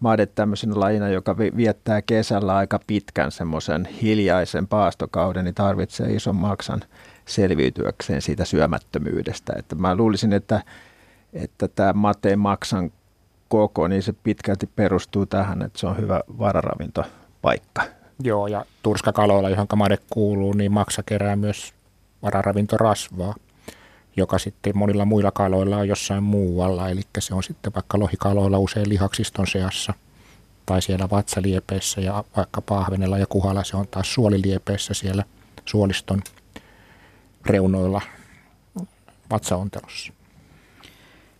[0.00, 6.80] made tämmöisenä lajina, joka viettää kesällä aika pitkän semmoisen hiljaisen paastokauden, niin tarvitsee ison maksan–
[7.30, 9.52] selviytyäkseen siitä syömättömyydestä.
[9.56, 10.62] Että mä luulisin, että,
[11.32, 12.92] että tämä mateen maksan
[13.48, 17.82] koko, niin se pitkälti perustuu tähän, että se on hyvä vararavintopaikka.
[18.22, 21.74] Joo, ja turskakaloilla, johon made kuuluu, niin maksa kerää myös
[22.22, 23.34] vararavintorasvaa,
[24.16, 26.88] joka sitten monilla muilla kaloilla on jossain muualla.
[26.88, 29.94] Eli se on sitten vaikka lohikaloilla usein lihaksiston seassa
[30.66, 35.24] tai siellä vatsaliepeessä ja vaikka pahvenella ja kuhalla se on taas suoliliepeessä siellä
[35.64, 36.22] suoliston
[37.46, 38.00] reunoilla
[39.30, 40.12] vatsaontelossa.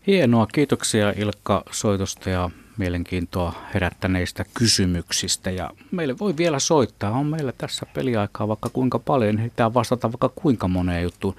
[0.06, 5.50] Hienoa, kiitoksia Ilkka soitosta ja mielenkiintoa herättäneistä kysymyksistä.
[5.50, 10.28] Ja meille voi vielä soittaa, on meillä tässä peliaikaa vaikka kuinka paljon, ehditään vastata vaikka
[10.28, 11.36] kuinka moneen juttuun.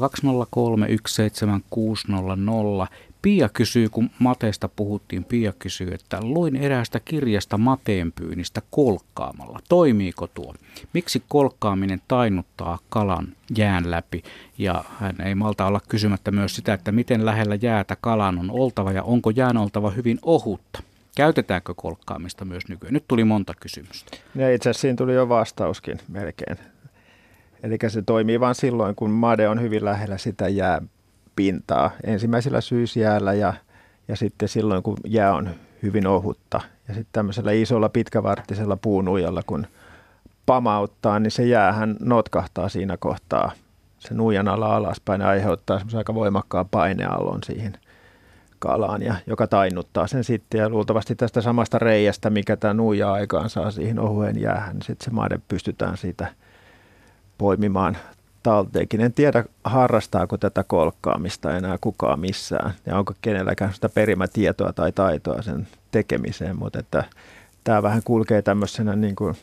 [0.00, 2.86] 0203 17600.
[3.22, 9.58] Pia kysyy, kun mateesta puhuttiin, Pia kysyy, että luin eräästä kirjasta mateenpyynnistä kolkkaamalla.
[9.68, 10.54] Toimiiko tuo?
[10.92, 14.22] Miksi kolkkaaminen tainuttaa kalan jään läpi?
[14.58, 18.92] Ja hän ei malta olla kysymättä myös sitä, että miten lähellä jäätä kalan on oltava
[18.92, 20.82] ja onko jään oltava hyvin ohutta?
[21.16, 22.94] Käytetäänkö kolkkaamista myös nykyään?
[22.94, 24.16] Nyt tuli monta kysymystä.
[24.34, 26.56] Ja itse asiassa siinä tuli jo vastauskin melkein.
[27.62, 30.48] Eli se toimii vain silloin, kun made on hyvin lähellä sitä
[31.46, 31.90] jääpintaa.
[32.04, 33.54] Ensimmäisellä syysjäällä ja,
[34.08, 35.50] ja sitten silloin, kun jää on
[35.82, 36.60] hyvin ohutta.
[36.88, 39.66] Ja sitten tämmöisellä isolla pitkävarttisella puunuijalla, kun
[40.46, 43.52] pamauttaa, niin se jäähän notkahtaa siinä kohtaa.
[43.98, 47.78] Se nuijan ala alaspäin aiheuttaa semmoisen aika voimakkaan paineallon siihen–
[48.60, 50.58] kalaan, ja, joka tainnuttaa sen sitten.
[50.58, 55.04] Ja luultavasti tästä samasta reiästä, mikä tämä nuija aikaan saa siihen ohueen jäähän, niin sitten
[55.04, 56.34] se maade pystytään siitä
[57.38, 57.96] poimimaan
[58.42, 59.00] talteenkin.
[59.00, 65.42] En tiedä, harrastaako tätä kolkkaamista enää kukaan missään, ja onko kenelläkään sitä perimätietoa tai taitoa
[65.42, 67.04] sen tekemiseen, mutta että
[67.64, 69.34] tämä vähän kulkee tämmöisenä niin kuin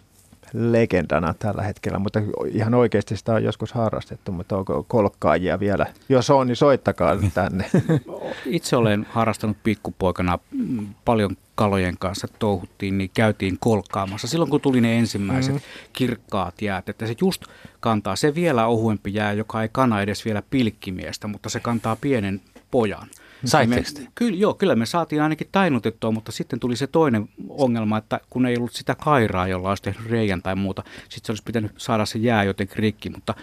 [0.57, 2.21] legendana tällä hetkellä, mutta
[2.51, 5.85] ihan oikeasti sitä on joskus harrastettu, mutta onko kolkkaajia vielä?
[6.09, 7.69] Jos on, niin soittakaa tänne.
[8.45, 14.27] Itse olen harrastanut pikkupoikana mm, paljon kalojen kanssa touhuttiin, niin käytiin kolkkaamassa.
[14.27, 15.89] Silloin kun tuli ne ensimmäiset mm-hmm.
[15.93, 17.43] kirkkaat jäät, että se just
[17.79, 22.41] kantaa se vielä ohuempi jää, joka ei kana edes vielä pilkkimiestä, mutta se kantaa pienen
[22.71, 23.07] pojan.
[23.45, 24.07] Saitteko te?
[24.15, 28.45] Kyllä, joo, kyllä me saatiin ainakin tainutettua, mutta sitten tuli se toinen ongelma, että kun
[28.45, 32.05] ei ollut sitä kairaa, jolla olisi tehnyt reijän tai muuta, sitten se olisi pitänyt saada
[32.05, 33.33] se jää jotenkin rikki, mutta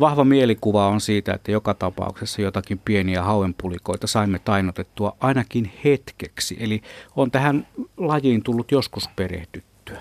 [0.00, 6.56] vahva mielikuva on siitä, että joka tapauksessa jotakin pieniä hauenpulikoita saimme tainotettua ainakin hetkeksi.
[6.60, 6.82] Eli
[7.16, 7.66] on tähän
[7.96, 10.00] lajiin tullut joskus perehdyttyä,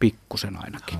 [0.00, 0.98] pikkusen ainakin.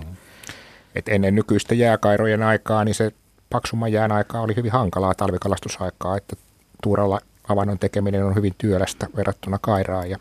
[0.95, 3.13] Et ennen nykyistä jääkairojen aikaa, niin se
[3.51, 6.37] paksumman jään aikaa oli hyvin hankalaa talvikalastusaikaa, että
[6.83, 10.19] Tuuralla avannon tekeminen on hyvin työlästä verrattuna kairaan ja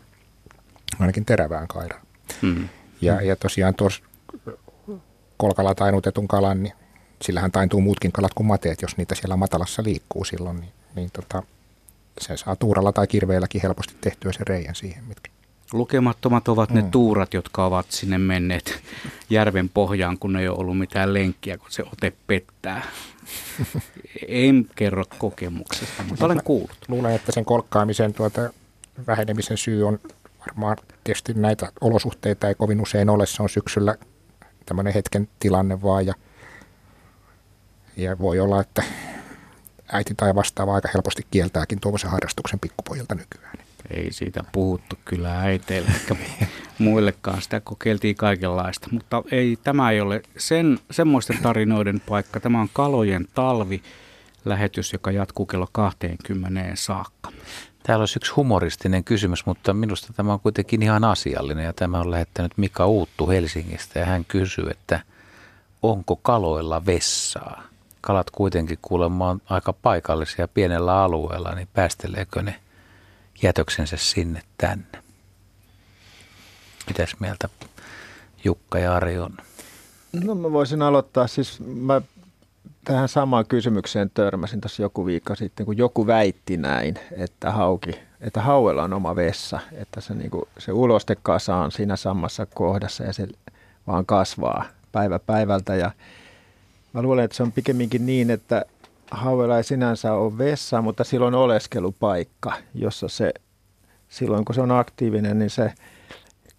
[0.98, 2.02] ainakin terävään kairaan.
[2.42, 2.68] Mm.
[3.00, 4.02] Ja, ja tosiaan tuossa
[5.36, 6.74] kolkalla tainutetun kalan, niin
[7.22, 11.42] sillähän taintuu muutkin kalat kuin mateet, jos niitä siellä matalassa liikkuu silloin, niin, niin tota,
[12.20, 15.30] se saa tuuralla tai kirveelläkin helposti tehtyä se reijän siihen, mitkä
[15.72, 16.76] Lukemattomat ovat mm.
[16.76, 18.82] ne tuurat, jotka ovat sinne menneet
[19.30, 22.82] järven pohjaan, kun ei ole ollut mitään lenkkiä, kun se ote pettää.
[24.28, 26.78] en kerro kokemuksesta, mutta olen kuullut.
[26.88, 28.50] Luulen, että sen kolkkaamisen tuota,
[29.06, 29.98] vähenemisen syy on
[30.40, 33.26] varmaan tietysti näitä olosuhteita ei kovin usein ole.
[33.26, 33.94] Se on syksyllä
[34.66, 36.14] tämmöinen hetken tilanne vaan ja,
[37.96, 38.82] ja voi olla, että
[39.92, 43.65] äiti tai vastaava aika helposti kieltääkin tuommoisen harrastuksen pikkupojilta nykyään.
[43.90, 46.16] Ei siitä puhuttu kyllä äiteille, eikä
[46.78, 47.42] muillekaan.
[47.42, 52.40] Sitä kokeiltiin kaikenlaista, mutta ei, tämä ei ole sen, semmoisten tarinoiden paikka.
[52.40, 53.82] Tämä on Kalojen talvi
[54.44, 57.32] lähetys, joka jatkuu kello 20 saakka.
[57.82, 62.10] Täällä olisi yksi humoristinen kysymys, mutta minusta tämä on kuitenkin ihan asiallinen ja tämä on
[62.10, 65.00] lähettänyt Mika Uuttu Helsingistä ja hän kysyy, että
[65.82, 67.62] onko kaloilla vessaa?
[68.00, 72.54] Kalat kuitenkin kuulemma on aika paikallisia pienellä alueella, niin päästeleekö ne
[73.42, 75.02] jätöksensä sinne tänne.
[76.86, 77.48] Mitäs mieltä
[78.44, 79.36] Jukka ja Ari on?
[80.24, 82.00] No mä voisin aloittaa, siis mä
[82.84, 87.90] tähän samaan kysymykseen törmäsin tässä joku viikko sitten, kun joku väitti näin, että hauki,
[88.20, 93.04] että hauella on oma vessa, että se, niin kuin, se ulostekasa on siinä samassa kohdassa
[93.04, 93.28] ja se
[93.86, 95.90] vaan kasvaa päivä päivältä ja
[96.92, 98.64] mä luulen, että se on pikemminkin niin, että
[99.10, 103.32] hauella ei sinänsä ole vessa, mutta silloin on oleskelupaikka, jossa se
[104.08, 105.72] silloin kun se on aktiivinen, niin se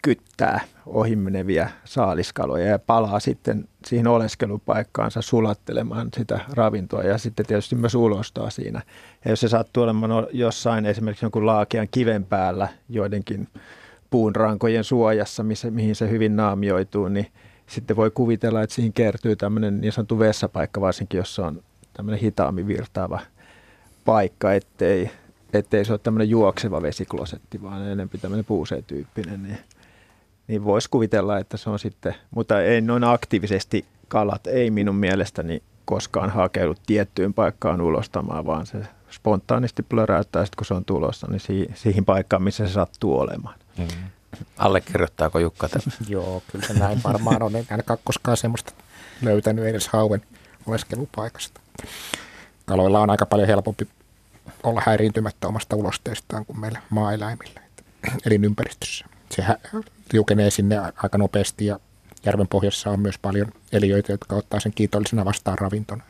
[0.02, 7.96] kyttää ohimeneviä saaliskaloja ja palaa sitten siihen oleskelupaikkaansa sulattelemaan sitä ravintoa ja sitten tietysti myös
[7.96, 8.82] ulostaa siinä.
[9.26, 13.48] Ja jos se sattuu olemaan jossain esimerkiksi jonkun laakean kiven päällä joidenkin
[14.10, 17.28] puun rankojen suojassa, missä, mihin se hyvin naamioituu, niin
[17.66, 21.64] sitten voi kuvitella, että siihen kertyy tämmöinen niin sanottu vessapaikka, varsinkin jos on
[21.98, 23.20] tämmöinen hitaammin virtaava
[24.06, 25.12] paikka, ettei,
[25.54, 29.58] ettei se ole tämmöinen juokseva vesiklosetti, vaan enemmän tämmöinen puuseen-tyyppinen, niin,
[30.48, 35.64] niin voisi kuvitella, että se on sitten, mutta ei noin aktiivisesti kalat ei minun mielestäni
[35.86, 38.78] koskaan hakeudu tiettyyn paikkaan ulostamaan, vaan se
[39.10, 43.60] spontaanisti plöräyttää sitten, kun se on tulossa, niin siihen, siihen paikkaan, missä se sattuu olemaan.
[43.78, 43.88] Mm.
[44.58, 45.98] Allekirjoittaako Jukka tämän?
[46.10, 47.56] Joo, kyllä se näin varmaan on.
[47.56, 48.74] En ainakaan koskaan semmoista
[49.22, 50.22] löytänyt edes hauen
[50.66, 51.62] oleskelupaikasta.
[52.66, 53.88] Kaloilla on aika paljon helpompi
[54.64, 57.62] olla häiriintymättä omasta ulosteestaan kuin meillä maaeläimillä
[58.26, 59.06] elinympäristössä.
[59.32, 59.44] Se
[60.10, 61.80] tiukenee sinne aika nopeasti ja
[62.26, 66.04] järven pohjassa on myös paljon eliöitä, jotka ottaa sen kiitollisena vastaan ravintona.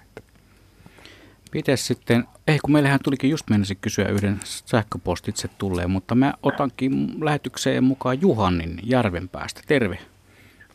[1.53, 7.25] Miten sitten, ei kun meillähän tulikin just mennäsi kysyä yhden sähköpostitse tulee, mutta mä otankin
[7.25, 9.61] lähetykseen mukaan Juhannin Järvenpäästä.
[9.67, 9.99] Terve.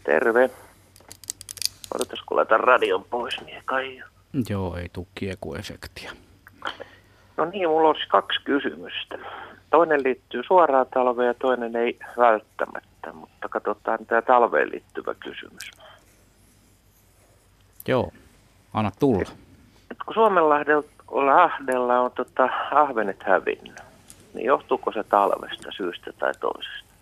[0.05, 0.51] Terve.
[1.94, 4.02] Odotas, kun laitan radion pois, niin kai.
[4.49, 6.13] Joo, ei tule kiekuefektiä.
[7.37, 9.19] No niin, mulla olisi kaksi kysymystä.
[9.71, 15.71] Toinen liittyy suoraan talveen ja toinen ei välttämättä, mutta katsotaan tämä talveen liittyvä kysymys.
[17.89, 18.13] Joo,
[18.75, 19.31] anna tulla.
[19.91, 23.81] Et kun Suomenlahdella on tota, ahvenet hävinnyt,
[24.35, 26.93] niin johtuuko se talvesta syystä tai toisesta?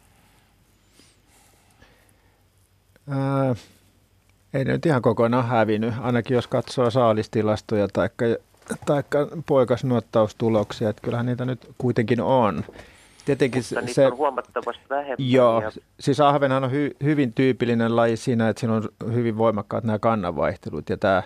[3.10, 3.54] Ää,
[4.54, 8.08] ei ne nyt ihan kokonaan hävinnyt, ainakin jos katsoo saalistilastoja tai
[8.86, 12.64] taikka poikasnuottaustuloksia, että kyllähän niitä nyt kuitenkin on.
[13.24, 15.16] Tietenkin Mutta se, niitä on huomattavasti vähemmän.
[15.18, 15.72] Joo, ja...
[16.00, 20.90] siis ahvenhan on hy, hyvin tyypillinen laji siinä, että siinä on hyvin voimakkaat nämä kannanvaihtelut
[20.90, 21.22] ja tämä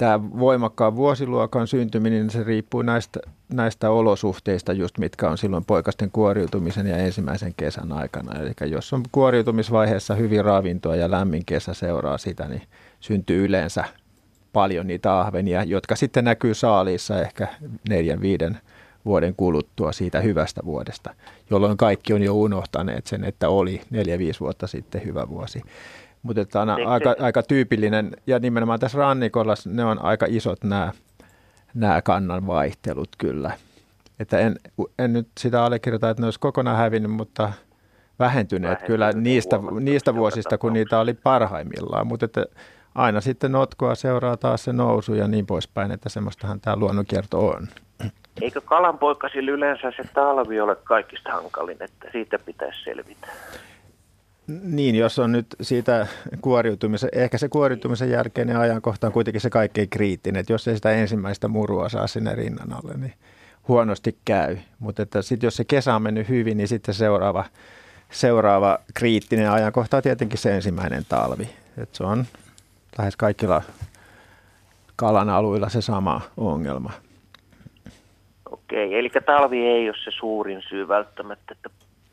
[0.00, 3.20] tämä voimakkaan vuosiluokan syntyminen, niin se riippuu näistä,
[3.52, 8.40] näistä olosuhteista just, mitkä on silloin poikasten kuoriutumisen ja ensimmäisen kesän aikana.
[8.40, 12.62] Eli jos on kuoriutumisvaiheessa hyvin ravintoa ja lämmin kesä seuraa sitä, niin
[13.00, 13.84] syntyy yleensä
[14.52, 17.48] paljon niitä ahvenia, jotka sitten näkyy saaliissa ehkä
[17.88, 18.58] neljän, viiden
[19.04, 21.14] vuoden kuluttua siitä hyvästä vuodesta,
[21.50, 25.62] jolloin kaikki on jo unohtaneet sen, että oli neljä, viisi vuotta sitten hyvä vuosi.
[26.22, 30.92] Mutta että on aika, aika tyypillinen, ja nimenomaan tässä rannikolla ne on aika isot nämä,
[31.74, 33.52] nämä kannan vaihtelut kyllä.
[34.20, 34.56] Että en,
[34.98, 40.14] en nyt sitä allekirjoita, että ne olisi kokonaan hävinnyt, mutta vähentyneet Vähentynyt kyllä niistä, niistä
[40.14, 42.06] vuosista, kun niitä oli parhaimmillaan.
[42.06, 42.44] Mutta että
[42.94, 47.68] aina sitten notkoa seuraa taas se nousu ja niin poispäin, että semmoistahan tämä luonnonkierto on.
[48.40, 53.26] Eikö kalanpoikasille yleensä se talvi ole kaikista hankalin, että siitä pitäisi selvitä?
[54.62, 56.06] Niin, jos on nyt siitä
[56.40, 60.90] kuoriutumisen, ehkä se kuoriutumisen jälkeinen ajankohta on kuitenkin se kaikkein kriittinen, että jos ei sitä
[60.90, 63.14] ensimmäistä murua saa sinne rinnan alle, niin
[63.68, 64.56] huonosti käy.
[64.78, 67.44] Mutta että sitten jos se kesä on mennyt hyvin, niin sitten seuraava,
[68.10, 71.50] seuraava kriittinen ajankohta on tietenkin se ensimmäinen talvi.
[71.78, 72.24] Et se on
[72.98, 73.62] lähes kaikilla
[74.96, 76.92] kalan alueilla se sama ongelma.
[78.50, 81.70] Okei, eli talvi ei ole se suurin syy välttämättä, että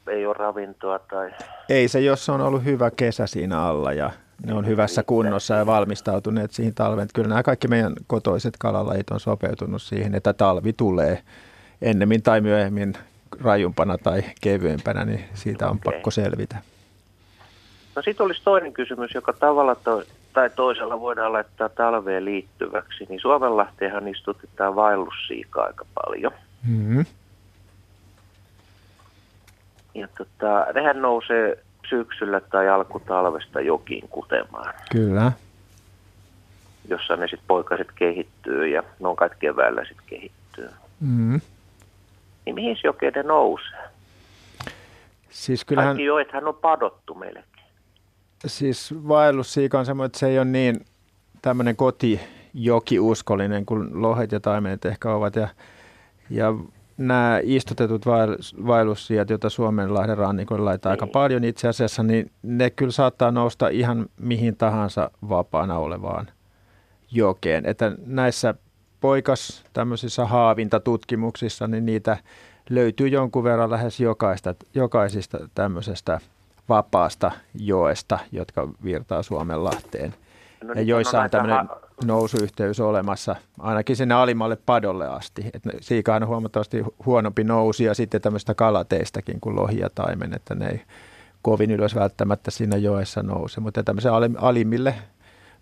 [0.09, 1.31] ei ole ravintoa tai...
[1.69, 4.11] Ei se, jos on ollut hyvä kesä siinä alla ja
[4.45, 7.07] ne on hyvässä kunnossa ja valmistautuneet siihen talveen.
[7.13, 11.21] Kyllä nämä kaikki meidän kotoiset kalalajit on sopeutunut siihen, että talvi tulee
[11.81, 12.93] ennemmin tai myöhemmin
[13.41, 15.93] rajumpana tai kevyempänä, niin siitä on okay.
[15.93, 16.57] pakko selvitä.
[17.95, 20.03] No sitten olisi toinen kysymys, joka tavalla to-
[20.33, 23.05] tai toisella voidaan laittaa talveen liittyväksi.
[23.09, 26.31] Niin Suomenlahteenhan istutetaan vaellussiika aika paljon.
[26.67, 27.05] Mm-hmm.
[29.97, 34.73] Ja tota, nehän nousee syksyllä tai alkutalvesta jokin kutemaan.
[34.91, 35.31] Kyllä.
[36.89, 40.69] Jossa ne sitten poikaset kehittyy ja ne on kaikki keväällä sitten kehittyy.
[40.99, 41.41] Mm.
[42.45, 43.89] Niin mihin jokeen ne nousee?
[45.29, 45.89] Siis kyllähän...
[45.89, 47.45] Kaikki joethan on padottu melkein.
[48.45, 50.85] Siis vaellussiika on semmoinen, että se ei ole niin
[51.41, 55.35] tämmöinen kotijoki-uskollinen kuin lohet ja taimenet ehkä ovat.
[55.35, 55.47] Ja,
[56.29, 56.53] ja
[56.97, 58.05] nämä istutetut
[58.67, 61.11] vaellussijat, joita Suomenlahden rannikolla laittaa aika niin.
[61.11, 66.27] paljon itse asiassa, niin ne kyllä saattaa nousta ihan mihin tahansa vapaana olevaan
[67.11, 67.65] jokeen.
[67.65, 68.53] Että näissä
[69.01, 72.17] poikas tämmöisissä haavintatutkimuksissa, niin niitä
[72.69, 76.19] löytyy jonkun verran lähes jokaista, jokaisista tämmöisestä
[76.69, 80.13] vapaasta joesta, jotka virtaa Suomenlahteen.
[80.63, 85.45] No ja joissa on tämmöinen ha- nousuyhteys olemassa, ainakin sinne alimmalle padolle asti.
[85.53, 90.55] Et siikahan on huomattavasti huonompi nousi ja sitten tämmöistä kalateistakin kuin lohi ja taimen, että
[90.55, 90.81] ne ei
[91.41, 93.61] kovin ylös välttämättä siinä joessa nouse.
[93.61, 94.95] Mutta tämmöisen alimmille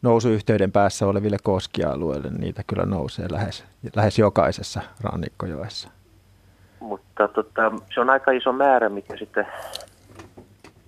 [0.02, 3.66] nousuyhteyden päässä oleville koskialueille niitä kyllä nousee lähes,
[3.96, 5.90] lähes jokaisessa rannikkojoessa.
[6.80, 9.48] Mutta tota, se on aika iso määrä, mikä sitten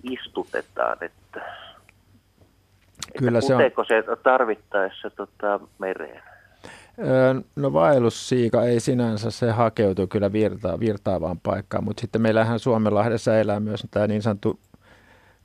[0.02, 1.40] istutetaan, että
[3.18, 3.62] Kyllä se on.
[3.88, 6.22] se tarvittaessa tota, mereen?
[7.56, 13.60] No vaellussiika ei sinänsä, se hakeutuu kyllä virtaa, virtaavaan paikkaan, mutta sitten meillähän Suomenlahdessa elää
[13.60, 14.60] myös tämä niin sanottu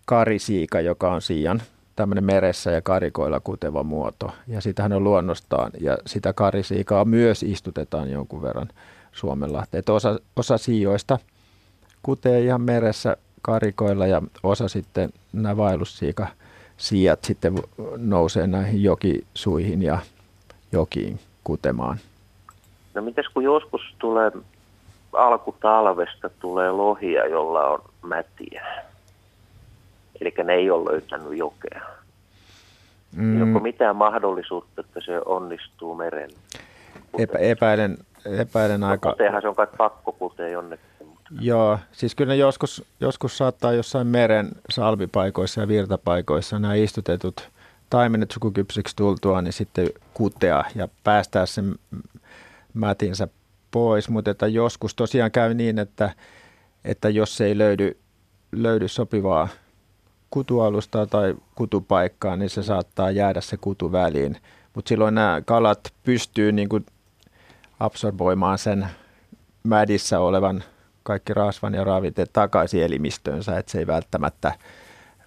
[0.05, 1.61] karisiika, joka on siian
[1.95, 4.31] tämmöinen meressä ja karikoilla kuteva muoto.
[4.47, 8.67] Ja sitähän on luonnostaan ja sitä karisiikaa myös istutetaan jonkun verran
[9.11, 9.83] Suomenlahteen.
[9.89, 11.19] Osa, osa siijoista
[12.03, 16.27] kutee ihan meressä karikoilla ja osa sitten nämä vaellussiika–
[16.83, 17.53] sijat sitten
[17.97, 19.97] nousee näihin jokisuihin ja
[20.71, 21.97] jokiin kutemaan.
[22.93, 24.31] No mitäs kun joskus tulee
[25.13, 28.65] alkutalvesta tulee lohia, jolla on mätiä.
[30.21, 31.81] Eli ne ei ole löytänyt jokea.
[33.15, 33.41] Mm.
[33.41, 36.37] Onko mitään mahdollisuutta, että se onnistuu merellä?
[37.17, 39.11] epä, epäilen, epäilen aika...
[39.11, 40.85] Kuteehan se on kai pakko kutea jonnekin.
[41.39, 47.49] Joo, siis kyllä ne joskus, joskus saattaa jossain meren salvipaikoissa ja virtapaikoissa nämä istutetut
[47.89, 51.75] taimenet sukukypsiksi tultua, niin sitten kutea ja päästää sen
[52.73, 53.27] mätinsä
[53.71, 54.09] pois.
[54.09, 56.09] Mutta että joskus tosiaan käy niin, että,
[56.85, 57.97] että jos ei löydy,
[58.51, 59.47] löydy sopivaa
[60.29, 64.37] kutualustaa tai kutupaikkaa, niin se saattaa jäädä se kutu väliin.
[64.73, 66.69] Mutta silloin nämä kalat pystyy niin
[67.79, 68.87] absorboimaan sen
[69.63, 70.63] mädissä olevan
[71.03, 74.53] kaikki rasvan ja ravinteet takaisin elimistöönsä, että se ei välttämättä,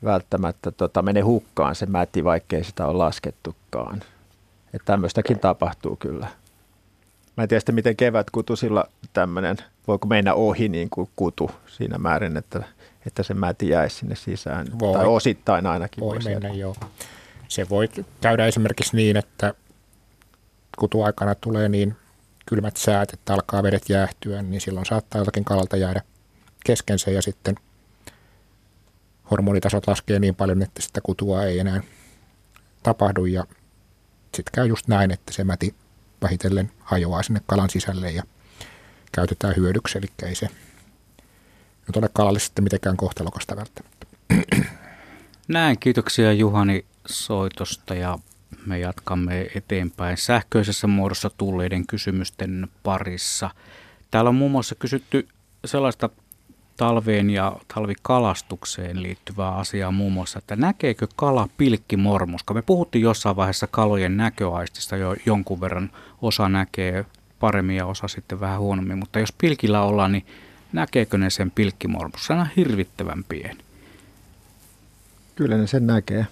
[0.04, 4.02] välttämättä tota, mene hukkaan se mäti, vaikkei sitä ole laskettukaan.
[4.74, 6.28] Että tämmöistäkin tapahtuu kyllä.
[7.36, 9.56] Mä en tiedä sitten, miten kevätkutusilla tämmöinen,
[9.88, 12.62] voiko mennä ohi niin kuin kutu siinä määrin, että,
[13.06, 14.66] että se mäti jäisi sinne sisään.
[14.78, 14.94] Voi.
[14.94, 16.00] Tai osittain ainakin.
[16.00, 16.74] Voi, voi mennä, joo.
[17.48, 17.88] Se voi
[18.20, 19.54] käydä esimerkiksi niin, että
[20.78, 21.96] kutuaikana tulee niin
[22.46, 26.02] kylmät säät, että alkaa vedet jäähtyä, niin silloin saattaa jotakin kalalta jäädä
[26.64, 27.54] keskensä ja sitten
[29.30, 31.82] hormonitasot laskee niin paljon, että sitä kutua ei enää
[32.82, 33.44] tapahdu ja
[34.34, 35.74] sitten käy just näin, että se mäti
[36.22, 38.22] vähitellen hajoaa sinne kalan sisälle ja
[39.12, 40.48] käytetään hyödyksi, eli ei se
[41.86, 44.06] nyt ole kalalle sitten mitenkään kohtalokasta välttämättä.
[45.48, 48.18] Näin, kiitoksia Juhani soitosta ja
[48.66, 53.50] me jatkamme eteenpäin sähköisessä muodossa tulleiden kysymysten parissa.
[54.10, 55.28] Täällä on muun muassa kysytty
[55.64, 56.10] sellaista
[56.76, 62.54] talveen ja talvikalastukseen liittyvää asiaa muun muassa, että näkeekö kala pilkkimormuska?
[62.54, 65.90] Me puhuttiin jossain vaiheessa kalojen näköaistista jo jonkun verran.
[66.22, 67.04] Osa näkee
[67.40, 70.26] paremmin ja osa sitten vähän huonommin, mutta jos pilkillä ollaan, niin
[70.72, 72.26] näkeekö ne sen pilkkimormus?
[72.26, 73.58] Se on hirvittävän pieni.
[75.36, 76.26] Kyllä ne sen näkee.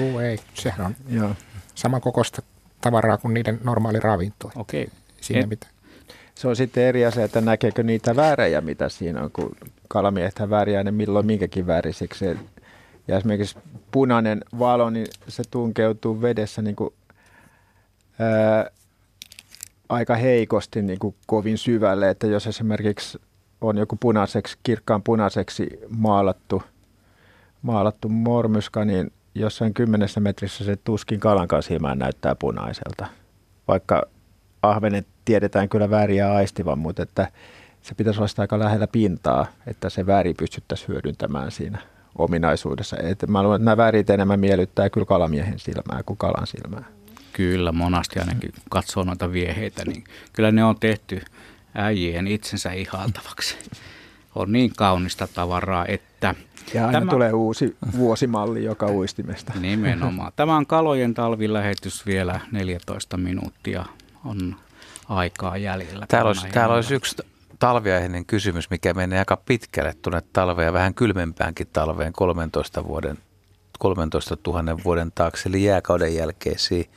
[0.00, 1.30] Uu, ei, sehän on Joo.
[1.74, 2.42] sama kokoista
[2.80, 4.50] tavaraa kuin niiden normaali ravinto.
[4.56, 4.88] Okei.
[5.20, 5.66] Siinä mitä.
[6.34, 9.56] Se on sitten eri asia, että näkeekö niitä värejä, mitä siinä on, kun
[9.88, 12.24] kalamiehet värjää ne milloin minkäkin väriseksi.
[13.08, 13.58] Ja esimerkiksi
[13.90, 16.94] punainen valo, niin se tunkeutuu vedessä niin kuin,
[18.18, 18.70] ää,
[19.88, 23.20] aika heikosti niin kuin kovin syvälle, että jos esimerkiksi
[23.60, 26.62] on joku punaiseksi, kirkkaan punaiseksi maalattu,
[27.62, 33.06] maalattu mormyska, niin jossain kymmenessä metrissä se tuskin kalankaan silmään näyttää punaiselta.
[33.68, 34.02] Vaikka
[34.62, 37.28] ahvenet tiedetään kyllä väriä aistivan, mutta että
[37.82, 41.78] se pitäisi olla aika lähellä pintaa, että se väri pystyttäisiin hyödyntämään siinä
[42.18, 42.96] ominaisuudessa.
[42.96, 46.84] Et mä luulen, että nämä värit enemmän miellyttää kyllä kalamiehen silmää kuin kalan silmää.
[47.32, 51.22] Kyllä, monasti ainakin katsoo noita vieheitä, niin kyllä ne on tehty
[51.74, 53.56] äijien itsensä ihaltavaksi.
[54.34, 56.34] On niin kaunista tavaraa, että...
[56.74, 57.10] Ja aina tämä...
[57.10, 59.52] tulee uusi vuosimalli joka uistimesta.
[59.60, 60.32] Nimenomaan.
[60.36, 63.84] Tämä on kalojen talvilähetys vielä 14 minuuttia
[64.24, 64.56] on
[65.08, 66.06] aikaa jäljellä.
[66.08, 67.16] Täällä olisi, täällä olisi yksi
[67.58, 73.18] talviaiheinen kysymys, mikä menee aika pitkälle tuonne talveen ja vähän kylmempäänkin talveen 13 vuoden
[73.78, 76.90] 13 000 vuoden taakse, eli jääkauden jälkeisiin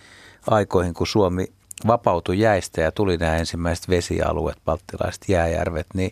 [0.47, 1.47] aikoihin, kun Suomi
[1.87, 6.11] vapautui jäistä ja tuli nämä ensimmäiset vesialueet, balttilaiset jääjärvet, niin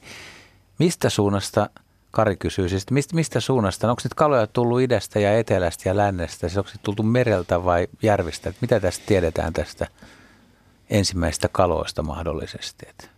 [0.80, 1.70] mistä suunnasta,
[2.16, 6.48] Kari kysyy siis, mistä, mistä suunnasta, onko nyt kaloja tullut idästä ja etelästä ja lännestä,
[6.48, 9.88] siis onko tultu mereltä vai järvistä, mitä tästä tiedetään tästä
[10.90, 12.86] ensimmäistä kaloista mahdollisesti?
[12.90, 13.10] Et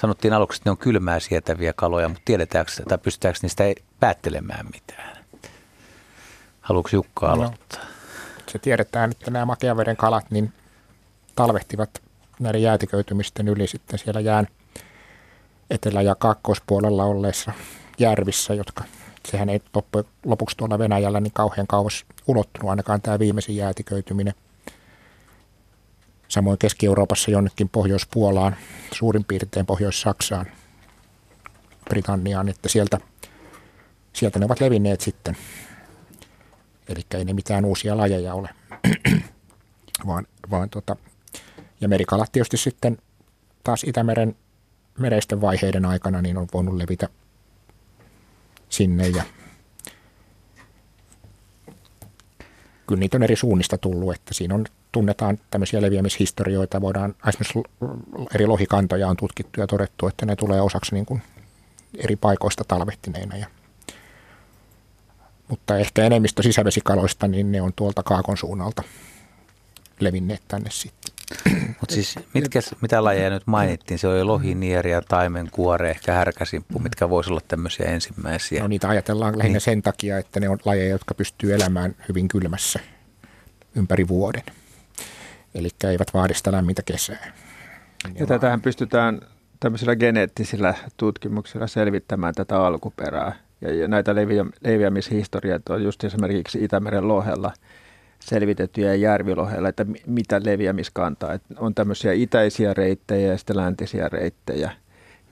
[0.00, 3.64] sanottiin aluksi, että ne on kylmää sietäviä kaloja, mutta tiedetäänkö tai pystytäänkö niistä
[4.00, 5.16] päättelemään mitään?
[6.60, 7.80] Haluatko Jukka no, aloittaa?
[7.80, 7.90] No,
[8.46, 10.52] se tiedetään, että nämä makeaveden kalat niin
[11.34, 12.02] talvehtivat
[12.40, 14.48] näiden jäätiköitymisten yli sitten siellä jään
[15.70, 17.52] etelä- ja kaakkoispuolella olleissa
[17.98, 18.84] järvissä, jotka
[19.28, 19.60] sehän ei
[20.24, 24.34] lopuksi tuolla Venäjällä niin kauhean kauas ulottunut, ainakaan tämä viimeisin jäätiköityminen–
[26.28, 28.56] Samoin Keski-Euroopassa jonnekin Pohjois-Puolaan,
[28.92, 30.46] suurin piirtein Pohjois-Saksaan,
[31.88, 32.98] Britanniaan, että sieltä,
[34.12, 35.36] sieltä ne ovat levinneet sitten.
[36.88, 38.48] Eli ei ne mitään uusia lajeja ole,
[40.06, 40.96] vaan, vaan tota,
[41.80, 42.98] ja merikalat tietysti sitten
[43.64, 44.36] taas Itämeren
[44.98, 47.08] mereisten vaiheiden aikana niin on voinut levitä
[48.68, 49.22] sinne ja
[52.86, 57.62] kyllä niitä on eri suunnista tullut, että siinä on tunnetaan tämmöisiä leviämishistorioita, voidaan, esimerkiksi
[58.34, 61.22] eri lohikantoja on tutkittu ja todettu, että ne tulee osaksi niin kuin
[61.98, 63.36] eri paikoista talvehtineina.
[63.36, 63.46] Ja,
[65.48, 68.82] mutta ehkä enemmistö sisävesikaloista, niin ne on tuolta Kaakon suunnalta
[70.00, 71.15] levinneet tänne sitten.
[71.80, 73.98] Mutta siis mitkä, mitä lajeja nyt mainittiin?
[73.98, 78.62] Se oli lohinieri ja taimenkuore, ehkä härkäsimppu, mitkä voisivat olla tämmöisiä ensimmäisiä.
[78.62, 79.60] No niitä ajatellaan lähinnä niin.
[79.60, 82.80] sen takia, että ne on lajeja, jotka pystyy elämään hyvin kylmässä
[83.74, 84.42] ympäri vuoden.
[85.54, 87.32] Eli eivät vaadi sitä lämmintä kesää.
[88.14, 89.20] Ja tätähän pystytään
[89.60, 93.36] tämmöisillä geneettisillä tutkimuksilla selvittämään tätä alkuperää.
[93.60, 97.52] Ja, ja näitä leviä, leviämishistoriat on just esimerkiksi Itämeren lohella
[98.26, 101.32] selvitettyjä järvilohella, että mitä leviämiskantaa.
[101.32, 104.70] Että on tämmöisiä itäisiä reittejä ja sitten läntisiä reittejä,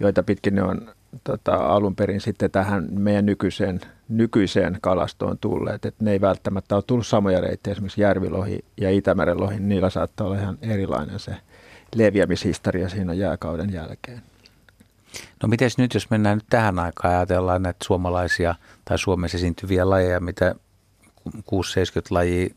[0.00, 0.90] joita pitkin ne on
[1.24, 5.84] tota, alun perin sitten tähän meidän nykyiseen, nykyiseen kalastoon tulleet.
[5.84, 10.26] Että ne ei välttämättä ole tullut samoja reittejä, esimerkiksi järvilohi ja Itämeren lohi, niillä saattaa
[10.26, 11.36] olla ihan erilainen se
[11.94, 14.22] leviämishistoria siinä jääkauden jälkeen.
[15.42, 18.54] No miten nyt, jos mennään nyt tähän aikaan ja ajatellaan näitä suomalaisia
[18.84, 20.54] tai Suomessa esiintyviä lajeja, mitä
[21.28, 21.32] 6-70
[22.10, 22.54] lajia,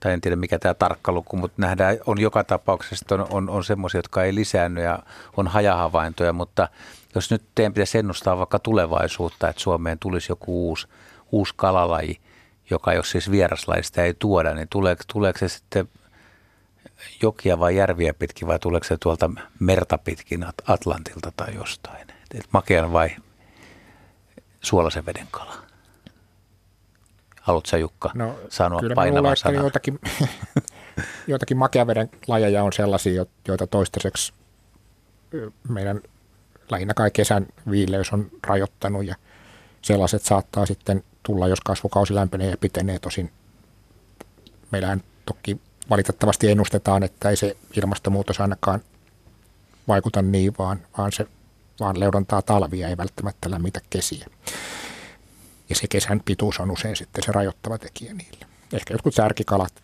[0.00, 3.64] tai en tiedä mikä tämä tarkka luku, mutta nähdään, on joka tapauksessa, on, on, on
[3.64, 4.98] semmoisia, jotka ei lisäänny ja
[5.36, 6.68] on hajahavaintoja, mutta
[7.14, 10.86] jos nyt teidän pitäisi ennustaa vaikka tulevaisuutta, että Suomeen tulisi joku uusi,
[11.32, 12.20] uusi kalalaji,
[12.70, 15.88] joka jos siis vieraslajista ei tuoda, niin tuleeko, tuleeko se sitten
[17.22, 22.06] jokia vai järviä pitkin vai tuleeko se tuolta merta pitkin Atlantilta tai jostain?
[22.34, 23.10] Et makean vai
[24.60, 25.59] suolaisen veden kala?
[27.40, 29.60] Haluatko Jukka no, sanoa kyllä painavan sanan?
[29.60, 30.00] Joitakin,
[31.26, 34.32] joitakin makeaveden lajeja on sellaisia, joita toistaiseksi
[35.68, 36.00] meidän
[36.70, 39.14] lähinnä kai kesän viileys on rajoittanut ja
[39.82, 42.98] sellaiset saattaa sitten tulla, jos kasvukausi lämpenee ja pitenee.
[42.98, 43.32] Tosin
[44.70, 45.60] meillähän toki
[45.90, 48.80] valitettavasti ennustetaan, että ei se ilmastonmuutos ainakaan
[49.88, 51.26] vaikuta niin, vaan, vaan se
[51.80, 54.26] vaan leudontaa talvia, ei välttämättä lämmitä kesiä.
[55.70, 58.46] Ja se kesän pituus on usein sitten se rajoittava tekijä niille.
[58.72, 59.82] Ehkä jotkut särkikalat.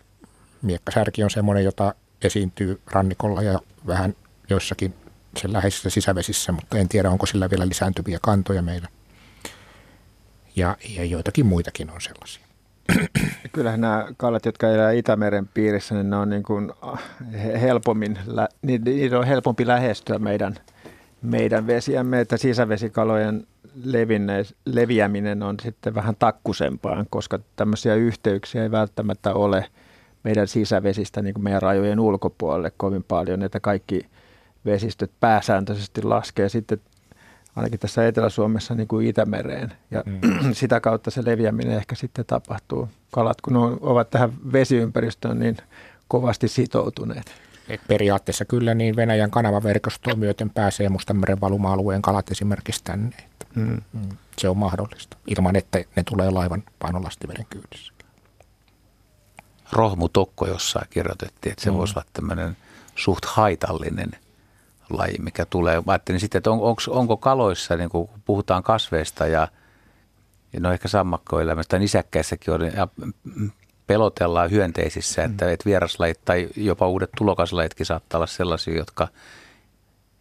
[0.61, 4.15] Miekkasärki on semmoinen, jota esiintyy rannikolla ja vähän
[4.49, 4.93] joissakin
[5.37, 8.87] sen läheisissä sisävesissä, mutta en tiedä, onko sillä vielä lisääntyviä kantoja meillä.
[10.55, 12.47] Ja, ja joitakin muitakin on sellaisia.
[13.53, 16.71] Kyllähän nämä kalat, jotka elää Itämeren piirissä, niin ne on niin kuin
[17.61, 18.19] helpommin,
[18.61, 20.55] niiden on helpompi lähestyä meidän,
[21.21, 23.47] meidän vesiämme, että sisävesikalojen
[24.65, 29.65] leviäminen on sitten vähän takkusempaa, koska tämmöisiä yhteyksiä ei välttämättä ole
[30.23, 34.01] meidän sisävesistä niin kuin meidän rajojen ulkopuolelle kovin paljon, että kaikki
[34.65, 36.81] vesistöt pääsääntöisesti laskee sitten
[37.55, 39.73] ainakin tässä Etelä-Suomessa niin kuin Itämereen.
[39.91, 40.19] Ja mm.
[40.53, 42.89] sitä kautta se leviäminen ehkä sitten tapahtuu.
[43.11, 45.57] Kalat, kun on, ovat tähän vesiympäristöön niin
[46.07, 47.46] kovasti sitoutuneet.
[47.69, 53.15] Et periaatteessa kyllä niin Venäjän kanavaverkostoa myöten pääsee Mustanmeren valuma-alueen kalat esimerkiksi tänne.
[53.19, 53.81] Että mm.
[53.93, 54.09] mm.
[54.37, 57.93] Se on mahdollista, ilman että ne tulee laivan painolastiveden kyydissä.
[59.71, 61.77] Rohmutokko jossain kirjoitettiin, että se mm.
[61.77, 62.57] voisi olla tämmöinen
[62.95, 64.11] suht haitallinen–
[64.89, 65.75] laji, mikä tulee.
[65.85, 69.47] Mä ajattelin sitten, että on, onko, onko kaloissa, niin kun puhutaan kasveista ja,
[70.53, 72.87] ja no ehkä sammakkoelämästä, nisäkkäissäkin on, ja
[73.87, 75.51] pelotellaan hyönteisissä, että, mm.
[75.51, 79.07] että vieraslajit tai jopa uudet tulokaslajitkin saattaa olla sellaisia, jotka,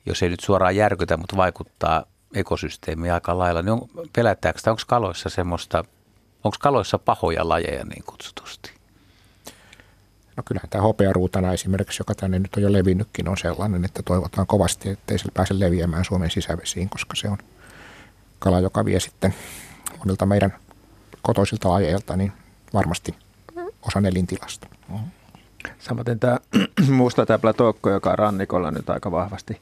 [0.07, 5.29] jos ei nyt suoraan järkytä, mutta vaikuttaa ekosysteemiin aika lailla, niin on, pelättääkö onko kaloissa
[5.29, 5.85] semmoista,
[6.45, 8.71] onko kaloissa pahoja lajeja niin kutsutusti?
[10.37, 14.47] No kyllähän tämä hopearuutana esimerkiksi, joka tänne nyt on jo levinnytkin, on sellainen, että toivotaan
[14.47, 17.39] kovasti, että ei se pääse leviämään Suomen sisävesiin, koska se on
[18.39, 19.35] kala, joka vie sitten
[19.99, 20.55] monilta meidän
[21.23, 22.33] kotoisilta lajeilta niin
[22.75, 23.15] varmasti
[23.87, 24.67] osan elintilasta.
[25.79, 26.39] Samaten tämä
[26.91, 29.61] musta täplätokko, joka on rannikolla nyt aika vahvasti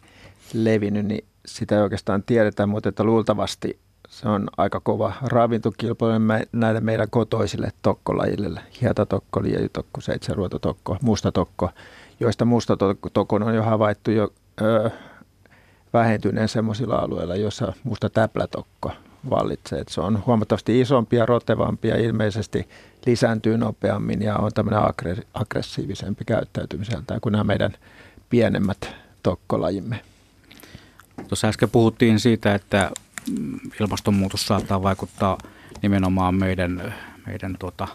[0.54, 3.78] levinnyt, niin sitä ei oikeastaan tiedetä, mutta että luultavasti
[4.08, 6.14] se on aika kova ravintokilpailu
[6.52, 11.70] näille meidän kotoisille tokkolajille, hietatokko, liejutokko, seitsemäruototokko, mustatokko,
[12.20, 14.90] joista mustatokon on jo havaittu jo ö,
[15.92, 18.92] vähentyneen semmoisilla alueilla, joissa musta täplätokko
[19.30, 19.78] vallitsee.
[19.78, 22.68] Et se on huomattavasti isompi ja rotevampi ja ilmeisesti
[23.06, 24.82] lisääntyy nopeammin ja on tämmöinen
[25.34, 27.72] aggressiivisempi käyttäytymiseltään kuin nämä meidän
[28.30, 30.00] pienemmät tokkolajimme.
[31.28, 32.90] Tuossa äsken puhuttiin siitä, että
[33.80, 35.38] ilmastonmuutos saattaa vaikuttaa
[35.82, 36.94] nimenomaan meidän,
[37.26, 37.88] meidän tuota,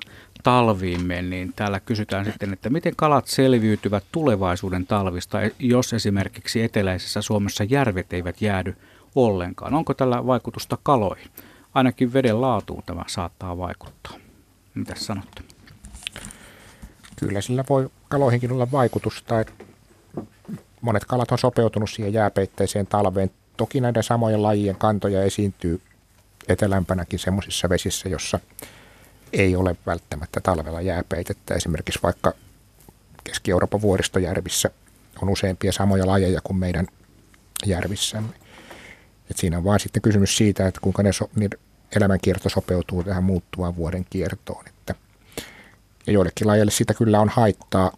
[0.43, 7.63] talviimme, niin täällä kysytään sitten, että miten kalat selviytyvät tulevaisuuden talvista, jos esimerkiksi eteläisessä Suomessa
[7.63, 8.75] järvet eivät jäädy
[9.15, 9.73] ollenkaan.
[9.73, 11.31] Onko tällä vaikutusta kaloihin?
[11.73, 14.28] Ainakin veden laatuun tämä saattaa vaikuttaa.
[14.79, 15.41] Mitä sanotte?
[17.15, 19.35] Kyllä sillä voi kaloihinkin olla vaikutusta.
[20.81, 25.81] Monet kalat on sopeutunut siihen jääpeitteiseen talveen Toki näiden samojen lajien kantoja esiintyy
[26.47, 28.39] etelämpänäkin semmoisissa vesissä, jossa
[29.33, 31.55] ei ole välttämättä talvella jääpeitettä.
[31.55, 32.33] Esimerkiksi vaikka
[33.23, 34.69] Keski-Euroopan vuoristojärvissä
[35.21, 36.87] on useampia samoja lajeja kuin meidän
[37.65, 38.33] järvissämme.
[39.31, 41.49] Et siinä on vain sitten kysymys siitä, että kuinka ne so, niin
[41.95, 44.67] elämänkierto sopeutuu tähän muuttuvaan vuoden kiertoon.
[44.67, 44.95] Että,
[46.07, 47.91] ja joillekin lajeille sitä kyllä on haittaa.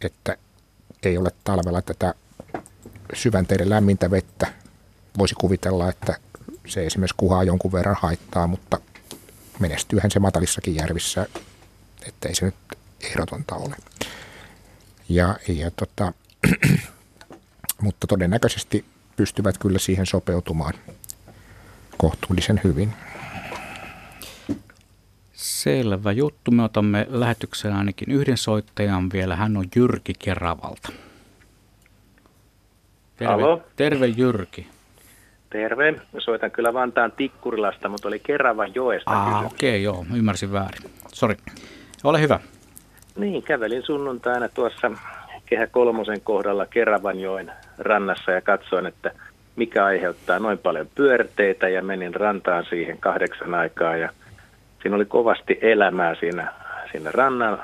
[0.00, 0.36] että
[1.02, 2.14] ei ole talvella tätä
[3.14, 4.52] syvänteiden lämmintä vettä.
[5.18, 6.18] Voisi kuvitella, että
[6.66, 8.80] se esimerkiksi kuhaa jonkun verran haittaa, mutta
[9.58, 11.26] menestyyhän se matalissakin järvissä,
[12.06, 12.54] ettei se nyt
[13.00, 13.76] ehdotonta ole.
[15.08, 16.12] Ja, ja tota,
[17.82, 18.84] mutta todennäköisesti
[19.16, 20.74] pystyvät kyllä siihen sopeutumaan
[22.00, 22.92] kohtuullisen hyvin.
[25.32, 26.50] Selvä juttu.
[26.50, 29.36] Me otamme lähetykseen ainakin yhden soittajan vielä.
[29.36, 30.92] Hän on Jyrki Keravalta.
[33.16, 33.62] Terve, Halo.
[33.76, 34.66] terve Jyrki.
[35.50, 35.94] Terve.
[36.18, 40.90] Soitan kyllä Vantaan Tikkurilasta, mutta oli Keravan joesta Ah, okei, okay, joo, ymmärsin väärin.
[41.12, 41.36] Sori.
[42.04, 42.40] Ole hyvä.
[43.16, 44.90] Niin, kävelin sunnuntaina tuossa
[45.46, 49.10] Kehä Kolmosen kohdalla Keravanjoen rannassa ja katsoin, että
[49.56, 54.08] mikä aiheuttaa noin paljon pyörteitä ja menin rantaan siihen kahdeksan aikaa ja
[54.82, 56.52] siinä oli kovasti elämää siinä,
[56.92, 57.62] siinä rannan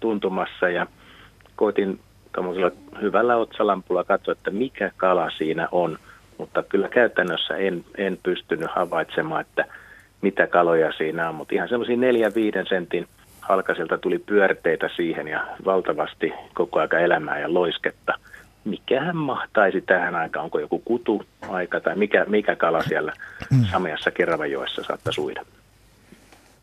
[0.00, 0.86] tuntumassa ja
[1.56, 2.00] koitin
[2.34, 5.98] tuommoisella hyvällä otsalampulla katsoa, että mikä kala siinä on,
[6.38, 9.64] mutta kyllä käytännössä en, en pystynyt havaitsemaan, että
[10.22, 13.06] mitä kaloja siinä on, mutta ihan semmoisia neljän viiden sentin
[13.40, 18.14] halkaisilta tuli pyörteitä siihen ja valtavasti koko aika elämää ja loisketta.
[18.64, 20.44] Mikähän mahtaisi tähän aikaan?
[20.44, 23.12] Onko joku kutuaika tai mikä, mikä kala siellä
[23.70, 25.44] sameassa Keravajoessa saattaa suida?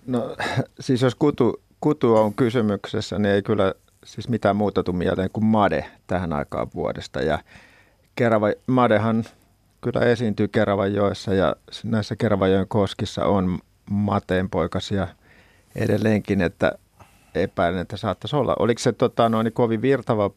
[0.07, 0.35] No
[0.79, 3.73] siis jos kutu, kutu on kysymyksessä, niin ei kyllä
[4.05, 7.21] siis mitään muuta tule mieleen kuin made tähän aikaan vuodesta.
[7.21, 7.39] Ja
[8.15, 9.23] Kerava, madehan
[9.81, 13.59] kyllä esiintyy Keravajoessa ja näissä Keravajoen koskissa on
[13.89, 15.07] mateenpoikasia
[15.75, 16.71] edelleenkin, että
[17.35, 18.55] epäilen, että saattaisi olla.
[18.59, 20.31] Oliko se tota, noin, kovin virtava,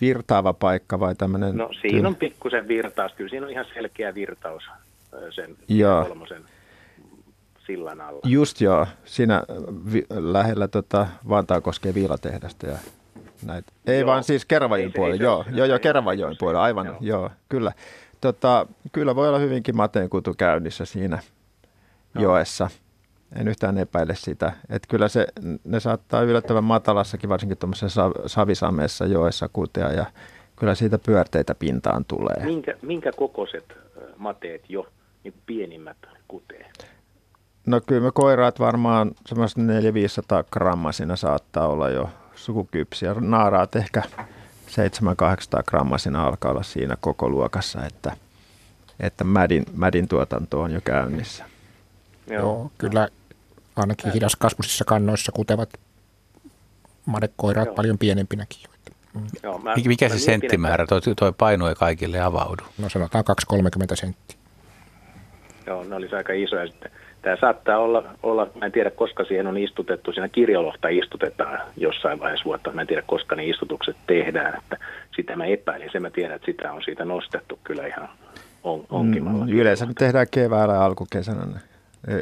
[0.00, 1.56] virtaava paikka vai tämmöinen?
[1.56, 3.12] No siinä on pikkusen virtaus.
[3.12, 4.62] Kyllä siinä on ihan selkeä virtaus
[5.30, 6.04] sen Joo.
[6.04, 6.42] kolmosen
[7.66, 8.20] sillan alla.
[8.24, 9.42] Just joo, siinä
[9.92, 12.78] vi- lähellä tota Vantaankosken viilatehdasta ja
[13.46, 13.72] näitä.
[13.86, 14.06] Ei Joo.
[14.06, 15.78] vaan siis Keravajoen se- puolella, joo, joo, joo, lähellä.
[15.78, 17.72] Keravajoen puolella, aivan, joo, joo kyllä.
[18.20, 21.18] Tota, kyllä voi olla hyvinkin mateenkutu käynnissä siinä
[22.18, 22.70] joessa.
[23.36, 24.52] En yhtään epäile sitä.
[24.70, 25.26] Että kyllä se,
[25.64, 30.06] ne saattaa yllättävän matalassakin, varsinkin tuommoisessa savisameessa joessa kutea ja
[30.56, 32.44] kyllä siitä pyörteitä pintaan tulee.
[32.44, 33.78] Minkä, minkä kokoiset
[34.16, 34.86] mateet jo,
[35.24, 35.96] niin pienimmät
[36.28, 36.86] kuteet?
[37.66, 39.64] No kyllä me koiraat varmaan semmoista 400-500
[40.50, 43.14] grammaa siinä saattaa olla jo sukukypsiä.
[43.20, 44.02] Naaraat ehkä
[44.66, 48.16] 700-800 grammaa siinä alkaa olla siinä koko luokassa, että,
[49.00, 51.44] että mädin, mädin tuotanto on jo käynnissä.
[52.30, 53.08] Joo, Joo kyllä
[53.76, 55.70] ainakin hidaskasvuisissa kannoissa kutevat
[57.06, 57.74] madekoiraat Joo.
[57.74, 58.60] paljon pienempinäkin.
[58.62, 58.68] jo.
[59.42, 62.62] Joo, mä, Mikä, mä se mietin, senttimäärä, toi, toi paino ei kaikille avaudu.
[62.78, 63.24] No sanotaan
[63.54, 64.38] 2-30 senttiä.
[65.66, 66.90] Joo, ne olisi aika isoja sitten.
[67.22, 72.20] Tämä saattaa olla, olla, mä en tiedä koska siihen on istutettu, siinä kirjolohta istutetaan jossain
[72.20, 74.76] vaiheessa vuotta, mä en tiedä koska ne istutukset tehdään, että
[75.16, 78.08] sitä mä epäilin, sen mä tiedän, että sitä on siitä nostettu kyllä ihan
[78.64, 79.44] on, onkimalla.
[79.44, 81.60] Mm, Yleensä ne tehdään keväällä ja alkukesänä ne.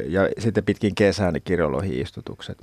[0.07, 2.57] Ja sitten pitkin kesää ne kirjolohi-istutukset.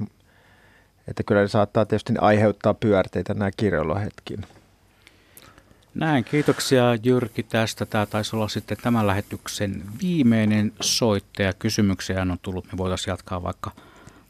[1.09, 4.47] Että kyllä ne saattaa tietysti aiheuttaa pyörteitä nämä kirjolohetkin.
[5.95, 7.87] Näin, kiitoksia Jyrki tästä.
[7.87, 11.53] Tämä taisi olla sitten tämän lähetyksen viimeinen soittaja.
[11.53, 13.71] Kysymyksiä on tullut, me voitaisiin jatkaa vaikka,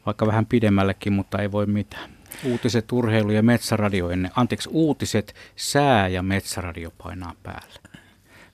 [0.05, 2.09] vaikka vähän pidemmällekin, mutta ei voi mitään.
[2.43, 4.31] Uutiset, urheilu ja metsäradio ennen.
[4.35, 7.79] Anteeksi, uutiset, sää ja metsäradio painaa päälle.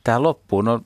[0.04, 0.86] Tämä loppuun on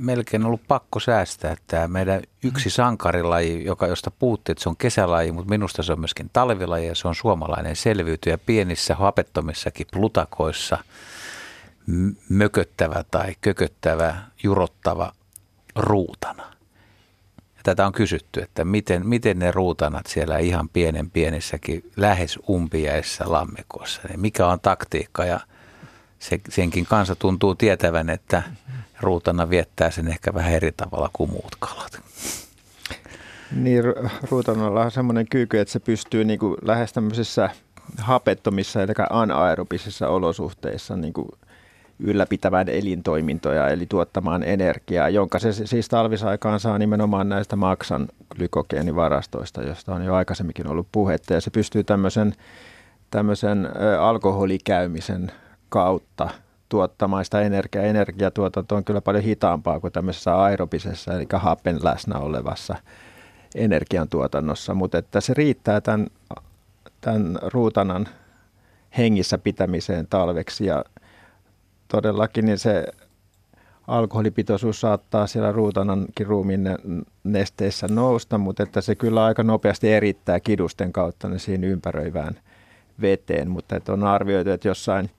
[0.00, 5.32] melkein ollut pakko säästää tämä meidän yksi sankarilaji, joka, josta puhuttiin, että se on kesälaji,
[5.32, 10.78] mutta minusta se on myöskin talvilaji ja se on suomalainen selviytyjä pienissä hapettomissakin plutakoissa
[12.28, 15.12] mököttävä tai kököttävä, jurottava
[15.76, 16.42] ruutana.
[17.56, 23.24] Ja tätä on kysytty, että miten, miten ne ruutanat siellä ihan pienen pienissäkin lähes umpiäissä
[23.26, 25.24] lammikossa, niin mikä on taktiikka?
[25.24, 25.40] Ja
[26.18, 28.42] se, senkin kanssa tuntuu tietävän, että
[29.00, 32.00] ruutana viettää sen ehkä vähän eri tavalla kuin muut kalat.
[33.56, 37.50] Niin, ru- ruutanalla on semmoinen kyky, että se pystyy niin kuin lähes tämmöisissä
[37.98, 41.28] hapettomissa, eli anaerobisissa olosuhteissa niin kuin
[41.98, 49.94] ylläpitämään elintoimintoja, eli tuottamaan energiaa, jonka se siis talvisaikaan saa nimenomaan näistä maksan glykogeenivarastoista, josta
[49.94, 52.34] on jo aikaisemminkin ollut puhetta, ja se pystyy tämmöisen,
[53.10, 53.68] tämmöisen
[54.00, 55.32] alkoholikäymisen
[55.68, 56.30] kautta
[56.70, 57.84] tuottamaan sitä energiaa.
[57.84, 62.76] Energiatuotanto on kyllä paljon hitaampaa kuin tämmöisessä aerobisessa, eli hapen läsnä olevassa
[63.54, 66.06] energiantuotannossa, mutta että se riittää tämän,
[67.00, 68.08] tämän ruutanan
[68.98, 70.66] hengissä pitämiseen talveksi.
[70.66, 70.84] Ja
[71.88, 72.84] todellakin niin se
[73.86, 76.68] alkoholipitoisuus saattaa siellä ruutanankin ruumiin
[77.24, 82.40] nesteissä nousta, mutta että se kyllä aika nopeasti erittää kidusten kautta ne siinä ympäröivään
[83.00, 85.10] veteen, mutta että on arvioitu, että jossain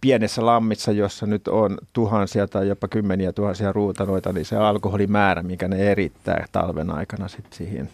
[0.00, 5.68] pienessä lammissa, jossa nyt on tuhansia tai jopa kymmeniä tuhansia ruutanoita, niin se alkoholimäärä, mikä
[5.68, 7.90] ne erittää talven aikana sit siihen,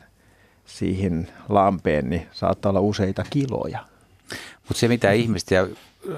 [0.66, 3.78] siihen lampeen, niin saattaa olla useita kiloja.
[4.68, 5.66] Mutta se mitä ihmiset ja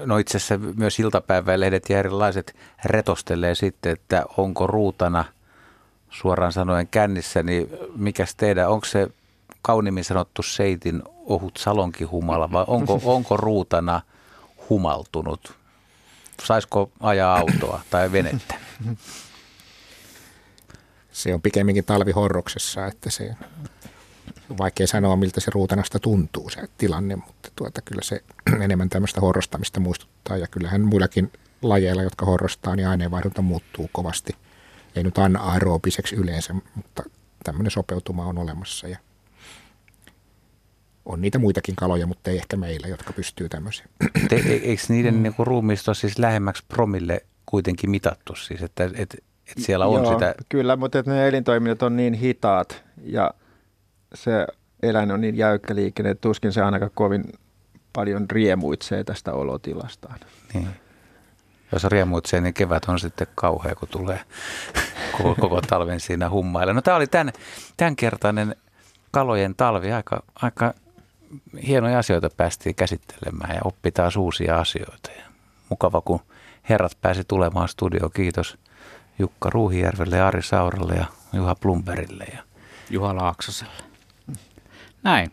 [0.05, 2.55] no itse asiassa myös iltapäivälehdet ja erilaiset
[2.85, 5.25] retostelee sitten, että onko ruutana
[6.09, 9.07] suoraan sanoen kännissä, niin mikäs teidän, onko se
[9.61, 14.01] kauniimmin sanottu seitin ohut salonkihumala vai onko, onko ruutana
[14.69, 15.53] humaltunut?
[16.43, 18.55] Saisiko ajaa autoa tai venettä?
[21.11, 23.35] Se on pikemminkin talvihorroksessa, että se
[24.49, 28.23] on vaikea sanoa, miltä se ruutanasta tuntuu se tilanne, mutta tuota, kyllä se
[28.65, 30.37] enemmän tämmöistä horrostamista muistuttaa.
[30.37, 31.31] Ja kyllähän muillakin
[31.61, 34.35] lajeilla, jotka horrostaa, niin aineenvaihdunta muuttuu kovasti.
[34.95, 37.03] Ei nyt anaerobiseksi yleensä, mutta
[37.43, 38.87] tämmöinen sopeutuma on olemassa.
[38.87, 38.97] Ja
[41.07, 43.89] on niitä muitakin kaloja, mutta ei ehkä meillä, jotka pystyy tämmöiseen.
[44.29, 45.23] Te, e, eikö niiden mm.
[45.23, 49.23] niinku ruumisto siis lähemmäksi promille kuitenkin mitattu siis, että et, et
[49.57, 50.35] siellä on Joo, sitä...
[50.49, 53.31] Kyllä, mutta että ne elintoiminnot on niin hitaat ja
[54.13, 54.47] se
[54.83, 57.23] eläin on niin jäykkä liikenne, että tuskin se ainakaan kovin
[57.93, 60.19] paljon riemuitsee tästä olotilastaan.
[60.53, 60.67] Niin.
[61.71, 64.19] Jos riemuitsee, niin kevät on sitten kauhea, kun tulee
[65.17, 66.73] koko, koko talven siinä hummailla.
[66.73, 67.33] No tämä oli tämän,
[67.77, 68.55] tämänkertainen
[69.11, 69.91] kalojen talvi.
[69.91, 70.73] Aika, aika
[71.67, 75.11] hienoja asioita päästiin käsittelemään ja oppi taas uusia asioita.
[75.17, 75.23] Ja
[75.69, 76.19] mukava, kun
[76.69, 78.09] herrat pääsi tulemaan studio.
[78.09, 78.57] Kiitos
[79.19, 82.23] Jukka Ruuhijärvelle, Ari Sauralle ja Juha Plumberille.
[82.33, 82.43] Ja
[82.89, 83.83] Juha Laaksoselle.
[85.03, 85.31] Näin.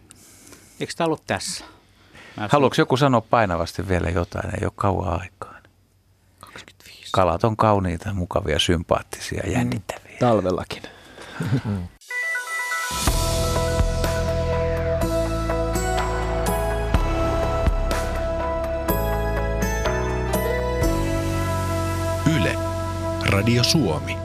[0.80, 1.64] Eikö tämä ollut tässä?
[2.36, 4.46] Mä Haluatko joku sanoa painavasti vielä jotain?
[4.46, 5.54] Ei ole kauan aikaa.
[6.40, 7.08] 25.
[7.12, 10.16] Kalat on kauniita, mukavia, sympaattisia, jännittäviä.
[10.20, 10.82] Talvellakin.
[11.40, 11.50] Yle,
[23.34, 24.23] Radio Suomi.